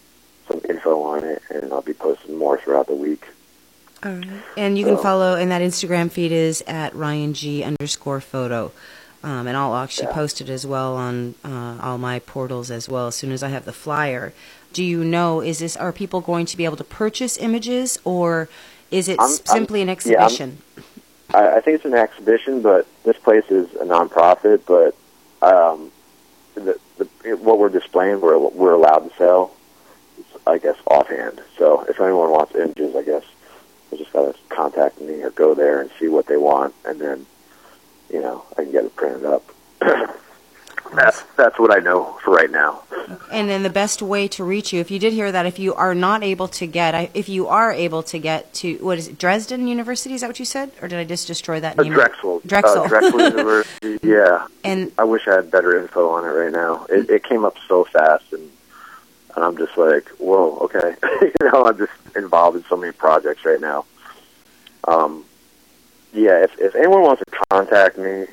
some 0.49 0.61
info 0.69 1.03
on 1.03 1.23
it, 1.23 1.43
and 1.51 1.73
I'll 1.73 1.83
be 1.83 1.95
posting 1.95 2.37
more 2.37 2.59
throughout 2.59 2.89
the 2.89 2.95
week. 2.95 3.27
All 4.03 4.13
right. 4.13 4.29
And 4.57 4.79
you 4.79 4.85
can 4.85 4.97
follow, 4.97 5.35
and 5.35 5.51
that 5.51 5.61
Instagram 5.63 6.11
feed 6.11 6.33
is 6.33 6.63
at 6.67 6.95
Ryan 6.95 7.35
Gee 7.35 7.63
underscore 7.63 8.21
photo. 8.21 8.73
Um, 9.23 9.47
and 9.47 9.55
I'll 9.57 9.77
actually 9.77 10.09
Yeah. 10.09 10.15
post 10.15 10.41
it 10.41 10.49
as 10.49 10.67
well 10.67 10.97
on 10.97 11.35
uh, 11.45 11.79
all 11.83 11.99
my 11.99 12.21
portals 12.21 12.71
as 12.71 12.89
well 12.89 13.09
as 13.09 13.15
soon 13.15 13.33
as 13.33 13.43
I 13.43 13.49
have 13.49 13.67
the 13.67 13.73
flyer. 13.73 14.33
Do 14.73 14.83
you 14.83 15.05
know, 15.05 15.43
is 15.43 15.59
this, 15.59 15.77
are 15.77 15.93
people 15.93 16.23
going 16.23 16.47
to 16.47 16.57
be 16.57 16.65
able 16.65 16.79
to 16.79 16.85
purchase 16.85 17.37
images 17.37 17.99
or 18.05 18.49
is 18.91 19.09
it 19.09 19.21
I'm- 19.21 19.29
simply 19.45 19.83
an 19.83 19.89
I'm- 19.89 19.93
exhibition? 19.93 20.59
I, 21.35 21.57
I 21.57 21.61
think 21.61 21.77
it's 21.77 21.85
an 21.85 21.95
exhibition, 21.95 22.63
but 22.63 22.87
this 23.05 23.19
place 23.19 23.45
is 23.51 23.71
a 23.75 23.85
nonprofit. 23.85 24.63
But 24.67 24.95
um, 25.47 25.93
the, 26.55 26.79
the 26.99 27.37
what 27.37 27.59
we're 27.59 27.69
displaying, 27.69 28.21
we're 28.21 28.39
we're 28.39 28.73
allowed 28.73 29.09
to 29.11 29.17
sell. 29.17 29.53
I 30.47 30.59
guess 30.59 30.77
offhand. 30.87 31.41
So 31.57 31.83
if 31.89 32.01
anyone 32.01 32.31
wants 32.31 32.55
images, 32.57 32.97
I 32.97 33.03
guess 33.03 33.23
they 33.91 33.97
just 33.99 34.13
gotta 34.13 34.35
contact 34.49 35.01
me 35.01 35.23
or 35.23 35.31
go 35.31 35.55
there 35.55 35.81
and 35.81 35.91
see 35.99 36.09
what 36.09 36.27
they 36.27 36.37
want, 36.37 36.75
and 36.85 37.01
then 37.01 37.27
you 38.11 38.21
know 38.21 38.45
I 38.59 38.63
can 38.65 38.73
get 38.73 38.85
it 38.85 38.97
printed 38.97 39.25
up. 39.25 39.45
that's 40.95 41.23
that's 41.37 41.59
what 41.59 41.71
I 41.73 41.79
know 41.79 42.19
for 42.25 42.33
right 42.35 42.51
now. 42.51 42.83
And 43.33 43.49
then 43.49 43.63
the 43.63 43.71
best 43.71 44.03
way 44.03 44.29
to 44.29 44.45
reach 44.45 44.73
you, 44.73 44.81
if 44.81 44.91
you 44.91 44.99
did 44.99 45.13
hear 45.13 45.31
that, 45.33 45.45
if 45.47 45.59
you 45.59 45.75
are 45.75 45.95
not 45.95 46.23
able 46.23 46.47
to 46.49 46.67
get, 46.67 46.95
I- 46.95 47.11
if 47.15 47.29
you 47.29 47.49
are 47.49 47.73
able 47.73 48.03
to 48.05 48.19
get 48.19 48.53
to, 48.55 48.77
what 48.77 48.99
is 48.99 49.09
it, 49.09 49.19
Dresden 49.19 49.67
University? 49.67 50.15
Is 50.15 50.21
that 50.21 50.29
what 50.29 50.39
you 50.39 50.45
said? 50.45 50.71
Or 50.81 50.87
did 50.89 50.99
I 50.99 51.05
just 51.05 51.27
destroy 51.27 51.59
that 51.61 51.79
Uh, 51.79 51.83
name? 51.83 51.93
Drexel, 51.93 52.41
Drexel. 52.47 52.83
uh, 52.85 52.89
Drexel 52.89 53.21
University. 53.31 53.99
Yeah, 54.07 54.47
And 54.63 54.93
I 54.97 55.05
wish 55.05 55.27
I 55.27 55.35
had 55.37 55.51
better 55.51 55.77
info 55.81 56.09
on 56.11 56.25
it 56.25 56.29
right 56.29 56.53
now. 56.53 56.87
It, 56.89 57.11
it 57.11 57.25
came 57.25 57.45
up 57.45 57.57
so 57.67 57.83
fast, 57.85 58.33
and 58.33 58.49
and 59.37 59.45
I'm 59.45 59.57
just 59.57 59.77
like, 59.77 60.09
whoa, 60.19 60.59
okay. 60.63 60.97
you 61.23 61.33
know, 61.53 61.65
I'm 61.65 61.79
just 61.79 61.93
involved 62.17 62.57
in 62.57 62.65
so 62.65 62.77
many 62.77 62.93
projects 62.93 63.45
right 63.45 63.61
now. 63.61 63.85
Um, 64.87 65.25
yeah, 66.13 66.43
if 66.45 66.59
if 66.59 66.75
anyone 66.75 67.03
wants 67.03 67.23
to 67.25 67.31
contact 67.51 67.99
me, 67.99 68.27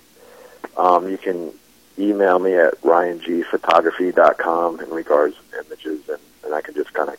um, 0.78 1.10
you 1.10 1.18
can 1.18 1.52
email 2.00 2.40
me 2.40 2.56
at 2.56 2.80
ryangeephotography.com 2.82 4.80
in 4.80 4.90
regards 4.90 5.36
to 5.52 5.66
images, 5.66 6.08
and, 6.10 6.20
and 6.44 6.54
I 6.54 6.62
can 6.62 6.74
just 6.74 6.94
kind 6.94 7.10
of 7.10 7.18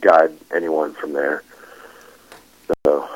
guide 0.00 0.32
anyone 0.54 0.92
from 0.94 1.12
there. 1.12 1.42
So, 2.84 3.02
All 3.02 3.08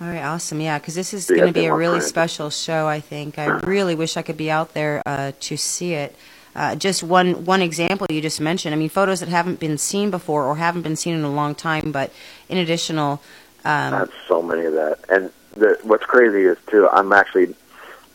right, 0.00 0.22
awesome. 0.22 0.60
Yeah, 0.60 0.78
because 0.78 0.94
this 0.94 1.12
is 1.12 1.26
going 1.26 1.46
to 1.46 1.52
be 1.52 1.66
a 1.66 1.74
really 1.74 2.00
special 2.00 2.50
show. 2.50 2.86
I 2.86 3.00
think. 3.00 3.38
I 3.38 3.46
really 3.46 3.94
wish 3.94 4.16
I 4.16 4.22
could 4.22 4.36
be 4.36 4.50
out 4.50 4.74
there 4.74 5.02
uh, 5.06 5.32
to 5.40 5.56
see 5.56 5.94
it. 5.94 6.14
Uh, 6.56 6.74
just 6.74 7.02
one 7.02 7.44
one 7.44 7.60
example 7.60 8.06
you 8.08 8.22
just 8.22 8.40
mentioned. 8.40 8.74
I 8.74 8.78
mean, 8.78 8.88
photos 8.88 9.20
that 9.20 9.28
haven't 9.28 9.60
been 9.60 9.76
seen 9.76 10.10
before 10.10 10.46
or 10.46 10.56
haven't 10.56 10.82
been 10.82 10.96
seen 10.96 11.14
in 11.14 11.22
a 11.22 11.30
long 11.30 11.54
time, 11.54 11.92
but 11.92 12.10
in 12.48 12.56
additional. 12.56 13.20
Um, 13.66 13.92
have 13.92 14.12
so 14.26 14.40
many 14.40 14.64
of 14.64 14.72
that. 14.72 14.98
And 15.10 15.30
the, 15.54 15.78
what's 15.82 16.06
crazy 16.06 16.44
is 16.44 16.56
too, 16.68 16.88
I'm 16.88 17.12
actually, 17.12 17.54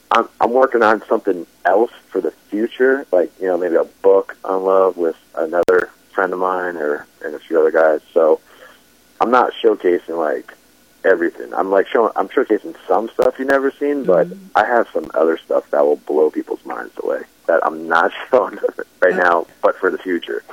I'm, 0.10 0.28
I'm 0.40 0.52
working 0.54 0.82
on 0.82 1.04
something 1.06 1.46
else 1.66 1.92
for 2.08 2.20
the 2.20 2.32
future, 2.32 3.06
like 3.12 3.32
you 3.40 3.46
know 3.46 3.60
maybe 3.60 3.76
a 3.76 3.84
book 3.84 4.36
on 4.44 4.64
love 4.64 4.98
with 4.98 5.18
another 5.36 5.92
friend 6.12 6.34
of 6.34 6.40
mine 6.40 6.78
or 6.78 7.06
and 7.24 7.36
a 7.36 7.40
few 7.40 7.60
other 7.60 7.72
guys. 7.72 8.02
So 8.12 8.42
I'm 9.20 9.30
not 9.30 9.54
showcasing 9.54 10.18
like 10.18 10.52
everything. 11.06 11.54
I'm 11.54 11.70
like 11.70 11.86
showing, 11.86 12.12
I'm 12.16 12.28
showcasing 12.28 12.76
some 12.88 13.08
stuff 13.10 13.38
you've 13.38 13.50
never 13.50 13.70
seen, 13.70 14.04
but 14.04 14.30
I 14.56 14.66
have 14.66 14.88
some 14.92 15.12
other 15.14 15.38
stuff 15.38 15.70
that 15.70 15.86
will 15.86 15.98
blow 15.98 16.32
people's 16.32 16.66
minds 16.66 16.94
away 17.04 17.22
that 17.52 17.66
I'm 17.66 17.88
not 17.88 18.12
showing 18.32 18.58
right 19.02 19.16
now, 19.16 19.46
but 19.62 19.76
for 19.78 19.92
the 19.92 19.98
future. 19.98 20.44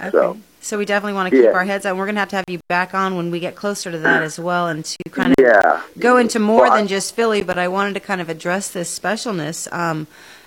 okay. 0.00 0.10
So 0.10 0.36
So 0.60 0.78
we 0.78 0.84
definitely 0.84 1.14
want 1.14 1.30
to 1.30 1.36
keep 1.36 1.44
Yeah. 1.44 1.52
our 1.58 1.64
heads 1.64 1.86
on. 1.86 1.96
We're 1.96 2.06
going 2.06 2.16
to 2.16 2.20
have 2.20 2.28
to 2.30 2.36
have 2.36 2.44
you 2.48 2.58
back 2.68 2.94
on 2.94 3.16
when 3.16 3.30
we 3.30 3.38
get 3.40 3.54
closer 3.54 3.90
to 3.92 3.98
that 3.98 4.22
as 4.22 4.38
well, 4.38 4.66
and 4.68 4.84
to 4.84 4.98
kind 5.10 5.30
of 5.32 5.36
yeah, 5.38 5.82
go 5.98 6.16
into 6.16 6.38
more 6.38 6.62
Well, 6.68 6.76
than 6.76 6.86
just 6.88 7.14
Philly, 7.14 7.42
but 7.42 7.58
I 7.58 7.68
wanted 7.68 7.94
to 7.94 8.00
kind 8.00 8.20
of 8.20 8.28
address 8.28 8.70
this 8.70 8.88
specialness, 8.98 9.72
um, 9.72 10.06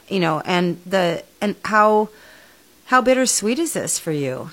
you 0.10 0.20
know, 0.20 0.42
and 0.46 0.80
the 0.86 1.24
and 1.42 1.56
how 1.66 2.10
how 2.86 3.02
bittersweet 3.02 3.58
is 3.60 3.74
this 3.74 3.98
for 4.00 4.12
you? 4.12 4.50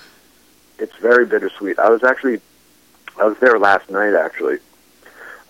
it's 0.79 0.95
very 0.97 1.25
bittersweet. 1.25 1.77
I 1.79 1.89
was 1.89 2.03
actually, 2.03 2.41
I 3.17 3.25
was 3.25 3.37
there 3.37 3.57
last 3.59 3.89
night 3.89 4.15
actually. 4.15 4.57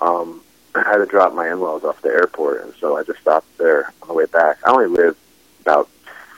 Um, 0.01 0.41
I 0.76 0.84
had 0.84 0.97
to 0.97 1.05
drop 1.05 1.34
my 1.34 1.49
in-laws 1.51 1.84
off 1.84 2.01
the 2.01 2.09
airport, 2.09 2.61
and 2.63 2.74
so 2.80 2.97
I 2.97 3.03
just 3.03 3.20
stopped 3.22 3.47
there 3.57 3.91
on 4.01 4.07
the 4.09 4.13
way 4.13 4.26
back. 4.26 4.57
I 4.65 4.72
only 4.72 4.88
live 4.88 5.15
about 5.64 5.89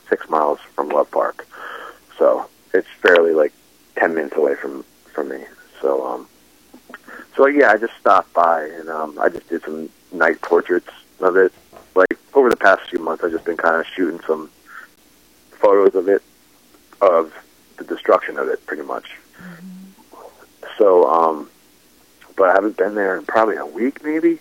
six 0.09 0.29
miles 0.29 0.59
from 0.75 0.89
Love 0.89 1.09
Park, 1.09 1.47
so 2.17 2.47
it's 2.73 2.87
fairly 3.01 3.33
like 3.33 3.53
ten 3.95 4.13
minutes 4.13 4.35
away 4.35 4.55
from 4.55 4.85
from 5.13 5.29
me. 5.29 5.43
So, 5.81 6.05
um, 6.05 6.27
so 7.35 7.47
yeah, 7.47 7.71
I 7.71 7.77
just 7.77 7.93
stopped 7.99 8.33
by 8.33 8.65
and 8.65 8.89
um, 8.89 9.17
I 9.19 9.29
just 9.29 9.49
did 9.49 9.63
some 9.63 9.89
night 10.11 10.41
portraits 10.41 10.89
of 11.19 11.35
it. 11.37 11.51
Like 11.95 12.17
over 12.33 12.49
the 12.49 12.57
past 12.57 12.89
few 12.89 12.99
months, 12.99 13.23
I've 13.23 13.31
just 13.31 13.45
been 13.45 13.57
kind 13.57 13.75
of 13.75 13.85
shooting 13.87 14.19
some 14.27 14.49
photos 15.51 15.95
of 15.95 16.07
it, 16.07 16.21
of 17.01 17.33
the 17.77 17.83
destruction 17.83 18.37
of 18.37 18.47
it, 18.47 18.65
pretty 18.65 18.83
much. 18.83 19.17
So, 20.77 21.09
um, 21.09 21.49
but 22.35 22.49
I 22.49 22.53
haven't 22.53 22.77
been 22.77 22.95
there 22.95 23.17
in 23.17 23.25
probably 23.25 23.55
a 23.55 23.65
week, 23.65 24.03
maybe. 24.03 24.39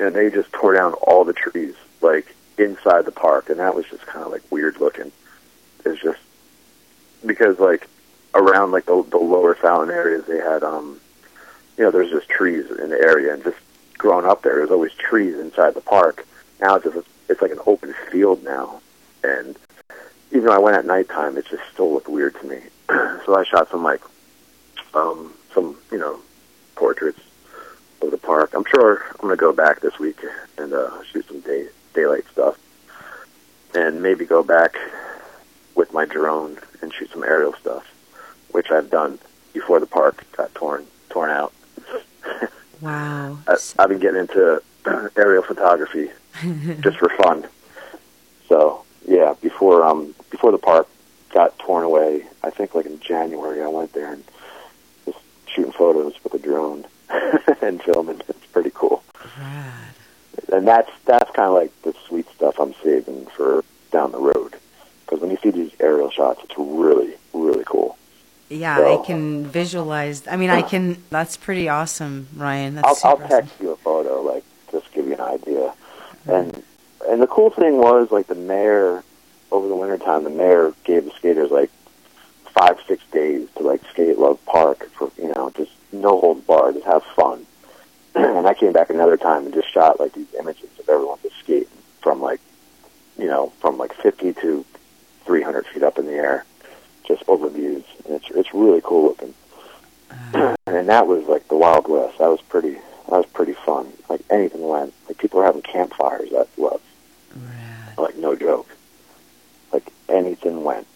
And 0.00 0.14
they 0.14 0.30
just 0.30 0.52
tore 0.52 0.74
down 0.74 0.94
all 0.94 1.24
the 1.24 1.32
trees, 1.32 1.74
like 2.00 2.34
inside 2.58 3.04
the 3.04 3.12
park, 3.12 3.50
and 3.50 3.60
that 3.60 3.74
was 3.74 3.86
just 3.86 4.06
kind 4.06 4.24
of 4.24 4.32
like 4.32 4.42
weird 4.50 4.80
looking. 4.80 5.12
It's 5.84 6.02
just 6.02 6.20
because 7.24 7.58
like 7.58 7.88
around 8.34 8.70
like 8.70 8.86
the 8.86 9.04
the 9.10 9.18
lower 9.18 9.54
fountain 9.54 9.94
areas, 9.94 10.24
they 10.26 10.38
had 10.38 10.62
um 10.62 11.00
you 11.76 11.84
know, 11.84 11.90
there's 11.90 12.10
just 12.10 12.28
trees 12.28 12.70
in 12.70 12.90
the 12.90 13.00
area, 13.00 13.32
and 13.32 13.42
just 13.42 13.56
growing 13.98 14.26
up 14.26 14.42
there, 14.42 14.56
there's 14.56 14.70
always 14.70 14.92
trees 14.92 15.38
inside 15.38 15.74
the 15.74 15.80
park. 15.80 16.26
Now 16.60 16.76
it's 16.76 16.84
just 16.84 17.06
it's 17.28 17.42
like 17.42 17.50
an 17.50 17.60
open 17.66 17.94
field 18.10 18.44
now, 18.44 18.80
and 19.24 19.56
even 20.30 20.46
though 20.46 20.54
I 20.54 20.58
went 20.58 20.76
at 20.76 20.86
nighttime, 20.86 21.36
it 21.36 21.46
just 21.46 21.62
still 21.72 21.92
looked 21.92 22.08
weird 22.08 22.34
to 22.40 22.46
me. 22.46 22.60
so 22.88 23.36
I 23.36 23.44
shot 23.44 23.70
some 23.70 23.82
like 23.82 24.02
um, 24.94 25.32
some 25.54 25.76
you 25.90 25.98
know 25.98 26.18
portraits 26.74 27.20
of 28.02 28.10
the 28.10 28.18
park. 28.18 28.52
I'm 28.54 28.64
sure 28.64 29.02
I'm 29.10 29.22
gonna 29.22 29.36
go 29.36 29.52
back 29.52 29.80
this 29.80 29.98
week 29.98 30.18
and 30.58 30.72
uh, 30.72 31.02
shoot 31.04 31.26
some 31.28 31.40
day 31.40 31.68
daylight 31.94 32.24
stuff, 32.30 32.58
and 33.74 34.02
maybe 34.02 34.24
go 34.24 34.42
back 34.42 34.76
with 35.74 35.92
my 35.92 36.04
drone 36.04 36.58
and 36.80 36.92
shoot 36.92 37.10
some 37.10 37.24
aerial 37.24 37.54
stuff, 37.54 37.84
which 38.50 38.70
I've 38.70 38.90
done 38.90 39.18
before 39.52 39.80
the 39.80 39.86
park 39.86 40.24
got 40.36 40.54
torn 40.54 40.86
torn 41.08 41.30
out. 41.30 41.52
Wow. 42.80 43.38
I, 43.48 43.56
I've 43.78 43.88
been 43.88 43.98
getting 43.98 44.20
into 44.20 44.62
aerial 45.16 45.42
photography 45.42 46.10
just 46.80 46.98
for 46.98 47.08
fun. 47.10 47.46
So 48.48 48.84
yeah, 49.06 49.34
before 49.40 49.84
um 49.84 50.14
before 50.30 50.52
the 50.52 50.58
park 50.58 50.88
got 51.32 51.58
torn 51.58 51.84
away, 51.84 52.24
I 52.42 52.50
think 52.50 52.74
like 52.74 52.86
in 52.86 53.00
January 53.00 53.62
I 53.62 53.68
went 53.68 53.92
there 53.92 54.12
and 54.12 54.24
just 55.06 55.18
shooting 55.46 55.72
photos 55.72 56.14
with 56.22 56.34
a 56.34 56.38
drone 56.38 56.84
and 57.62 57.82
filming. 57.82 58.20
It's 58.28 58.46
pretty 58.46 58.70
cool. 58.74 59.02
Rad. 59.38 59.72
And 60.52 60.66
that's 60.66 60.90
that's 61.04 61.30
kind 61.30 61.48
of 61.48 61.54
like 61.54 61.81
saving 62.92 63.26
for 63.26 63.64
down 63.90 64.12
the 64.12 64.18
road. 64.18 64.54
Because 65.04 65.20
when 65.20 65.30
you 65.30 65.38
see 65.42 65.50
these 65.50 65.72
aerial 65.80 66.10
shots, 66.10 66.40
it's 66.44 66.54
really 66.58 67.14
really 67.32 67.64
cool. 67.64 67.96
Yeah, 68.48 68.76
So- 68.76 69.02
I 69.02 69.06
can 69.06 69.46
visualize. 69.46 70.26
I 70.28 70.36
mean, 70.36 70.50
I 70.50 70.62
can. 70.62 71.02
That's 71.10 71.36
pretty 71.36 71.68
awesome, 71.68 72.28
Ryan. 72.36 72.74
That's 72.76 73.04
I'll, 73.04 73.10
I'll 73.12 73.16
awesome. 73.16 73.28
text 73.28 73.52
you 73.60 73.70
a 73.70 73.76
photo, 73.76 74.20
like 74.22 74.44
just 74.70 74.92
give 74.92 75.06
you 75.06 75.14
an 75.14 75.20
idea. 75.20 75.72
Mm-hmm. 76.26 76.30
And 76.30 76.62
and 77.08 77.22
the 77.22 77.26
cool 77.26 77.50
thing 77.50 77.78
was 77.78 78.10
like 78.10 78.26
the 78.26 78.34
mayor 78.34 79.02
over 79.50 79.68
the 79.68 79.76
winter 79.76 79.98
time, 79.98 80.24
the 80.24 80.30
mayor 80.30 80.72
gave 80.84 81.04
the 81.04 81.10
skaters 81.12 81.50
like 81.50 81.70
five 82.46 82.78
six 82.86 83.02
days 83.12 83.48
to 83.56 83.62
like 83.62 83.80
skate 83.90 84.18
Love 84.18 84.38
Park 84.46 84.88
for 84.92 85.10
you 85.18 85.28
know 85.34 85.50
just 85.56 85.72
no 85.92 86.20
holds 86.20 86.42
barred, 86.42 86.74
just 86.74 86.86
have 86.86 87.02
fun. 87.16 87.46
and 88.14 88.46
I 88.46 88.52
came 88.54 88.72
back 88.72 88.90
another 88.90 89.16
time 89.16 89.46
and 89.46 89.54
just 89.54 89.72
shot 89.72 89.98
like 89.98 90.12
these 90.12 90.32
images 90.38 90.68
of 90.78 90.88
everyone 90.88 91.18
just 91.22 91.38
skating 91.38 91.68
from 92.02 92.20
like 92.20 92.40
you 93.18 93.26
know 93.26 93.52
from 93.60 93.78
like 93.78 93.94
fifty 93.94 94.32
to 94.34 94.64
three 95.24 95.42
hundred 95.42 95.66
feet 95.66 95.82
up 95.82 95.98
in 95.98 96.06
the 96.06 96.12
air, 96.12 96.44
just 97.06 97.24
overviews. 97.26 97.84
And 98.04 98.14
it's 98.16 98.30
it's 98.30 98.52
really 98.54 98.80
cool 98.84 99.04
looking 99.08 99.34
and 100.66 100.88
that 100.88 101.06
was 101.06 101.26
like 101.26 101.48
the 101.48 101.56
Wild 101.56 101.88
West. 101.88 102.18
That 102.18 102.28
was 102.28 102.40
pretty. 102.42 102.74
That 103.08 103.18
was 103.18 103.26
pretty 103.26 103.52
fun. 103.52 103.92
Like 104.08 104.20
anything 104.30 104.66
went. 104.66 104.94
Like 105.08 105.18
people 105.18 105.40
were 105.40 105.44
having 105.46 105.62
campfires. 105.62 106.30
That 106.30 106.48
was 106.56 106.80
Rad. 107.34 107.98
like 107.98 108.16
no 108.16 108.34
joke. 108.34 108.68
Like 109.72 109.92
anything 110.08 110.64
went. 110.64 110.86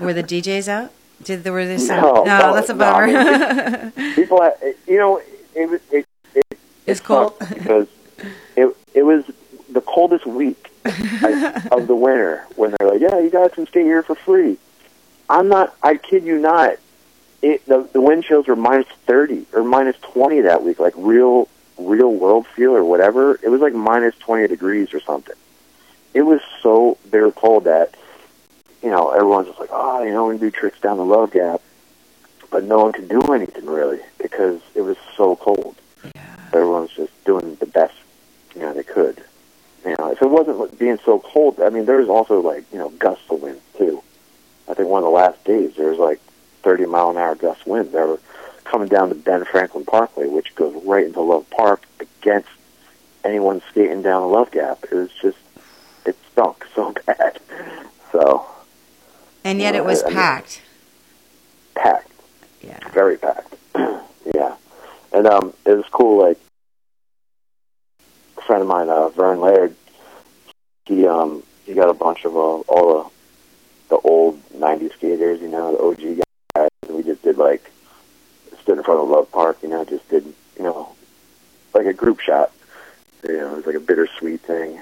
Were 0.00 0.12
the 0.14 0.17
DJs 0.28 0.68
out? 0.68 0.92
Did 1.22 1.42
there 1.42 1.52
were 1.52 1.66
there 1.66 1.78
some? 1.78 2.00
No, 2.00 2.12
No, 2.24 2.38
no, 2.38 2.54
that's 2.54 2.68
a 2.70 2.74
no, 2.74 2.84
I 2.84 3.90
bummer. 3.90 3.90
people, 4.14 4.40
had, 4.42 4.54
you 4.86 4.98
know, 4.98 5.20
it 5.54 5.68
was 5.68 5.80
it. 5.90 6.06
it 6.34 6.44
It's 6.86 7.00
cold. 7.00 7.34
because 7.48 7.88
it 8.56 8.76
it 8.94 9.02
was 9.02 9.24
the 9.70 9.80
coldest 9.80 10.26
week 10.26 10.70
I- 10.84 11.68
of 11.72 11.86
the 11.88 11.94
winter 11.96 12.44
when 12.56 12.74
they're 12.78 12.88
like, 12.88 13.00
yeah, 13.00 13.18
you 13.18 13.30
guys 13.30 13.50
can 13.52 13.66
stay 13.66 13.82
here 13.82 14.02
for 14.02 14.14
free. 14.14 14.58
I'm 15.28 15.48
not. 15.48 15.74
I 15.82 15.96
kid 15.96 16.22
you 16.24 16.38
not. 16.38 16.74
It 17.42 17.66
the 17.66 17.88
the 17.92 18.00
wind 18.00 18.22
chills 18.24 18.46
were 18.46 18.56
minus 18.56 18.86
thirty 19.06 19.46
or 19.52 19.62
minus 19.64 19.96
twenty 20.02 20.40
that 20.42 20.62
week, 20.62 20.78
like 20.78 20.94
real 20.96 21.48
real 21.78 22.12
world 22.12 22.46
feel 22.46 22.72
or 22.74 22.84
whatever. 22.84 23.38
It 23.42 23.48
was 23.48 23.60
like 23.60 23.74
minus 23.74 24.16
twenty 24.18 24.46
degrees 24.48 24.94
or 24.94 25.00
something. 25.00 25.36
It 26.14 26.22
was 26.22 26.40
so 26.62 26.96
very 27.06 27.30
cold 27.32 27.64
that 27.64 27.94
you 28.82 28.90
know 28.90 29.10
everyone's 29.10 29.48
just 29.48 29.60
like, 29.60 29.70
oh, 29.72 30.02
you 30.02 30.12
know, 30.12 30.26
we 30.26 30.38
can 30.38 30.48
do 30.48 30.50
tricks 30.50 30.80
down 30.80 30.96
the 30.96 31.04
Love 31.04 31.32
Gap, 31.32 31.60
but 32.50 32.64
no 32.64 32.78
one 32.78 32.92
could 32.92 33.08
do 33.08 33.20
anything 33.32 33.66
really 33.66 34.00
because 34.20 34.60
it 34.74 34.82
was 34.82 34.96
so 35.16 35.36
cold. 35.36 35.76
Everyone's 36.52 36.92
just 36.92 37.12
doing 37.24 37.56
the 37.56 37.66
best 37.66 37.94
you 38.54 38.62
know 38.62 38.74
they 38.74 38.82
could. 38.82 39.22
You 39.84 39.94
know, 39.98 40.10
if 40.10 40.20
it 40.20 40.28
wasn't 40.28 40.78
being 40.78 40.98
so 41.04 41.20
cold, 41.20 41.60
I 41.60 41.70
mean, 41.70 41.86
there 41.86 41.98
was 41.98 42.08
also 42.08 42.40
like 42.40 42.64
you 42.72 42.78
know 42.78 42.90
gusts 42.90 43.24
of 43.30 43.40
wind 43.40 43.60
too. 43.76 44.02
I 44.68 44.74
think 44.74 44.88
one 44.88 45.02
of 45.02 45.04
the 45.04 45.10
last 45.10 45.42
days 45.44 45.76
there 45.76 45.88
was 45.90 45.98
like 45.98 46.20
30 46.62 46.86
mile 46.86 47.10
an 47.10 47.16
hour 47.16 47.34
gust 47.34 47.66
wind. 47.66 47.92
They 47.92 48.00
were 48.00 48.20
coming 48.64 48.88
down 48.88 49.08
the 49.08 49.14
Ben 49.14 49.44
Franklin 49.44 49.84
Parkway, 49.84 50.26
which 50.26 50.54
goes 50.54 50.74
right 50.84 51.06
into 51.06 51.20
Love 51.20 51.48
Park 51.50 51.82
against 52.00 52.48
anyone 53.24 53.62
skating 53.70 54.02
down 54.02 54.22
the 54.22 54.28
Love 54.28 54.50
Gap. 54.50 54.84
It 54.84 54.94
was 54.94 55.10
just 55.22 55.38
it 56.04 56.16
stunk 56.32 56.66
so 56.74 56.92
bad. 57.06 57.40
So 58.12 58.46
and 59.58 59.62
yet 59.64 59.74
it 59.74 59.84
was 59.84 60.04
I 60.04 60.06
mean- 60.06 60.14
packed. 60.14 60.62
packed. 61.74 62.12
Yeah. 62.62 62.78
very 62.90 63.16
packed. 63.16 63.54
yeah, 64.34 64.54
and 65.12 65.26
um, 65.26 65.52
it 65.66 65.72
was 65.72 65.84
cool. 65.90 66.22
Like 66.28 66.38
a 68.36 68.40
friend 68.42 68.62
of 68.62 68.68
mine, 68.68 68.88
uh, 68.88 69.08
Vern 69.08 69.40
Laird, 69.40 69.74
he 70.86 71.06
um 71.08 71.42
he 71.66 71.74
got 71.74 71.88
a 71.90 71.94
bunch 71.94 72.24
of 72.24 72.36
uh, 72.36 72.38
all 72.38 73.12
the 73.88 73.96
old 73.96 74.40
'90s 74.50 74.92
skaters, 74.94 75.40
you 75.40 75.48
know, 75.48 75.72
the 75.72 75.82
OG 75.82 76.24
guys. 76.54 76.68
And 76.86 76.96
we 76.96 77.02
just 77.02 77.22
did 77.22 77.36
like 77.36 77.68
stood 78.62 78.78
in 78.78 78.84
front 78.84 79.00
of 79.00 79.08
Love 79.08 79.30
Park, 79.32 79.58
you 79.62 79.68
know, 79.68 79.84
just 79.84 80.08
did 80.08 80.24
you 80.56 80.62
know 80.62 80.94
like 81.74 81.86
a 81.86 81.92
group 81.92 82.20
shot. 82.20 82.52
You 83.24 83.36
know, 83.38 83.52
it 83.54 83.56
was 83.56 83.66
like 83.66 83.74
a 83.74 83.80
bittersweet 83.80 84.40
thing. 84.42 84.80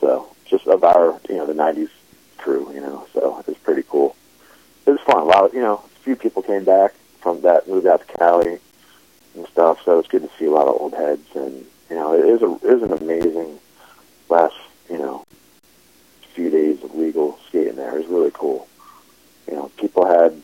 So 0.00 0.28
just 0.44 0.66
of 0.66 0.84
our 0.84 1.18
you 1.30 1.36
know 1.36 1.46
the 1.46 1.54
'90s 1.54 1.88
crew, 2.38 2.70
you 2.74 2.80
know. 2.80 3.06
So 3.12 3.38
it 3.40 3.46
was 3.46 3.56
pretty 3.58 3.84
cool. 3.88 4.16
It 4.86 4.90
was 4.92 5.00
fun. 5.00 5.18
A 5.18 5.24
lot 5.24 5.44
of 5.44 5.52
you 5.54 5.60
know, 5.60 5.76
a 5.84 5.98
few 6.04 6.16
people 6.16 6.37
came 6.48 6.64
back 6.64 6.94
from 7.20 7.42
that, 7.42 7.68
moved 7.68 7.86
out 7.86 8.00
to 8.00 8.18
Cali 8.18 8.58
and 9.36 9.46
stuff. 9.48 9.78
So 9.84 9.98
it's 9.98 10.08
good 10.08 10.22
to 10.22 10.30
see 10.38 10.46
a 10.46 10.50
lot 10.50 10.66
of 10.66 10.80
old 10.80 10.94
heads, 10.94 11.28
and 11.36 11.64
you 11.90 11.96
know, 11.96 12.14
it 12.14 12.24
is 12.24 12.42
a 12.42 12.54
it 12.66 12.72
is 12.76 12.82
an 12.82 12.92
amazing 12.92 13.60
last 14.28 14.56
you 14.90 14.98
know 14.98 15.24
few 16.34 16.50
days 16.50 16.82
of 16.82 16.94
legal 16.94 17.38
skating 17.48 17.76
there. 17.76 17.94
It 17.94 17.98
was 17.98 18.06
really 18.06 18.30
cool. 18.32 18.66
You 19.46 19.54
know, 19.54 19.70
people 19.76 20.06
had 20.06 20.40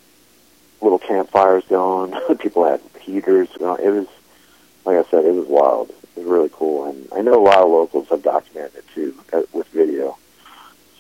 little 0.83 0.99
campfires 0.99 1.65
going. 1.69 2.13
people 2.39 2.65
had 2.65 2.81
heaters. 3.01 3.49
You 3.59 3.67
know, 3.67 3.77
it 3.77 3.89
was 3.89 4.07
like 4.85 4.99
I 4.99 5.11
said, 5.11 5.25
it 5.25 5.35
was 5.35 5.47
wild. 5.47 5.91
It 5.91 6.21
was 6.21 6.27
really 6.27 6.51
cool, 6.53 6.85
and 6.85 7.09
I 7.13 7.23
know 7.23 7.41
a 7.41 7.43
lot 7.43 7.63
of 7.63 7.71
locals 7.71 8.09
have 8.11 8.23
documented 8.23 8.77
it 8.77 8.85
too 8.95 9.15
uh, 9.33 9.43
with 9.53 9.69
video. 9.69 10.19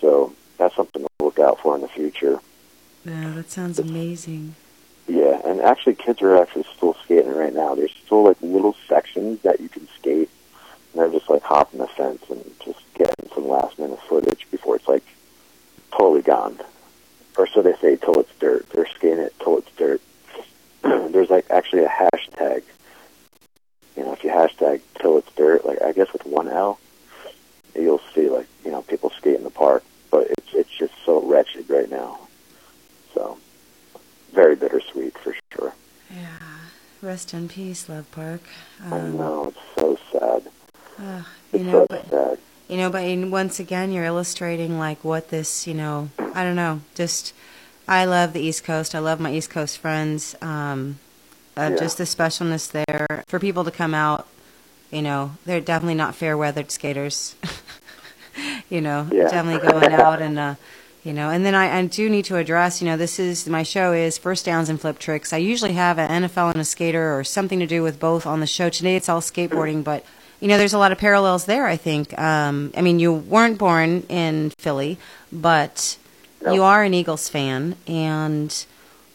So 0.00 0.32
that's 0.56 0.74
something 0.74 1.02
to 1.02 1.08
look 1.24 1.38
out 1.38 1.60
for 1.60 1.74
in 1.74 1.82
the 1.82 1.88
future. 1.88 2.40
Yeah, 3.04 3.32
that 3.34 3.50
sounds 3.50 3.78
amazing. 3.78 4.54
Yeah, 5.06 5.40
and 5.44 5.60
actually, 5.60 5.96
kids 6.14 6.22
are 6.22 6.40
actually 6.40 6.64
still 6.76 6.94
skating 7.04 7.34
right 7.34 7.54
now. 7.54 7.74
There's 7.74 7.94
still 8.04 8.24
like 8.24 8.36
little 8.40 8.76
sections 8.88 9.40
that 9.42 9.60
you 9.60 9.68
can 9.68 9.88
skate, 9.98 10.30
and 10.92 11.00
they're 11.00 11.10
just 11.10 11.28
like 11.28 11.42
hopping 11.42 11.80
the 11.80 11.88
fence 11.88 12.22
and 12.30 12.44
just 12.64 12.80
getting 12.94 13.28
some 13.34 13.48
last 13.48 13.78
minute 13.78 13.98
footage 14.08 14.46
before 14.50 14.76
it's 14.76 14.88
like 14.88 15.04
totally 15.92 16.22
gone. 16.22 16.58
Or 17.36 17.46
so 17.48 17.62
they 17.62 17.74
say 17.80 17.96
till 17.96 18.20
it's 18.20 18.34
dirt. 18.38 18.68
They're 18.70 18.86
skating 18.86 19.18
it 19.18 19.34
till 19.40 19.58
it's 19.58 19.70
dirt. 19.72 20.00
There's 20.82 21.30
like 21.30 21.46
actually 21.50 21.84
a 21.84 21.88
hashtag. 21.88 22.62
You 23.96 24.04
know, 24.04 24.12
if 24.12 24.22
you 24.22 24.30
hashtag 24.30 24.82
till 25.00 25.18
it's 25.18 25.32
dirt, 25.34 25.64
like 25.64 25.82
I 25.82 25.92
guess 25.92 26.12
with 26.12 26.26
one 26.26 26.48
L, 26.48 26.78
you'll 27.74 28.00
see 28.14 28.28
like 28.28 28.46
you 28.64 28.70
know 28.70 28.82
people 28.82 29.10
skate 29.10 29.36
in 29.36 29.44
the 29.44 29.50
park, 29.50 29.82
but 30.10 30.28
it's 30.30 30.54
it's 30.54 30.78
just 30.78 30.94
so 31.04 31.22
wretched 31.22 31.68
right 31.68 31.90
now. 31.90 32.20
So 33.14 33.38
very 34.32 34.54
bittersweet 34.54 35.16
for 35.18 35.34
sure. 35.52 35.72
Yeah. 36.14 36.38
Love 37.88 38.10
Park. 38.12 38.40
I 38.84 38.98
Um, 38.98 39.16
know 39.18 39.48
it's 39.48 39.58
so 39.76 39.98
sad. 40.12 40.42
uh, 40.98 41.22
It's 41.52 41.64
you 41.64 41.64
know, 41.70 41.80
so 41.80 41.86
but 41.90 42.08
sad. 42.08 42.38
you 42.68 42.76
know, 42.76 42.88
but 42.90 43.02
once 43.30 43.58
again, 43.60 43.90
you're 43.92 44.04
illustrating 44.04 44.78
like 44.78 45.02
what 45.04 45.30
this, 45.30 45.66
you 45.66 45.74
know, 45.74 46.08
I 46.34 46.44
don't 46.44 46.56
know, 46.56 46.80
just 46.94 47.32
I 47.88 48.04
love 48.04 48.32
the 48.32 48.40
East 48.40 48.64
Coast. 48.64 48.94
I 48.94 49.00
love 49.00 49.18
my 49.20 49.32
East 49.32 49.50
Coast 49.50 49.78
friends. 49.78 50.34
Um, 50.40 50.98
uh, 51.56 51.68
Yeah. 51.70 51.76
Just 51.76 51.98
the 51.98 52.04
specialness 52.04 52.70
there 52.70 53.24
for 53.26 53.38
people 53.38 53.64
to 53.64 53.70
come 53.70 53.92
out. 53.94 54.26
You 54.90 55.02
know, 55.02 55.32
they're 55.44 55.60
definitely 55.60 55.94
not 55.96 56.14
fair 56.14 56.36
weathered 56.38 56.70
skaters. 56.70 57.34
you 58.70 58.80
know, 58.80 59.08
Yeah. 59.12 59.28
definitely 59.28 59.68
going 59.68 59.92
out 59.92 60.22
and. 60.22 60.38
Uh, 60.38 60.54
you 61.04 61.12
know, 61.12 61.28
and 61.30 61.44
then 61.44 61.54
I, 61.54 61.78
I 61.78 61.84
do 61.86 62.08
need 62.08 62.24
to 62.26 62.36
address, 62.36 62.80
you 62.80 62.86
know, 62.88 62.96
this 62.96 63.18
is 63.18 63.46
my 63.46 63.62
show 63.62 63.92
is 63.92 64.16
first 64.16 64.44
downs 64.46 64.68
and 64.70 64.80
flip 64.80 64.98
tricks. 64.98 65.32
I 65.32 65.36
usually 65.36 65.74
have 65.74 65.98
an 65.98 66.24
NFL 66.24 66.52
and 66.52 66.60
a 66.60 66.64
skater 66.64 67.16
or 67.18 67.22
something 67.24 67.60
to 67.60 67.66
do 67.66 67.82
with 67.82 68.00
both 68.00 68.26
on 68.26 68.40
the 68.40 68.46
show. 68.46 68.70
Today 68.70 68.96
it's 68.96 69.08
all 69.08 69.20
skateboarding, 69.20 69.84
but 69.84 70.04
you 70.40 70.48
know, 70.48 70.56
there's 70.58 70.72
a 70.74 70.78
lot 70.78 70.92
of 70.92 70.98
parallels 70.98 71.44
there. 71.44 71.66
I 71.66 71.76
think. 71.76 72.18
Um, 72.18 72.72
I 72.76 72.80
mean, 72.82 72.98
you 72.98 73.12
weren't 73.12 73.58
born 73.58 74.00
in 74.08 74.50
Philly, 74.58 74.98
but 75.32 75.96
No. 76.42 76.52
you 76.54 76.62
are 76.62 76.82
an 76.82 76.92
Eagles 76.94 77.28
fan, 77.28 77.76
and 77.86 78.66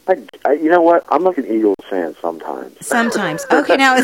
I, 0.07 0.23
I, 0.45 0.53
you 0.53 0.69
know 0.69 0.81
what? 0.81 1.03
I'm 1.09 1.23
like 1.23 1.37
an 1.37 1.45
Eagles 1.45 1.75
fan 1.89 2.15
sometimes. 2.21 2.85
Sometimes. 2.85 3.45
Okay, 3.51 3.77
now 3.77 3.95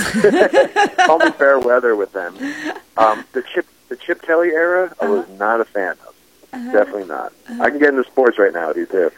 Call 1.05 1.19
me 1.19 1.31
fair 1.31 1.59
weather 1.59 1.95
with 1.95 2.13
them. 2.13 2.35
Um, 2.97 3.25
the 3.33 3.41
Chip 3.41 3.65
the 3.89 3.97
Chip 3.97 4.21
Kelly 4.21 4.51
era, 4.51 4.95
I 5.01 5.09
was 5.09 5.27
not 5.37 5.59
a 5.59 5.65
fan 5.65 5.97
of. 6.07 6.14
Definitely 6.71 7.05
not. 7.05 7.33
I 7.59 7.69
can 7.69 7.79
get 7.79 7.89
into 7.89 8.03
sports 8.03 8.39
right 8.39 8.53
now 8.53 8.69
with 8.69 8.91
you. 8.91 9.11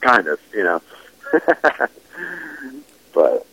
Kind 0.00 0.28
of, 0.28 0.38
you 0.52 0.62
know. 0.62 0.82
but 3.14 3.46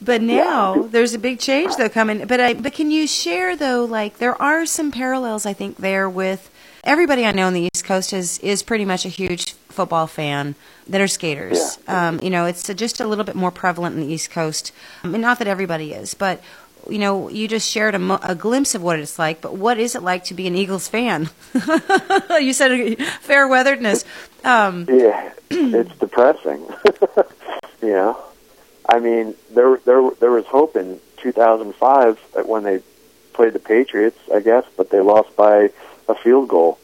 But 0.00 0.22
now 0.22 0.82
there's 0.82 1.14
a 1.14 1.18
big 1.18 1.40
change 1.40 1.76
though 1.76 1.88
coming. 1.88 2.26
But 2.26 2.40
I 2.40 2.54
but 2.54 2.72
can 2.72 2.90
you 2.90 3.06
share 3.06 3.56
though 3.56 3.84
like 3.84 4.18
there 4.18 4.40
are 4.40 4.66
some 4.66 4.92
parallels 4.92 5.46
I 5.46 5.52
think 5.52 5.78
there 5.78 6.08
with 6.08 6.50
everybody 6.84 7.24
I 7.24 7.32
know 7.32 7.46
on 7.46 7.54
the 7.54 7.68
East 7.72 7.84
Coast 7.84 8.12
is 8.12 8.38
is 8.38 8.62
pretty 8.62 8.84
much 8.84 9.04
a 9.04 9.08
huge 9.08 9.54
football 9.68 10.06
fan 10.06 10.54
that 10.88 11.00
are 11.00 11.08
skaters. 11.08 11.78
Um, 11.86 12.20
you 12.22 12.30
know, 12.30 12.46
it's 12.46 12.66
just 12.74 13.00
a 13.00 13.06
little 13.06 13.24
bit 13.24 13.36
more 13.36 13.50
prevalent 13.50 13.94
in 13.94 14.00
the 14.02 14.12
East 14.12 14.30
Coast. 14.30 14.72
I 15.04 15.08
mean, 15.08 15.20
not 15.20 15.38
that 15.38 15.48
everybody 15.48 15.92
is, 15.92 16.14
but 16.14 16.42
you 16.88 16.98
know, 16.98 17.28
you 17.28 17.48
just 17.48 17.68
shared 17.68 17.94
a, 17.94 17.98
mo- 17.98 18.20
a 18.22 18.34
glimpse 18.34 18.74
of 18.74 18.82
what 18.82 18.98
it's 18.98 19.18
like. 19.18 19.40
But 19.40 19.56
what 19.56 19.78
is 19.78 19.94
it 19.94 20.02
like 20.02 20.24
to 20.24 20.34
be 20.34 20.46
an 20.46 20.54
Eagles 20.54 20.88
fan? 20.88 21.30
you 22.40 22.52
said 22.52 22.98
fair 23.20 23.48
weatheredness. 23.48 24.04
Um, 24.44 24.86
yeah, 24.88 25.32
it's 25.50 25.96
depressing. 25.98 26.66
you 27.82 27.92
know, 27.92 28.22
I 28.88 28.98
mean, 28.98 29.34
there 29.50 29.78
there 29.84 30.10
there 30.20 30.30
was 30.30 30.46
hope 30.46 30.76
in 30.76 31.00
2005 31.18 32.18
that 32.34 32.48
when 32.48 32.62
they 32.64 32.80
played 33.32 33.52
the 33.52 33.58
Patriots, 33.58 34.18
I 34.34 34.40
guess, 34.40 34.64
but 34.76 34.90
they 34.90 35.00
lost 35.00 35.34
by 35.36 35.70
a 36.08 36.14
field 36.14 36.48
goal. 36.48 36.78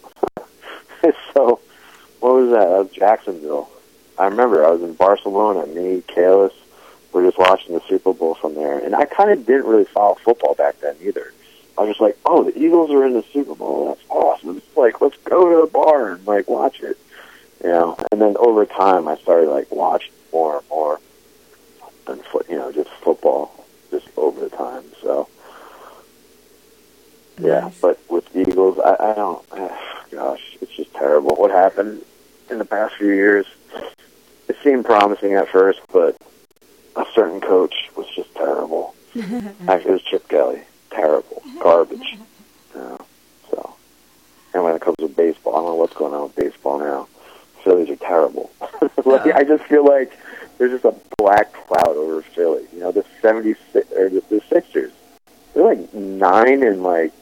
so, 1.34 1.60
what 2.20 2.34
was 2.34 2.50
that? 2.50 2.68
That 2.68 2.78
was 2.78 2.90
Jacksonville. 2.90 3.70
I 4.18 4.26
remember 4.26 4.64
I 4.64 4.70
was 4.70 4.82
in 4.82 4.94
Barcelona. 4.94 5.66
Me, 5.66 6.02
Kalis, 6.02 6.52
were 7.16 7.24
just 7.24 7.38
watching 7.38 7.74
the 7.74 7.80
Super 7.88 8.12
Bowl 8.12 8.34
from 8.34 8.54
there, 8.54 8.78
and 8.78 8.94
I 8.94 9.06
kind 9.06 9.30
of 9.30 9.46
didn't 9.46 9.64
really 9.64 9.86
follow 9.86 10.16
football 10.16 10.54
back 10.54 10.78
then 10.80 10.96
either. 11.00 11.32
I 11.78 11.80
was 11.82 11.90
just 11.90 12.00
like, 12.00 12.18
"Oh, 12.26 12.44
the 12.44 12.56
Eagles 12.58 12.90
are 12.90 13.06
in 13.06 13.14
the 13.14 13.24
Super 13.32 13.54
Bowl. 13.54 13.88
That's 13.88 14.02
awesome! 14.10 14.58
It's 14.58 14.76
like, 14.76 15.00
let's 15.00 15.16
go 15.24 15.48
to 15.48 15.62
the 15.66 15.72
bar 15.72 16.10
and 16.12 16.26
like 16.26 16.46
watch 16.46 16.82
it." 16.82 16.98
You 17.64 17.70
know, 17.70 17.96
and 18.12 18.20
then 18.20 18.36
over 18.38 18.66
time, 18.66 19.08
I 19.08 19.16
started 19.16 19.48
like 19.48 19.70
watching 19.72 20.12
more 20.30 20.58
and 20.58 20.68
more, 20.68 21.00
and 22.06 22.20
you 22.50 22.56
know, 22.56 22.70
just 22.70 22.90
football, 22.90 23.64
just 23.90 24.08
over 24.18 24.38
the 24.40 24.50
time. 24.54 24.84
So, 25.00 25.26
yeah, 27.38 27.60
Nice. 27.60 27.80
but 27.80 27.98
with 28.10 28.30
the 28.34 28.40
Eagles, 28.40 28.78
I, 28.78 29.12
I 29.12 29.14
don't. 29.14 29.42
Ah, 29.52 30.04
gosh, 30.10 30.58
it's 30.60 30.72
just 30.76 30.92
terrible. 30.92 31.34
What 31.34 31.50
happened 31.50 32.02
in 32.50 32.58
the 32.58 32.66
past 32.66 32.96
few 32.96 33.08
years? 33.10 33.46
It 34.48 34.56
seemed 34.62 34.84
promising 34.84 35.32
at 35.32 35.48
first, 35.48 35.80
but 35.92 36.16
a 36.96 37.04
certain 37.14 37.40
coach 37.40 37.90
was 37.96 38.06
just 38.14 38.34
terrible. 38.34 38.94
Actually, 39.68 39.90
it 39.90 39.92
was 39.92 40.02
Chip 40.02 40.28
Kelly. 40.28 40.62
Terrible, 40.90 41.42
garbage. 41.60 42.16
Know, 42.74 43.00
so, 43.50 43.74
and 44.52 44.62
when 44.62 44.74
it 44.74 44.82
comes 44.82 44.98
to 44.98 45.08
baseball, 45.08 45.54
I 45.54 45.58
don't 45.60 45.64
know 45.64 45.74
what's 45.76 45.94
going 45.94 46.12
on 46.12 46.24
with 46.24 46.36
baseball 46.36 46.78
now. 46.78 47.08
Phillies 47.64 47.88
are 47.88 47.96
terrible. 47.96 48.50
like, 49.06 49.34
I 49.34 49.44
just 49.44 49.64
feel 49.64 49.82
like 49.82 50.12
there's 50.58 50.72
just 50.72 50.84
a 50.84 50.94
black 51.16 51.54
cloud 51.54 51.96
over 51.96 52.20
Philly. 52.20 52.66
You 52.74 52.80
know, 52.80 52.92
the 52.92 53.02
76 53.22 53.90
or 53.92 54.10
the, 54.10 54.22
the 54.28 54.42
Sixers. 54.50 54.92
They're 55.54 55.64
like 55.64 55.94
nine 55.94 56.62
and 56.62 56.82
like 56.82 57.14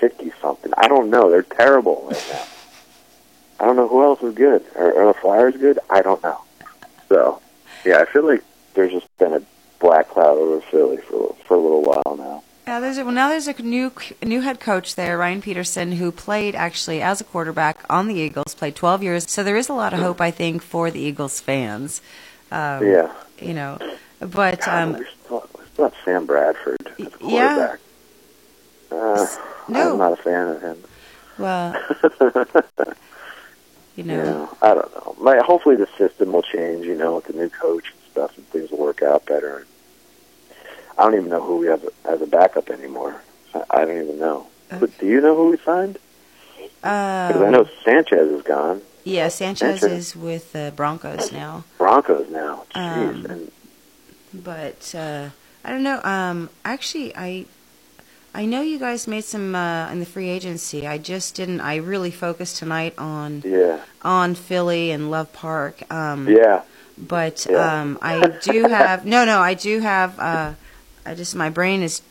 fifty 0.00 0.32
something. 0.42 0.72
I 0.76 0.88
don't 0.88 1.08
know. 1.08 1.30
They're 1.30 1.42
terrible 1.42 2.08
right 2.10 2.26
now. 2.32 2.44
I 3.60 3.64
don't 3.64 3.76
know 3.76 3.86
who 3.86 4.02
else 4.02 4.20
is 4.22 4.34
good. 4.34 4.64
Are, 4.74 5.02
are 5.02 5.06
the 5.12 5.18
Flyers 5.20 5.56
good? 5.56 5.78
I 5.88 6.02
don't 6.02 6.22
know. 6.22 6.40
So, 7.08 7.40
yeah, 7.84 8.00
I 8.00 8.04
feel 8.06 8.26
like 8.26 8.42
there's 8.76 8.92
just 8.92 9.18
been 9.18 9.32
a 9.32 9.42
black 9.80 10.08
cloud 10.10 10.38
over 10.38 10.60
Philly 10.60 10.98
for 10.98 11.34
for 11.44 11.54
a 11.56 11.60
little 11.60 11.82
while 11.82 12.16
now. 12.16 12.42
Yeah, 12.66 12.80
there's 12.80 12.98
a, 12.98 13.04
well 13.04 13.14
now 13.14 13.28
there's 13.28 13.48
a 13.48 13.60
new 13.62 13.92
new 14.22 14.40
head 14.42 14.60
coach 14.60 14.94
there, 14.94 15.18
Ryan 15.18 15.42
Pederson, 15.42 15.94
who 15.94 16.12
played 16.12 16.54
actually 16.54 17.02
as 17.02 17.20
a 17.20 17.24
quarterback 17.24 17.78
on 17.90 18.06
the 18.06 18.14
Eagles, 18.14 18.54
played 18.54 18.76
12 18.76 19.02
years. 19.02 19.30
So 19.30 19.42
there 19.42 19.56
is 19.56 19.68
a 19.68 19.72
lot 19.72 19.92
of 19.92 20.00
hope, 20.00 20.20
I 20.20 20.30
think, 20.30 20.62
for 20.62 20.90
the 20.90 21.00
Eagles 21.00 21.40
fans. 21.40 22.00
Um, 22.52 22.86
Yeah. 22.86 23.12
You 23.40 23.54
know, 23.54 23.78
but 24.20 24.60
God, 24.60 24.82
um, 24.82 24.92
we 24.94 25.06
still 25.74 25.92
Sam 26.04 26.24
Bradford 26.26 26.78
a 26.98 27.02
yeah. 27.02 27.08
quarterback. 27.20 27.80
Uh, 28.90 29.26
No. 29.68 29.92
I'm 29.92 29.98
not 29.98 30.12
a 30.12 30.16
fan 30.22 30.48
of 30.48 30.62
him. 30.62 30.82
well, 31.38 31.74
you 33.96 34.04
know, 34.04 34.48
Yeah, 34.62 34.68
I 34.68 34.74
don't 34.74 34.94
know. 34.94 35.14
Like, 35.18 35.40
hopefully 35.40 35.76
the 35.76 35.88
system 35.98 36.32
will 36.32 36.42
change, 36.42 36.86
you 36.86 36.96
know, 36.96 37.16
with 37.16 37.26
the 37.26 37.34
new 37.34 37.50
coach 37.50 37.92
stuff, 38.16 38.36
and 38.38 38.46
things 38.48 38.70
will 38.70 38.78
work 38.78 39.02
out 39.02 39.26
better. 39.26 39.66
I 40.96 41.04
don't 41.04 41.14
even 41.14 41.28
know 41.28 41.42
who 41.42 41.58
we 41.58 41.66
have 41.66 41.86
as 42.06 42.22
a 42.22 42.26
backup 42.26 42.70
anymore. 42.70 43.20
I, 43.54 43.62
I 43.70 43.84
don't 43.84 44.02
even 44.02 44.18
know. 44.18 44.46
But 44.70 44.96
do 44.98 45.06
you 45.06 45.20
know 45.20 45.36
who 45.36 45.50
we 45.50 45.58
signed? 45.58 45.98
Because 46.56 47.42
I 47.42 47.46
uh, 47.46 47.50
know 47.50 47.68
Sanchez 47.84 48.28
is 48.30 48.42
gone. 48.42 48.80
yeah, 49.04 49.28
Sanchez 49.28 49.80
Sanchez. 49.80 49.92
is 49.92 50.16
with 50.16 50.52
the 50.52 50.72
Broncos 50.74 51.30
now. 51.30 51.64
Broncos 51.78 52.30
now. 52.30 52.64
Jeez. 52.74 53.08
Um, 53.08 53.26
and 53.26 53.52
but 54.32 54.94
uh, 54.94 55.30
I 55.62 55.70
don't 55.70 55.82
know. 55.82 56.00
Um, 56.02 56.48
actually, 56.64 57.14
I 57.14 57.46
I 58.34 58.46
know 58.46 58.62
you 58.62 58.78
guys 58.78 59.06
made 59.06 59.24
some 59.24 59.54
uh, 59.54 59.90
in 59.90 60.00
the 60.00 60.06
free 60.06 60.28
agency. 60.30 60.86
I 60.86 60.98
just 60.98 61.34
didn't. 61.34 61.60
I 61.60 61.76
really 61.76 62.10
focused 62.10 62.56
tonight 62.56 62.94
on 62.98 63.42
yeah, 63.44 63.80
on 64.02 64.34
Philly 64.34 64.90
and 64.90 65.10
Love 65.10 65.32
Park. 65.32 65.82
Um, 65.92 66.28
yeah. 66.28 66.62
But 66.98 67.46
Yeah. 67.48 67.80
um, 67.80 67.98
I 68.00 68.26
do 68.42 68.64
have 68.68 69.04
no, 69.04 69.24
no. 69.24 69.40
I 69.40 69.54
do 69.54 69.80
have. 69.80 70.18
Uh, 70.18 70.52
I 71.04 71.14
just 71.14 71.34
my 71.34 71.50
brain 71.50 71.82
is 71.82 72.02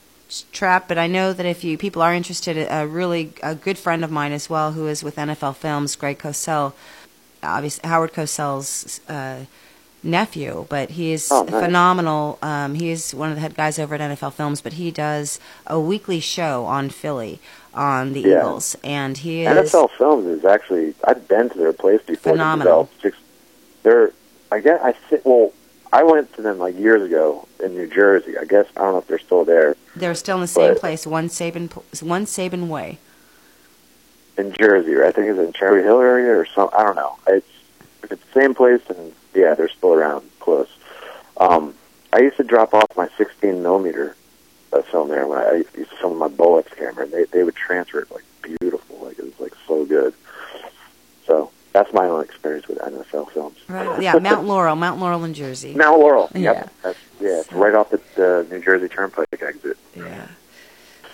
trapped. 0.52 0.88
But 0.88 0.98
I 0.98 1.08
know 1.08 1.34
that 1.34 1.46
if 1.46 1.64
you 1.64 1.78
people 1.78 2.02
are 2.02 2.14
interested, 2.14 2.56
a 2.70 2.86
really 2.88 3.34
a 3.42 3.56
good 3.56 3.78
friend 3.78 4.04
of 4.04 4.12
mine 4.12 4.32
as 4.32 4.50
well, 4.50 4.74
who 4.74 4.88
is 4.88 5.04
with 5.04 5.16
NFL 5.16 5.56
Films, 5.56 5.96
Greg 5.96 6.20
Cosell, 6.20 6.74
obviously 7.42 7.88
Howard 7.90 8.14
Cosell's 8.14 9.02
uh, 9.10 9.46
nephew, 10.04 10.68
but 10.70 10.92
he 10.92 11.12
is 11.14 11.30
Oh, 11.32 11.44
nice. 11.44 11.64
phenomenal. 11.66 12.38
Um, 12.44 12.76
he 12.76 12.92
is 12.92 13.14
one 13.14 13.30
of 13.30 13.36
the 13.36 13.42
head 13.42 13.56
guys 13.56 13.80
over 13.80 13.96
at 13.96 14.02
NFL 14.02 14.34
Films, 14.34 14.62
but 14.62 14.74
he 14.74 14.92
does 14.92 15.40
a 15.66 15.80
weekly 15.80 16.20
show 16.20 16.66
on 16.66 16.90
Philly 16.90 17.40
on 17.74 18.14
the 18.14 18.22
Yeah. 18.22 18.40
Eagles, 18.40 18.78
and 18.84 19.18
he 19.18 19.46
is 19.46 19.72
NFL 19.74 19.90
Films 19.98 20.26
is 20.28 20.46
actually 20.46 20.94
I've 21.04 21.28
been 21.28 21.50
to 21.50 21.58
their 21.58 21.74
place 21.74 22.02
before. 22.06 22.34
Phenomenal. 22.34 22.90
Six, 23.02 23.18
they're 23.84 24.12
I 24.52 24.60
guess 24.60 24.82
I 24.84 24.92
thi- 24.94 25.22
well 25.24 25.52
I 25.94 26.04
went 26.04 26.34
to 26.36 26.42
them 26.42 26.58
like 26.60 26.78
years 26.78 27.02
ago 27.02 27.48
in 27.64 27.76
New 27.76 27.88
Jersey. 27.88 28.38
I 28.38 28.46
guess 28.46 28.66
I 28.76 28.82
don't 28.82 28.94
know 28.94 28.98
if 29.00 29.08
they're 29.08 29.20
still 29.20 29.46
there 29.46 29.76
they're 29.96 30.16
still 30.16 30.36
in 30.36 30.42
the 30.42 30.48
same 30.48 30.76
place, 30.76 31.08
one 31.08 31.30
Sabol, 31.30 31.72
one 32.04 32.26
Sabol 32.26 32.68
way. 32.68 32.98
in 34.38 34.52
Jersey. 34.52 34.94
Right? 34.94 35.10
I 35.10 35.12
think 35.12 35.28
it's 35.30 35.40
in 35.40 35.54
Cherry 35.54 35.84
Hill 35.84 36.02
area 36.02 36.38
or 36.38 36.46
some. 36.46 36.70
I 36.78 36.84
don't 36.84 36.96
know. 36.96 37.18
It's 37.28 37.48
it's 38.04 38.22
the 38.22 38.40
same 38.40 38.54
place, 38.54 38.82
and 38.90 39.14
yeah, 39.34 39.54
they're 39.56 39.70
still 39.70 39.94
around 39.94 40.30
close. 40.40 40.68
Um, 41.38 41.74
I 42.14 42.20
used 42.20 42.38
to 42.38 42.44
drop 42.44 42.74
off 42.74 42.88
my 42.96 43.10
16 43.18 43.62
millimeter 43.64 44.16
uh, 44.74 44.82
film 44.84 45.10
there 45.10 45.28
when 45.28 45.40
I, 45.40 45.44
I 45.46 45.56
used 45.78 45.92
to 45.92 45.98
film 45.98 46.18
my 46.18 46.28
Bolex 46.28 46.76
camera, 46.76 47.04
and 47.06 47.14
they 47.14 47.24
they 47.26 47.44
would 47.44 47.56
transfer 47.56 48.00
it 48.02 48.12
like 48.12 48.26
beautiful, 48.42 48.98
like 49.06 49.18
it 49.18 49.24
was 49.24 49.40
like 49.40 49.54
so 49.66 49.86
good. 49.86 50.14
So 51.26 51.52
that's 51.76 51.92
my 51.94 52.06
own 52.08 52.24
experience 52.24 52.68
with 52.70 52.78
NFL 52.80 53.32
films. 53.32 53.58
Right. 53.68 54.02
Yeah, 54.02 54.18
Mount 54.20 54.46
Laurel, 54.48 54.78
Mount 54.78 55.00
Laurel 55.02 55.26
in 55.26 55.34
Jersey. 55.34 55.76
Mount 55.76 56.00
Laurel. 56.00 56.30
Yeah. 56.34 56.68
That's, 56.84 56.98
yeah, 57.20 57.42
it's 57.42 57.52
right 57.52 57.76
off 57.76 57.90
the 57.90 58.00
uh, 58.18 58.44
New 58.50 58.62
Jersey 58.64 58.88
Turnpike 58.88 59.28
exit. 59.42 59.78
Yeah. 59.94 60.28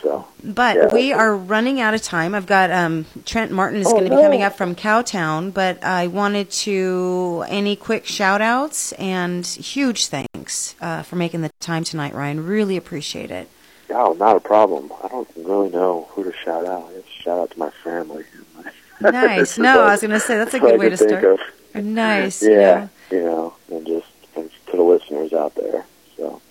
So 0.04 0.28
But 0.44 0.76
Yeah. 0.76 0.94
we 0.94 1.14
are 1.14 1.36
running 1.36 1.80
out 1.82 1.94
of 1.96 2.04
time. 2.04 2.36
I've 2.36 2.46
got 2.46 2.70
um, 2.72 3.06
Trent 3.26 3.52
Martin 3.52 3.80
is 3.82 3.88
Oh, 3.88 3.92
going 3.92 4.04
to 4.04 4.10
be 4.12 4.16
no. 4.16 4.22
coming 4.22 4.44
up 4.44 4.56
from 4.56 4.76
Cowtown, 4.76 5.52
but 5.52 5.84
I 5.84 6.06
wanted 6.08 6.52
to 6.66 7.44
any 7.48 7.76
quick 7.76 8.06
shout 8.06 8.42
outs 8.42 8.92
and 8.94 9.46
huge 9.46 10.08
thanks 10.08 10.76
uh, 10.80 11.02
for 11.02 11.16
making 11.16 11.42
the 11.42 11.50
time 11.60 11.84
tonight, 11.84 12.14
Ryan. 12.14 12.46
Really 12.46 12.78
appreciate 12.78 13.32
it. 13.32 13.48
oh, 13.90 14.14
not 14.14 14.36
a 14.36 14.40
problem. 14.40 14.92
I 15.04 15.08
don't 15.08 15.28
really 15.38 15.70
know 15.70 16.08
who 16.12 16.24
to 16.24 16.34
shout 16.34 16.66
out. 16.68 16.88
I 16.90 16.94
just 17.02 17.22
shout 17.24 17.40
out 17.40 17.52
to 17.52 17.60
my 17.60 17.72
family. 17.84 18.26
Nice. 19.02 19.58
No, 19.58 19.82
I 19.82 19.92
was 19.92 20.02
going 20.02 20.12
to 20.12 20.20
say 20.20 20.38
that's 20.38 20.54
a 20.54 20.60
good 20.60 20.80
way 20.80 20.90
to 20.90 20.98
start. 20.98 21.24
Of. 21.24 21.40
Nice. 21.76 22.44
Yeah, 22.44 22.88
you 23.12 23.18
know. 23.18 23.18
you 23.18 23.24
know, 23.24 23.54
and 23.78 23.88
just 23.88 24.08
and 24.36 24.50
to 24.68 24.78
the 24.78 24.84
listeners 24.84 25.34
out 25.34 25.56
there. 25.56 25.86
So 26.18 26.42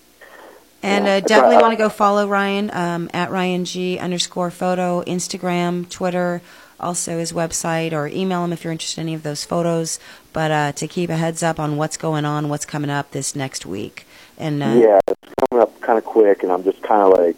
And 0.82 1.06
Yeah. 1.06 1.16
uh, 1.16 1.20
definitely 1.20 1.56
want 1.58 1.72
to 1.72 1.76
go 1.76 1.88
follow 1.88 2.26
Ryan 2.26 2.70
um, 2.72 3.10
at 3.12 3.30
Ryan 3.30 3.64
Gee 3.64 3.98
underscore 3.98 4.50
photo, 4.50 5.02
Instagram, 5.02 5.88
Twitter, 5.88 6.40
also 6.78 7.18
his 7.18 7.32
website, 7.32 7.92
or 7.92 8.08
email 8.08 8.42
him 8.44 8.52
if 8.52 8.64
you're 8.64 8.72
interested 8.72 9.02
in 9.02 9.08
any 9.08 9.14
of 9.14 9.22
those 9.22 9.44
photos. 9.44 9.98
But 10.32 10.50
uh, 10.50 10.72
to 10.72 10.88
keep 10.88 11.10
a 11.10 11.16
heads 11.16 11.42
up 11.42 11.60
on 11.60 11.76
what's 11.76 11.96
going 11.98 12.24
on, 12.24 12.48
what's 12.48 12.64
coming 12.64 12.90
up 12.90 13.10
this 13.10 13.36
next 13.36 13.66
week. 13.66 14.06
And 14.38 14.62
uh, 14.62 14.80
yeah, 14.82 15.00
it's 15.06 15.34
coming 15.50 15.62
up 15.62 15.78
kind 15.82 15.98
of 15.98 16.04
quick, 16.06 16.42
and 16.42 16.50
I'm 16.50 16.64
just 16.64 16.80
kind 16.82 17.02
of 17.02 17.18
like, 17.18 17.36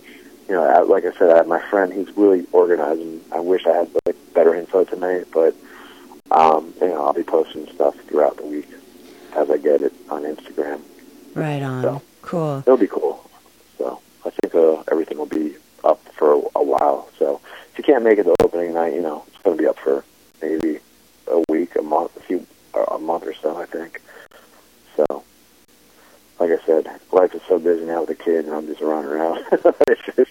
you 0.53 0.59
know, 0.59 0.65
I- 0.65 0.83
like 0.83 1.07
I 1.07 1.13
said, 1.19 1.31
I 1.31 1.37
have 1.39 1.47
my 1.49 1.63
friend. 1.71 1.91
He's 1.95 2.15
really 2.15 2.47
organized, 2.53 3.01
and 3.01 3.23
I 3.33 3.41
wish 3.41 3.67
I 3.67 3.71
had 3.73 3.89
like 4.05 4.17
better 4.35 4.55
info 4.55 4.85
tonight, 4.85 5.29
but 5.33 5.55
um, 6.31 6.75
you 6.79 6.89
know, 6.89 7.07
I'll 7.07 7.15
be 7.15 7.23
posting 7.23 7.67
stuff 7.69 7.97
throughout 8.07 8.37
the 8.37 8.45
week. 8.45 8.69
as 9.35 9.51
I 9.51 9.57
get 9.57 9.81
it 9.81 9.95
on 10.11 10.25
Instagram. 10.25 10.83
Right 11.35 11.63
on. 11.63 11.83
So. 11.83 12.03
Cool. 12.21 12.59
It'll 12.67 12.77
be 12.77 12.87
cool. 12.87 13.25
So 13.79 13.99
I 14.27 14.31
think 14.31 14.55
uh, 14.55 14.83
everything 14.93 15.17
will 15.17 15.25
be 15.25 15.57
up 15.85 16.01
for 16.19 16.35
a, 16.35 16.41
a 16.57 16.63
while. 16.63 17.09
So 17.19 17.41
if 17.73 17.79
you 17.79 17.85
can't 17.85 18.05
make 18.05 18.19
it 18.19 18.27
the 18.27 18.37
opening 18.43 18.75
night, 18.75 18.93
you 18.93 19.01
know 19.01 19.25
it's 19.29 19.39
going 19.39 19.57
to 19.57 19.63
be 19.63 19.67
up 19.67 19.79
for 19.79 20.05
maybe 20.43 20.81
a 21.29 21.43
week, 21.49 21.77
a 21.77 21.83
month, 21.83 22.15
a 22.19 22.21
few, 22.21 22.47
a 22.75 22.99
month 22.99 23.25
or 23.27 23.33
so. 23.33 23.57
I 23.57 23.65
think. 23.65 24.03
So, 24.99 25.25
like 26.43 26.61
I 26.61 26.67
said, 26.67 26.89
life 27.13 27.35
is 27.37 27.43
so 27.47 27.59
busy 27.61 27.85
now 27.85 28.01
with 28.01 28.11
a 28.11 28.15
kid, 28.17 28.47
and 28.47 28.55
I'm 28.55 28.67
just 28.67 28.81
running 28.81 29.11
around. 29.11 29.45
it's 29.53 30.17
just 30.17 30.31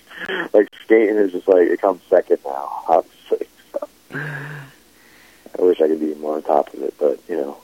like 0.53 0.67
skating 0.83 1.15
is 1.15 1.31
just 1.31 1.47
like 1.47 1.67
it 1.69 1.79
comes 1.79 2.01
second 2.09 2.39
now. 2.45 2.83
Obviously, 2.89 3.47
so 3.71 3.87
I 4.13 5.61
wish 5.61 5.79
I 5.79 5.87
could 5.87 6.01
be 6.01 6.13
more 6.15 6.35
on 6.35 6.43
top 6.43 6.73
of 6.73 6.81
it, 6.83 6.95
but 6.99 7.17
you 7.29 7.37
know, 7.37 7.57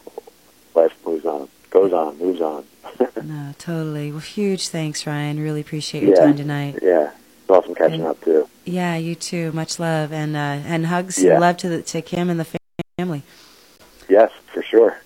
life 0.75 0.93
moves 1.05 1.25
on, 1.25 1.49
goes 1.71 1.91
on, 1.91 2.17
moves 2.17 2.41
on. 2.41 2.63
No, 3.23 3.53
totally. 3.57 4.11
Well, 4.11 4.21
huge 4.21 4.69
thanks, 4.69 5.05
Ryan. 5.05 5.41
Really 5.41 5.59
appreciate 5.59 6.03
your 6.03 6.15
Yeah. 6.15 6.21
time 6.27 6.37
tonight. 6.37 6.79
yeah, 6.81 7.11
it's 7.41 7.49
awesome 7.49 7.75
catching 7.75 7.95
And- 7.95 8.05
up 8.07 8.21
too. 8.23 8.47
Yeah, 8.63 8.95
you 8.95 9.15
too. 9.15 9.51
Much 9.51 9.77
love 9.79 10.13
and 10.13 10.35
uh, 10.37 10.39
and 10.65 10.85
hugs 10.85 11.21
Yeah. 11.21 11.31
and 11.33 11.41
love 11.41 11.57
to 11.57 11.67
the, 11.69 11.81
to 11.81 12.01
Kim 12.01 12.29
and 12.29 12.39
the 12.39 12.47
family. 12.97 13.23
Yes, 14.07 14.31
for 14.53 14.61
sure. 14.63 14.97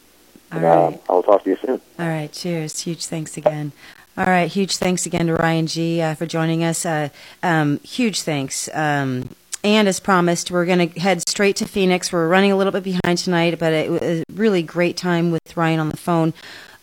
All 0.51 0.59
right. 0.59 0.93
uh, 0.93 0.97
I'll 1.09 1.23
talk 1.23 1.43
to 1.43 1.49
you 1.49 1.57
soon. 1.57 1.81
All 1.99 2.07
right, 2.07 2.31
cheers. 2.31 2.79
Huge 2.81 3.05
thanks 3.05 3.37
again. 3.37 3.71
All 4.17 4.25
right, 4.25 4.51
huge 4.51 4.77
thanks 4.77 5.05
again 5.05 5.27
to 5.27 5.35
Ryan 5.35 5.67
Gee 5.67 6.01
uh, 6.01 6.15
for 6.15 6.25
joining 6.25 6.63
us. 6.63 6.85
Uh, 6.85 7.09
um, 7.43 7.79
huge 7.79 8.21
thanks. 8.21 8.69
Um, 8.73 9.29
and 9.63 9.87
as 9.87 9.99
promised, 9.99 10.51
we're 10.51 10.65
going 10.65 10.89
to 10.89 10.99
head 10.99 11.27
straight 11.29 11.55
to 11.57 11.65
Phoenix. 11.65 12.11
We're 12.11 12.27
running 12.27 12.51
a 12.51 12.57
little 12.57 12.73
bit 12.73 12.83
behind 12.83 13.19
tonight, 13.19 13.57
but 13.59 13.71
it 13.71 13.89
was 13.91 14.01
a 14.01 14.23
really 14.33 14.63
great 14.63 14.97
time 14.97 15.31
with 15.31 15.55
Ryan 15.55 15.79
on 15.79 15.89
the 15.89 15.97
phone. 15.97 16.33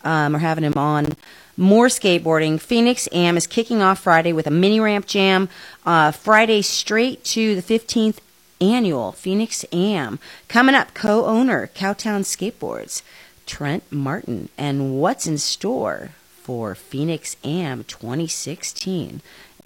Um, 0.04 0.32
we're 0.32 0.38
having 0.38 0.64
him 0.64 0.74
on. 0.76 1.16
More 1.56 1.88
skateboarding. 1.88 2.60
Phoenix 2.60 3.08
Am 3.12 3.36
is 3.36 3.46
kicking 3.48 3.82
off 3.82 3.98
Friday 3.98 4.32
with 4.32 4.46
a 4.46 4.50
mini 4.50 4.78
ramp 4.78 5.06
jam. 5.06 5.48
Uh, 5.84 6.12
Friday 6.12 6.62
straight 6.62 7.24
to 7.24 7.60
the 7.60 7.62
15th 7.62 8.18
annual 8.60 9.12
Phoenix 9.12 9.64
Am. 9.72 10.20
Coming 10.46 10.76
up, 10.76 10.94
co 10.94 11.26
owner 11.26 11.66
Cowtown 11.74 12.20
Skateboards, 12.22 13.02
Trent 13.48 13.90
Martin. 13.90 14.50
And 14.56 15.00
what's 15.00 15.26
in 15.26 15.38
store 15.38 16.10
for 16.42 16.76
Phoenix 16.76 17.36
Am 17.42 17.82
2016? 17.82 19.22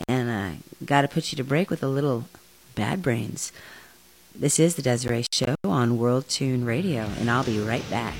And 0.08 0.30
I 0.30 0.58
got 0.84 1.02
to 1.02 1.08
put 1.08 1.32
you 1.32 1.36
to 1.36 1.44
break 1.44 1.68
with 1.68 1.82
a 1.82 1.88
little 1.88 2.24
Bad 2.74 3.02
Brains. 3.02 3.52
This 4.34 4.58
is 4.58 4.76
the 4.76 4.82
Desiree 4.82 5.26
Show 5.30 5.56
on 5.64 5.98
World 5.98 6.28
Tune 6.28 6.64
Radio, 6.64 7.10
and 7.18 7.30
I'll 7.30 7.44
be 7.44 7.58
right 7.58 7.88
back. 7.90 8.14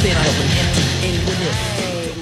Hey, 0.00 0.57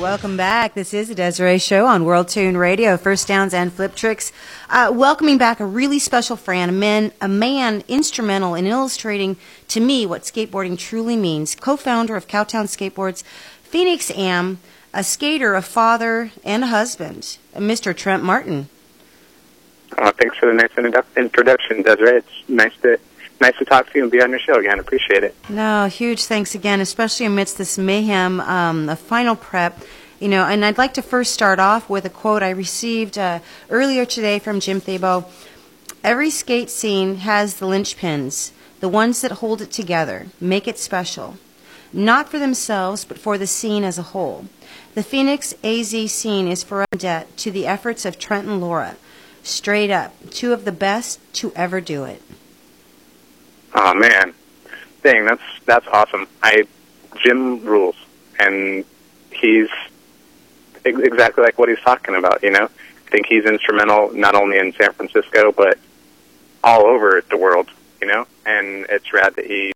welcome 0.06 0.36
back. 0.36 0.74
This 0.74 0.94
is 0.94 1.08
the 1.08 1.16
Desiree 1.16 1.58
Show 1.58 1.84
on 1.84 2.04
World 2.04 2.28
Tune 2.28 2.56
Radio, 2.56 2.96
First 2.96 3.26
Downs 3.26 3.52
and 3.52 3.72
Flip 3.72 3.92
Tricks. 3.96 4.30
Uh, 4.70 4.92
welcoming 4.94 5.36
back 5.36 5.58
a 5.58 5.66
really 5.66 5.98
special 5.98 6.36
friend, 6.36 6.70
a 6.70 6.72
man, 6.72 7.10
a 7.20 7.26
man 7.26 7.82
instrumental 7.88 8.54
in 8.54 8.68
illustrating 8.68 9.36
to 9.66 9.80
me 9.80 10.06
what 10.06 10.22
skateboarding 10.22 10.78
truly 10.78 11.16
means. 11.16 11.56
Co-founder 11.56 12.14
of 12.14 12.28
Cowtown 12.28 12.66
Skateboards, 12.66 13.24
Phoenix 13.64 14.12
Am, 14.12 14.60
a 14.94 15.02
skater, 15.02 15.56
a 15.56 15.62
father, 15.62 16.30
and 16.44 16.62
a 16.62 16.68
husband, 16.68 17.38
Mr. 17.56 17.94
Trent 17.94 18.22
Martin. 18.22 18.68
Uh, 19.98 20.12
thanks 20.12 20.38
for 20.38 20.46
the 20.46 20.52
nice 20.52 20.70
introdu- 20.70 21.16
introduction, 21.16 21.82
Desiree. 21.82 22.18
It's 22.18 22.48
nice 22.48 22.76
to 22.82 23.00
nice 23.40 23.56
to 23.58 23.64
talk 23.64 23.90
to 23.90 23.98
you 23.98 24.04
and 24.04 24.12
be 24.12 24.22
on 24.22 24.30
your 24.30 24.38
show 24.38 24.54
again. 24.54 24.78
Appreciate 24.78 25.24
it. 25.24 25.34
No, 25.48 25.86
huge 25.86 26.24
thanks 26.24 26.54
again, 26.54 26.80
especially 26.80 27.26
amidst 27.26 27.58
this 27.58 27.78
mayhem 27.78 28.40
um, 28.40 28.88
of 28.88 28.98
final 28.98 29.36
prep. 29.36 29.78
You 30.18 30.28
know, 30.28 30.44
and 30.44 30.64
I'd 30.64 30.78
like 30.78 30.94
to 30.94 31.02
first 31.02 31.34
start 31.34 31.58
off 31.58 31.90
with 31.90 32.06
a 32.06 32.10
quote 32.10 32.42
I 32.42 32.48
received 32.48 33.18
uh, 33.18 33.40
earlier 33.68 34.06
today 34.06 34.38
from 34.38 34.60
Jim 34.60 34.80
Thiebaud. 34.80 35.26
Every 36.02 36.30
skate 36.30 36.70
scene 36.70 37.16
has 37.16 37.56
the 37.56 37.66
linchpins, 37.66 38.52
the 38.80 38.88
ones 38.88 39.20
that 39.20 39.32
hold 39.32 39.60
it 39.60 39.70
together, 39.70 40.28
make 40.40 40.66
it 40.66 40.78
special. 40.78 41.36
Not 41.92 42.30
for 42.30 42.38
themselves, 42.38 43.04
but 43.04 43.18
for 43.18 43.36
the 43.36 43.46
scene 43.46 43.84
as 43.84 43.98
a 43.98 44.02
whole. 44.14 44.46
The 44.94 45.02
Phoenix 45.02 45.54
AZ 45.62 45.90
scene 46.10 46.48
is 46.48 46.64
forever 46.64 46.86
debt 46.96 47.36
to 47.38 47.50
the 47.50 47.66
efforts 47.66 48.06
of 48.06 48.18
Trent 48.18 48.48
and 48.48 48.58
Laura. 48.58 48.96
Straight 49.42 49.90
up, 49.90 50.14
two 50.30 50.54
of 50.54 50.64
the 50.64 50.72
best 50.72 51.20
to 51.34 51.52
ever 51.54 51.82
do 51.82 52.04
it. 52.04 52.22
Oh 53.74 53.92
man, 53.92 54.32
dang, 55.02 55.26
that's 55.26 55.42
that's 55.66 55.86
awesome. 55.88 56.26
I 56.42 56.64
Jim 57.22 57.62
rules, 57.64 57.96
and 58.38 58.84
he's 59.30 59.68
exactly 60.86 61.44
like 61.44 61.58
what 61.58 61.68
he's 61.68 61.80
talking 61.80 62.14
about. 62.14 62.42
You 62.42 62.50
know, 62.50 62.64
I 62.64 63.10
think 63.10 63.26
he's 63.26 63.44
instrumental 63.44 64.12
not 64.12 64.34
only 64.34 64.58
in 64.58 64.72
San 64.72 64.92
Francisco 64.92 65.52
but 65.52 65.78
all 66.64 66.86
over 66.86 67.22
the 67.30 67.36
world. 67.36 67.70
You 68.00 68.08
know, 68.08 68.26
and 68.44 68.86
it's 68.90 69.12
rad 69.12 69.34
that 69.36 69.46
he 69.46 69.72